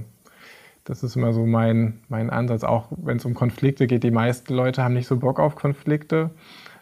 das 0.84 1.04
ist 1.04 1.16
immer 1.16 1.34
so 1.34 1.46
mein, 1.46 2.00
mein 2.10 2.30
Ansatz. 2.30 2.64
Auch 2.64 2.88
wenn 2.92 3.18
es 3.18 3.26
um 3.26 3.34
Konflikte 3.34 3.88
geht, 3.88 4.04
die 4.04 4.12
meisten 4.12 4.54
Leute 4.54 4.84
haben 4.84 4.94
nicht 4.94 5.08
so 5.08 5.18
Bock 5.18 5.40
auf 5.40 5.56
Konflikte. 5.56 6.32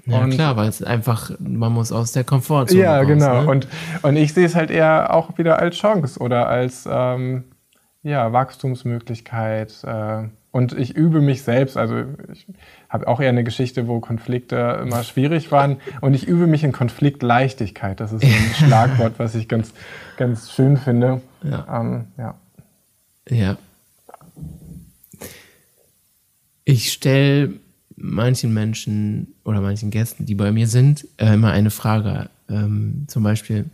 Ja, 0.06 0.24
und 0.24 0.32
klar, 0.32 0.58
weil 0.58 0.68
es 0.68 0.82
einfach, 0.82 1.32
man 1.40 1.72
muss 1.72 1.92
aus 1.92 2.12
der 2.12 2.24
Komfortzone 2.24 2.82
Ja, 2.82 2.98
raus, 2.98 3.08
genau. 3.08 3.44
Ne? 3.44 3.48
Und, 3.48 3.68
und 4.02 4.16
ich 4.16 4.34
sehe 4.34 4.46
es 4.46 4.56
halt 4.56 4.72
eher 4.72 5.14
auch 5.14 5.38
wieder 5.38 5.60
als 5.60 5.78
Chance 5.78 6.20
oder 6.20 6.48
als 6.48 6.88
ähm, 6.92 7.44
ja, 8.02 8.34
Wachstumsmöglichkeit. 8.34 9.84
Äh, 9.84 10.24
und 10.52 10.74
ich 10.74 10.96
übe 10.96 11.22
mich 11.22 11.44
selbst. 11.44 11.78
Also 11.78 12.04
ich 12.32 12.46
habe 12.90 13.08
auch 13.08 13.20
eher 13.20 13.30
eine 13.30 13.44
Geschichte, 13.44 13.88
wo 13.88 14.00
Konflikte 14.00 14.80
immer 14.82 15.04
schwierig 15.04 15.52
waren. 15.52 15.78
Und 16.02 16.14
ich 16.14 16.28
übe 16.28 16.48
mich 16.48 16.64
in 16.64 16.72
Konfliktleichtigkeit. 16.72 18.00
Das 18.00 18.12
ist 18.12 18.24
ein 18.24 18.54
Schlagwort, 18.68 19.14
was 19.18 19.36
ich 19.36 19.48
ganz, 19.48 19.74
ganz 20.18 20.52
schön 20.52 20.78
finde. 20.78 21.22
Ja. 21.44 21.80
Ähm, 21.80 22.06
ja. 22.18 22.36
ja. 23.30 23.58
Ich 26.66 26.92
stelle 26.92 27.54
manchen 27.96 28.54
Menschen 28.54 29.36
oder 29.46 29.62
manchen 29.62 29.90
Gästen, 29.90 30.26
die 30.26 30.36
bei 30.36 30.52
mir 30.52 30.68
sind, 30.68 31.08
äh, 31.18 31.34
immer 31.34 31.52
eine 31.52 31.72
Frage. 31.72 32.30
Ähm, 32.50 33.06
zum 33.08 33.24
Beispiel, 33.24 33.66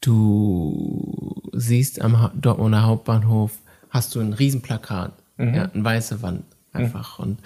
Du 0.00 1.42
siehst 1.52 2.00
am 2.00 2.30
Dortmunder 2.34 2.84
Hauptbahnhof, 2.84 3.58
hast 3.90 4.14
du 4.14 4.20
ein 4.20 4.32
Riesenplakat, 4.32 5.12
mhm. 5.38 5.54
ja, 5.54 5.70
eine 5.72 5.84
weiße 5.84 6.22
Wand 6.22 6.44
einfach. 6.72 7.18
Mhm. 7.18 7.24
Und 7.24 7.38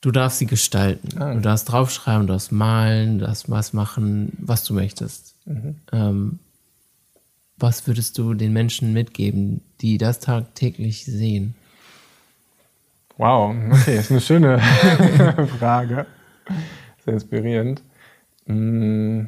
du 0.00 0.10
darfst 0.10 0.38
sie 0.38 0.46
gestalten. 0.46 1.20
Ah. 1.20 1.34
Du 1.34 1.40
darfst 1.40 1.70
draufschreiben, 1.70 2.26
du 2.26 2.32
darfst 2.32 2.52
malen, 2.52 3.18
du 3.18 3.26
darfst 3.26 3.48
was 3.48 3.72
machen, 3.72 4.32
was 4.38 4.64
du 4.64 4.74
möchtest. 4.74 5.34
Mhm. 5.46 5.76
Ähm, 5.92 6.38
was 7.58 7.86
würdest 7.86 8.18
du 8.18 8.34
den 8.34 8.52
Menschen 8.52 8.92
mitgeben, 8.92 9.62
die 9.80 9.96
das 9.96 10.18
tagtäglich 10.18 11.04
sehen? 11.04 11.54
Wow, 13.18 13.54
okay, 13.70 13.98
ist 13.98 14.10
eine 14.10 14.20
schöne 14.20 14.58
Frage. 15.58 16.06
Sehr 17.04 17.14
inspirierend. 17.14 17.82
Mmh. 18.46 19.26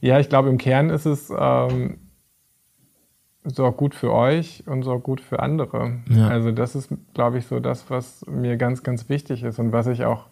Ja, 0.00 0.20
ich 0.20 0.28
glaube, 0.28 0.48
im 0.48 0.58
Kern 0.58 0.90
ist 0.90 1.06
es 1.06 1.30
ähm, 1.36 1.98
so 3.44 3.70
gut 3.72 3.94
für 3.94 4.12
euch 4.12 4.64
und 4.66 4.82
so 4.82 4.98
gut 4.98 5.20
für 5.20 5.40
andere. 5.40 5.98
Ja. 6.08 6.28
Also 6.28 6.50
das 6.50 6.74
ist, 6.74 6.88
glaube 7.12 7.38
ich, 7.38 7.46
so 7.46 7.60
das, 7.60 7.90
was 7.90 8.24
mir 8.26 8.56
ganz, 8.56 8.82
ganz 8.82 9.08
wichtig 9.08 9.42
ist 9.42 9.58
und 9.58 9.72
was 9.72 9.86
ich 9.86 10.04
auch 10.04 10.26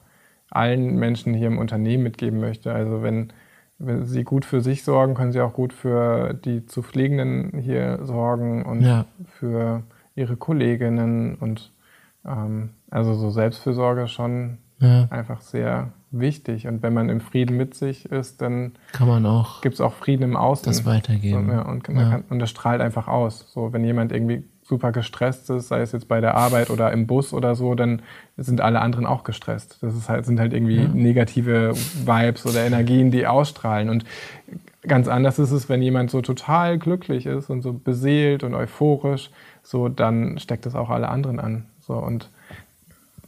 allen 0.51 0.97
Menschen 0.97 1.35
hier 1.35 1.47
im 1.47 1.59
Unternehmen 1.59 2.03
mitgeben 2.03 2.41
möchte. 2.41 2.73
Also 2.73 3.03
wenn, 3.03 3.33
wenn 3.79 4.07
sie 4.07 4.25
gut 4.25 4.45
für 4.45 4.61
sich 4.61 4.83
sorgen, 4.85 5.15
können 5.15 5.33
sie 5.33 5.41
auch 5.41 5.53
gut 5.53 5.73
für 5.73 6.35
die 6.35 6.67
zu 6.67 6.83
Pflegenden 6.83 7.59
hier 7.59 8.01
sorgen 8.03 8.65
und 8.65 8.83
ja. 8.83 9.05
für 9.39 9.83
ihre 10.15 10.37
Kolleginnen 10.37 11.35
und 11.35 11.71
ähm, 12.27 12.71
also 12.91 13.15
so 13.15 13.31
Selbstfürsorge 13.31 14.09
schon 14.09 14.59
ja. 14.79 15.07
einfach 15.11 15.41
sehr 15.41 15.93
wichtig. 16.13 16.67
Und 16.67 16.83
wenn 16.83 16.95
man 16.95 17.09
im 17.09 17.21
Frieden 17.21 17.57
mit 17.57 17.75
sich 17.75 18.07
ist, 18.07 18.41
dann 18.41 18.73
kann 18.93 19.09
man 19.09 19.27
auch 19.27 19.61
gibt 19.63 19.75
es 19.75 19.81
auch 19.81 19.95
Frieden 19.95 20.23
im 20.23 20.37
Außen. 20.37 20.67
Das 20.67 20.85
weitergeben. 20.85 21.47
So, 21.47 21.53
ja, 21.53 21.63
und, 21.63 21.89
ja. 21.89 22.11
Kann, 22.11 22.25
und 22.31 22.39
das 22.39 22.51
strahlt 22.51 22.81
einfach 22.81 23.09
aus. 23.09 23.47
So, 23.53 23.73
wenn 23.73 23.85
jemand 23.85 24.13
irgendwie 24.13 24.45
super 24.65 24.93
gestresst 24.93 25.51
ist, 25.51 25.69
sei 25.69 25.81
es 25.81 25.93
jetzt 25.93 26.09
bei 26.09 26.21
der 26.21 26.35
Arbeit 26.35 26.71
oder 26.71 26.93
im 26.93 27.07
Bus 27.07 27.33
oder 27.33 27.55
so, 27.55 27.75
dann 27.75 28.01
sind 28.37 28.61
alle 28.61 28.81
anderen 28.81 29.07
auch 29.07 29.25
gestresst. 29.25 29.79
Das 29.83 29.95
ist 29.95 30.09
halt, 30.09 30.25
sind 30.25 30.39
halt 30.39 30.53
irgendwie 30.53 30.83
ja. 30.83 30.89
negative 30.89 31.75
Vibes 31.75 32.47
oder 32.47 32.65
Energien, 32.65 33.11
die 33.11 33.27
ausstrahlen. 33.27 33.91
Und 33.91 34.05
ganz 34.87 35.09
anders 35.09 35.39
ist 35.39 35.51
es, 35.51 35.69
wenn 35.69 35.83
jemand 35.83 36.11
so 36.11 36.23
total 36.23 36.79
glücklich 36.79 37.27
ist 37.27 37.51
und 37.51 37.63
so 37.63 37.73
beseelt 37.73 38.45
und 38.45 38.55
euphorisch, 38.55 39.31
so 39.63 39.89
dann 39.89 40.39
steckt 40.39 40.65
es 40.67 40.75
auch 40.75 40.91
alle 40.91 41.09
anderen 41.09 41.39
an. 41.39 41.67
So 41.87 41.95
und 41.95 42.29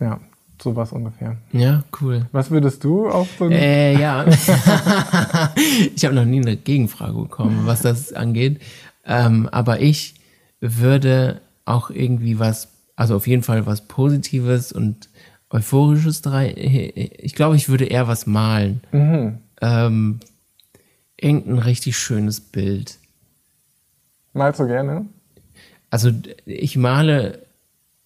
ja, 0.01 0.21
Sowas 0.65 0.93
ungefähr. 0.93 1.37
Ja, 1.53 1.85
cool. 2.01 2.25
Was 2.33 2.51
würdest 2.51 2.83
du 2.85 3.07
auf 3.07 3.29
so 3.39 3.51
Äh, 3.51 4.01
ja. 4.01 4.25
ich 5.95 6.03
habe 6.07 6.15
noch 6.15 6.25
nie 6.25 6.41
eine 6.41 6.57
Gegenfrage 6.57 7.13
bekommen, 7.13 7.67
was 7.67 7.83
das 7.83 8.15
angeht. 8.15 8.63
Ähm, 9.05 9.47
aber 9.53 9.81
ich 9.81 10.15
würde 10.61 11.43
auch 11.67 11.91
irgendwie 11.91 12.39
was, 12.39 12.69
also 12.97 13.17
auf 13.17 13.27
jeden 13.27 13.43
Fall 13.43 13.67
was 13.67 13.87
Positives 13.87 14.73
und 14.73 15.11
Euphorisches 15.51 16.23
drei. 16.23 16.55
Ich 17.19 17.35
glaube, 17.35 17.57
ich 17.57 17.69
würde 17.69 17.85
eher 17.85 18.09
was 18.09 18.27
malen. 18.27 18.81
Mhm. 18.91 19.41
Ähm, 19.61 20.21
irgendein 21.19 21.59
richtig 21.59 21.99
schönes 21.99 22.41
Bild. 22.41 22.97
Malst 24.33 24.61
du 24.61 24.67
gerne? 24.67 25.05
Also 25.91 26.11
ich 26.47 26.79
male 26.79 27.44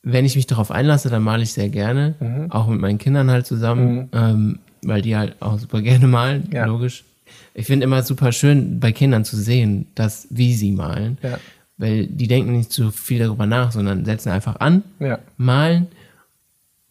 wenn 0.03 0.25
ich 0.25 0.37
mich 0.37 0.47
darauf 0.47 0.71
einlasse, 0.71 1.11
dann 1.11 1.23
male 1.23 1.43
ich 1.43 1.53
sehr 1.53 1.69
gerne, 1.69 2.15
mhm. 2.21 2.51
auch 2.51 2.69
mit 2.69 2.81
meinen 2.81 2.99
Kindern 2.99 3.31
halt 3.31 3.47
zusammen, 3.47 3.97
mhm. 3.97 4.09
ähm, 4.13 4.59
weil 4.83 5.03
die 5.03 5.17
halt 5.17 5.41
auch 5.41 5.59
super 5.59 5.83
gerne 5.83 6.07
malen, 6.07 6.49
ja. 6.53 6.67
logisch. 6.67 7.05
Ich 7.55 7.67
finde 7.67 7.85
immer 7.85 8.03
super 8.03 8.33
schön, 8.33 8.81
bei 8.81 8.93
Kindern 8.93 9.25
zu 9.25 9.37
sehen, 9.37 9.87
dass, 9.95 10.29
wie 10.31 10.55
sie 10.55 10.71
malen, 10.73 11.19
ja. 11.23 11.39
weil 11.77 12.07
die 12.07 12.29
denken 12.29 12.57
nicht 12.57 12.73
zu 12.73 12.91
viel 12.91 13.19
darüber 13.19 13.47
nach, 13.47 13.73
sondern 13.73 14.05
setzen 14.05 14.31
einfach 14.31 14.57
an, 14.61 14.83
ja. 15.01 15.19
malen 15.37 15.89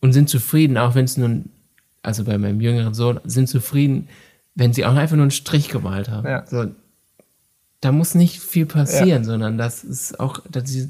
und 0.02 0.13
sind 0.13 0.30
zufrieden, 0.30 0.78
auch 0.78 0.93
wenn 0.93 1.05
es 1.05 1.18
nun, 1.18 1.45
also 2.03 2.24
bei 2.24 2.38
meinem 2.38 2.62
jüngeren 2.62 2.93
Sohn, 2.93 3.20
sind 3.24 3.47
zufrieden, 3.47 4.10
wenn 4.55 4.74
sie 4.74 4.86
auch 4.86 4.95
einfach 4.95 5.16
nur 5.16 5.24
einen 5.24 5.32
Strich 5.32 5.70
gemalt 5.70 6.10
haben. 6.10 6.28
So, 6.47 6.66
da 7.80 7.91
muss 7.91 8.16
nicht 8.16 8.39
viel 8.39 8.66
passieren, 8.66 9.24
sondern 9.24 9.58
das 9.58 9.84
ist 9.84 10.20
auch, 10.20 10.41
dass 10.49 10.70
sie 10.70 10.89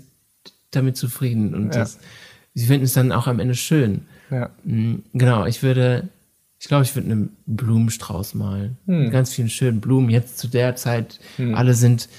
damit 0.78 0.98
zufrieden 0.98 1.54
und 1.54 1.74
ja. 1.74 1.82
das, 1.82 2.00
sie 2.54 2.66
finden 2.66 2.86
es 2.86 2.94
dann 2.94 3.12
auch 3.12 3.28
am 3.28 3.40
Ende 3.40 3.56
schön. 3.56 4.02
Ja. 4.30 4.50
Mm, 4.64 4.96
genau, 5.14 5.46
ich 5.46 5.64
würde, 5.64 6.10
ich 6.60 6.68
glaube, 6.68 6.84
ich 6.84 6.96
würde 6.96 7.12
einen 7.12 7.38
Blumenstrauß 7.46 8.34
malen. 8.36 8.78
Hm. 8.86 9.04
Mit 9.04 9.12
ganz 9.12 9.34
vielen 9.34 9.50
schönen 9.50 9.82
Blumen. 9.82 10.10
Jetzt 10.10 10.38
zu 10.38 10.48
der 10.48 10.76
Zeit, 10.76 11.20
hm. 11.38 11.56
alle 11.56 11.74
sind 11.74 12.10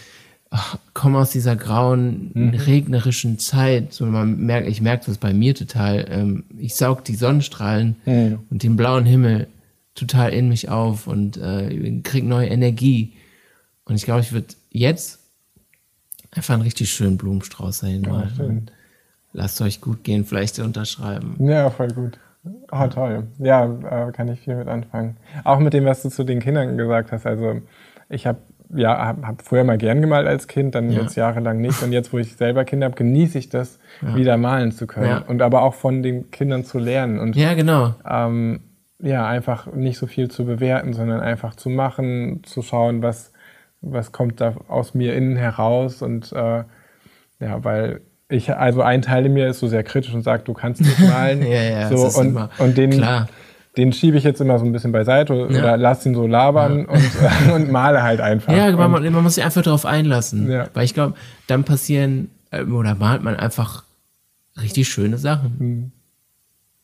ach, 0.50 0.78
komm 0.94 1.16
aus 1.16 1.30
dieser 1.30 1.56
grauen, 1.56 2.30
mhm. 2.34 2.54
regnerischen 2.54 3.38
Zeit. 3.38 3.92
So, 3.92 4.06
man 4.06 4.38
merkt, 4.38 4.68
ich 4.68 4.80
merke 4.80 5.06
das 5.06 5.18
bei 5.18 5.32
mir 5.32 5.54
total. 5.54 6.06
Ähm, 6.08 6.44
ich 6.58 6.74
saug 6.74 7.04
die 7.04 7.14
Sonnenstrahlen 7.14 7.96
mhm. 8.04 8.40
und 8.50 8.62
den 8.62 8.76
blauen 8.76 9.04
Himmel 9.04 9.48
total 9.94 10.32
in 10.32 10.48
mich 10.48 10.68
auf 10.68 11.06
und 11.06 11.36
äh, 11.36 12.00
krieg 12.02 12.24
neue 12.24 12.48
Energie. 12.48 13.14
Und 13.84 13.96
ich 13.96 14.04
glaube, 14.04 14.20
ich 14.20 14.32
würde 14.32 14.54
jetzt 14.70 15.17
einfach 16.30 16.54
einen 16.54 16.62
richtig 16.62 16.90
schönen 16.90 17.16
Blumenstrauß 17.16 17.80
dahin 17.80 18.02
machen. 18.02 18.66
Ja, 18.66 18.72
lasst 19.32 19.60
euch 19.60 19.80
gut 19.80 20.04
gehen, 20.04 20.24
vielleicht 20.24 20.58
unterschreiben. 20.58 21.36
Ja, 21.38 21.70
voll 21.70 21.88
gut. 21.88 22.18
Oh, 22.70 22.86
toll. 22.86 23.26
Ja, 23.38 23.64
äh, 23.64 24.12
kann 24.12 24.28
ich 24.28 24.40
viel 24.40 24.56
mit 24.56 24.68
anfangen. 24.68 25.16
Auch 25.44 25.58
mit 25.58 25.72
dem, 25.74 25.84
was 25.84 26.02
du 26.02 26.08
zu 26.08 26.24
den 26.24 26.40
Kindern 26.40 26.78
gesagt 26.78 27.12
hast. 27.12 27.26
Also 27.26 27.60
ich 28.08 28.26
habe 28.26 28.38
ja, 28.74 28.98
habe 28.98 29.26
hab 29.26 29.42
früher 29.42 29.64
mal 29.64 29.78
gern 29.78 30.00
gemalt 30.00 30.26
als 30.26 30.46
Kind, 30.46 30.74
dann 30.74 30.90
ja. 30.90 31.00
jetzt 31.00 31.16
jahrelang 31.16 31.60
nicht. 31.60 31.82
Und 31.82 31.92
jetzt, 31.92 32.12
wo 32.12 32.18
ich 32.18 32.36
selber 32.36 32.64
Kinder 32.64 32.86
habe, 32.86 32.96
genieße 32.96 33.38
ich 33.38 33.48
das, 33.48 33.78
ja. 34.02 34.14
wieder 34.14 34.36
malen 34.36 34.72
zu 34.72 34.86
können. 34.86 35.08
Ja. 35.08 35.24
Und 35.26 35.42
aber 35.42 35.62
auch 35.62 35.74
von 35.74 36.02
den 36.02 36.30
Kindern 36.30 36.64
zu 36.64 36.78
lernen. 36.78 37.18
Und, 37.18 37.36
ja, 37.36 37.54
genau. 37.54 37.94
Ähm, 38.08 38.60
ja, 39.00 39.26
einfach 39.26 39.72
nicht 39.72 39.98
so 39.98 40.06
viel 40.06 40.30
zu 40.30 40.44
bewerten, 40.44 40.92
sondern 40.92 41.20
einfach 41.20 41.54
zu 41.54 41.70
machen, 41.70 42.42
zu 42.44 42.62
schauen, 42.62 43.02
was, 43.02 43.32
was 43.80 44.12
kommt 44.12 44.40
da 44.40 44.54
aus 44.68 44.94
mir 44.94 45.14
innen 45.14 45.36
heraus. 45.36 46.02
Und 46.02 46.32
äh, 46.32 46.64
ja, 47.40 47.64
weil 47.64 48.00
ich, 48.28 48.52
also 48.52 48.82
ein 48.82 49.02
Teil 49.02 49.26
in 49.26 49.34
mir 49.34 49.48
ist 49.48 49.60
so 49.60 49.68
sehr 49.68 49.82
kritisch 49.82 50.12
und 50.12 50.22
sagt, 50.22 50.48
du 50.48 50.54
kannst 50.54 50.80
nicht 50.80 50.98
malen. 51.08 51.42
ja, 51.42 51.62
ja, 51.62 51.88
so, 51.88 52.04
das 52.04 52.14
ist 52.14 52.18
und, 52.18 52.26
immer 52.28 52.50
und 52.58 52.76
den, 52.76 52.90
klar 52.90 53.28
den 53.78 53.92
schiebe 53.92 54.18
ich 54.18 54.24
jetzt 54.24 54.40
immer 54.40 54.58
so 54.58 54.64
ein 54.64 54.72
bisschen 54.72 54.90
beiseite 54.90 55.34
ja. 55.34 55.44
oder 55.44 55.76
lass 55.76 56.04
ihn 56.04 56.14
so 56.14 56.26
labern 56.26 56.80
ja. 56.80 56.86
und, 56.88 57.52
und 57.54 57.70
male 57.70 58.02
halt 58.02 58.20
einfach. 58.20 58.52
Ja, 58.52 58.70
man, 58.76 58.90
man 58.90 59.22
muss 59.22 59.36
sich 59.36 59.44
einfach 59.44 59.62
darauf 59.62 59.86
einlassen. 59.86 60.50
Ja. 60.50 60.68
Weil 60.74 60.84
ich 60.84 60.94
glaube, 60.94 61.14
dann 61.46 61.62
passieren 61.62 62.28
ähm, 62.50 62.74
oder 62.74 62.96
malt 62.96 63.22
man 63.22 63.36
einfach 63.36 63.84
richtig 64.60 64.88
schöne 64.88 65.16
Sachen. 65.16 65.54
Mhm. 65.58 65.92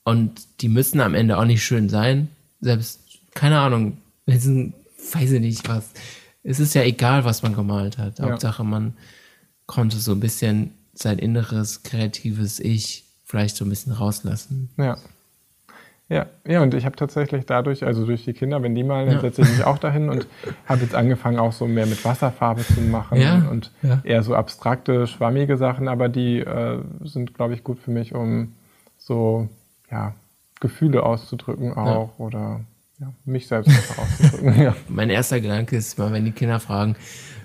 Und 0.04 0.60
die 0.60 0.68
müssen 0.68 1.00
am 1.00 1.14
Ende 1.14 1.36
auch 1.36 1.46
nicht 1.46 1.64
schön 1.64 1.88
sein. 1.88 2.28
Selbst, 2.60 3.00
keine 3.34 3.58
Ahnung, 3.58 3.98
weiß 4.26 4.46
ich 4.46 5.40
nicht 5.40 5.68
was. 5.68 5.90
Es 6.44 6.60
ist 6.60 6.74
ja 6.74 6.82
egal, 6.82 7.24
was 7.24 7.42
man 7.42 7.54
gemalt 7.54 7.98
hat. 7.98 8.20
Hauptsache, 8.20 8.62
man 8.62 8.94
konnte 9.66 9.96
so 9.96 10.12
ein 10.12 10.20
bisschen 10.20 10.72
sein 10.94 11.18
inneres, 11.18 11.82
kreatives 11.82 12.60
Ich 12.60 13.04
vielleicht 13.24 13.56
so 13.56 13.64
ein 13.64 13.70
bisschen 13.70 13.92
rauslassen. 13.92 14.70
Ja. 14.76 14.96
Ja, 16.10 16.26
ja, 16.46 16.62
und 16.62 16.74
ich 16.74 16.84
habe 16.84 16.96
tatsächlich 16.96 17.46
dadurch, 17.46 17.82
also 17.82 18.04
durch 18.04 18.24
die 18.24 18.34
Kinder, 18.34 18.62
wenn 18.62 18.74
die 18.74 18.84
malen, 18.84 19.06
dann 19.06 19.16
ja. 19.16 19.20
setze 19.22 19.40
ich 19.40 19.48
mich 19.48 19.64
auch 19.64 19.78
dahin 19.78 20.10
und 20.10 20.26
habe 20.66 20.82
jetzt 20.82 20.94
angefangen, 20.94 21.38
auch 21.38 21.52
so 21.52 21.66
mehr 21.66 21.86
mit 21.86 22.04
Wasserfarbe 22.04 22.62
zu 22.62 22.82
machen 22.82 23.18
ja, 23.18 23.48
und 23.50 23.72
ja. 23.82 24.02
eher 24.04 24.22
so 24.22 24.34
abstrakte, 24.34 25.06
schwammige 25.06 25.56
Sachen, 25.56 25.88
aber 25.88 26.10
die 26.10 26.40
äh, 26.40 26.78
sind, 27.04 27.32
glaube 27.32 27.54
ich, 27.54 27.64
gut 27.64 27.78
für 27.78 27.90
mich, 27.90 28.14
um 28.14 28.52
so 28.98 29.48
ja, 29.90 30.14
Gefühle 30.60 31.04
auszudrücken 31.04 31.72
auch 31.72 32.18
oder 32.18 32.60
ja, 33.04 33.14
mich 33.24 33.46
selbst 33.46 33.68
einfach 33.68 33.98
auszudrücken. 33.98 34.62
ja. 34.62 34.76
Mein 34.88 35.10
erster 35.10 35.40
Gedanke 35.40 35.76
ist 35.76 35.98
mal, 35.98 36.12
wenn 36.12 36.24
die 36.24 36.32
Kinder 36.32 36.60
fragen, 36.60 36.96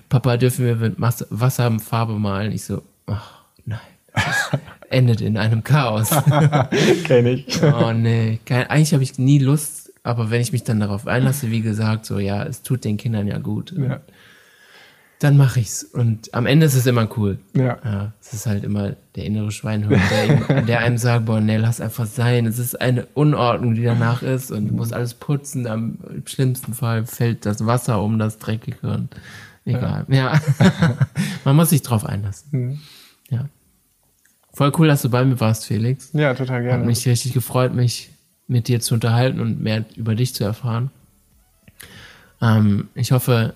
Papa, 0.08 0.36
dürfen 0.36 0.64
wir 0.64 0.76
mit 0.76 0.94
Wasserfarbe 0.98 2.14
malen? 2.14 2.52
Ich 2.52 2.64
so, 2.64 2.82
ach, 3.06 3.42
nein 3.64 3.78
endet 4.90 5.20
in 5.20 5.36
einem 5.36 5.64
Chaos. 5.64 6.10
Kenn 7.04 7.26
ich. 7.26 7.62
Oh 7.62 7.92
nee. 7.92 8.40
Kein, 8.44 8.66
eigentlich 8.68 8.92
habe 8.92 9.02
ich 9.02 9.18
nie 9.18 9.38
Lust, 9.38 9.92
aber 10.02 10.30
wenn 10.30 10.40
ich 10.40 10.52
mich 10.52 10.64
dann 10.64 10.80
darauf 10.80 11.06
einlasse, 11.06 11.50
wie 11.50 11.62
gesagt, 11.62 12.04
so 12.04 12.18
ja, 12.18 12.42
es 12.44 12.62
tut 12.62 12.84
den 12.84 12.96
Kindern 12.96 13.26
ja 13.26 13.38
gut. 13.38 13.72
Ja. 13.76 14.00
Dann 15.20 15.36
mache 15.36 15.60
ich's. 15.60 15.84
Und 15.84 16.32
am 16.32 16.46
Ende 16.46 16.64
ist 16.64 16.74
es 16.74 16.86
immer 16.86 17.06
cool. 17.18 17.38
Ja. 17.54 17.78
ja. 17.84 18.12
Es 18.22 18.32
ist 18.32 18.46
halt 18.46 18.64
immer 18.64 18.96
der 19.14 19.26
innere 19.26 19.52
Schweinhund, 19.52 20.00
der, 20.10 20.62
der 20.66 20.78
einem 20.80 20.96
sagt, 20.96 21.26
boah, 21.26 21.42
nee, 21.42 21.58
lass 21.58 21.80
einfach 21.82 22.06
sein. 22.06 22.46
Es 22.46 22.58
ist 22.58 22.80
eine 22.80 23.04
Unordnung, 23.12 23.74
die 23.74 23.82
danach 23.82 24.22
ist 24.22 24.50
und 24.50 24.68
du 24.68 24.74
musst 24.74 24.94
alles 24.94 25.12
putzen. 25.12 25.66
Am 25.66 25.98
schlimmsten 26.24 26.72
Fall 26.72 27.04
fällt 27.04 27.44
das 27.44 27.66
Wasser 27.66 28.02
um 28.02 28.18
das 28.18 28.38
Dreckige 28.38 28.88
und 28.88 29.14
egal. 29.66 30.06
Ja. 30.08 30.34
ja. 30.34 30.40
Man 31.44 31.54
muss 31.54 31.68
sich 31.68 31.82
drauf 31.82 32.06
einlassen. 32.06 32.48
Mhm. 32.50 32.78
Ja. 33.28 33.44
Voll 34.54 34.72
cool, 34.78 34.88
dass 34.88 35.02
du 35.02 35.10
bei 35.10 35.22
mir 35.22 35.38
warst, 35.38 35.66
Felix. 35.66 36.10
Ja, 36.14 36.32
total 36.32 36.62
gerne. 36.62 36.80
Hat 36.80 36.86
mich 36.86 37.06
richtig 37.06 37.34
gefreut, 37.34 37.74
mich 37.74 38.10
mit 38.48 38.68
dir 38.68 38.80
zu 38.80 38.94
unterhalten 38.94 39.40
und 39.40 39.60
mehr 39.60 39.84
über 39.96 40.14
dich 40.14 40.34
zu 40.34 40.44
erfahren. 40.44 40.90
Ähm, 42.40 42.88
ich 42.94 43.12
hoffe, 43.12 43.52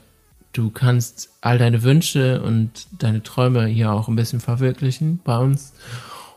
du 0.55 0.71
kannst 0.71 1.31
all 1.43 1.59
deine 1.59 1.83
Wünsche 1.83 2.43
und 2.43 2.87
deine 2.99 3.23
Träume 3.23 3.67
hier 3.67 3.93
auch 3.93 4.09
ein 4.09 4.17
bisschen 4.17 4.41
verwirklichen 4.41 5.21
bei 5.23 5.37
uns 5.37 5.75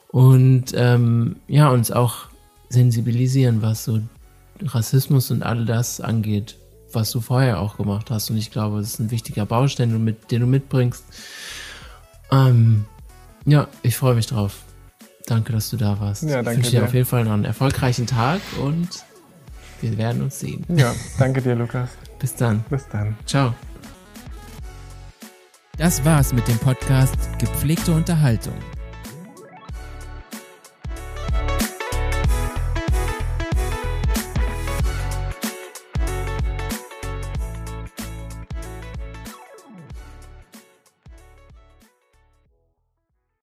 und 0.09 0.65
ähm, 0.75 1.37
ja, 1.47 1.69
uns 1.69 1.91
auch 1.91 2.25
sensibilisieren, 2.69 3.61
was 3.61 3.85
so 3.85 4.01
Rassismus 4.61 5.31
und 5.31 5.43
all 5.43 5.65
das 5.65 6.01
angeht, 6.01 6.57
was 6.91 7.11
du 7.11 7.21
vorher 7.21 7.61
auch 7.61 7.77
gemacht 7.77 8.09
hast. 8.09 8.29
Und 8.29 8.37
ich 8.37 8.51
glaube, 8.51 8.79
das 8.79 8.93
ist 8.93 8.99
ein 8.99 9.11
wichtiger 9.11 9.45
Baustein, 9.45 10.17
den 10.31 10.39
du 10.41 10.47
mitbringst. 10.47 11.03
Ähm, 12.31 12.85
ja, 13.45 13.67
ich 13.83 13.95
freue 13.95 14.15
mich 14.15 14.27
drauf. 14.27 14.63
Danke, 15.27 15.53
dass 15.53 15.69
du 15.69 15.77
da 15.77 15.99
warst. 15.99 16.23
Ja, 16.23 16.41
danke 16.41 16.51
ich 16.51 16.57
wünsche 16.57 16.71
dir, 16.71 16.79
dir 16.79 16.85
auf 16.85 16.93
jeden 16.93 17.05
Fall 17.05 17.25
noch 17.25 17.33
einen 17.33 17.45
erfolgreichen 17.45 18.07
Tag 18.07 18.41
und 18.61 18.89
wir 19.81 19.97
werden 19.97 20.23
uns 20.23 20.39
sehen. 20.39 20.65
Ja, 20.69 20.95
danke 21.19 21.41
dir, 21.41 21.55
Lukas. 21.55 21.89
Bis 22.19 22.35
dann. 22.35 22.63
Bis 22.69 22.87
dann. 22.87 23.15
Ciao. 23.25 23.53
Das 25.77 26.03
war's 26.03 26.33
mit 26.33 26.47
dem 26.47 26.57
Podcast 26.57 27.15
Gepflegte 27.37 27.91
Unterhaltung. 27.91 28.55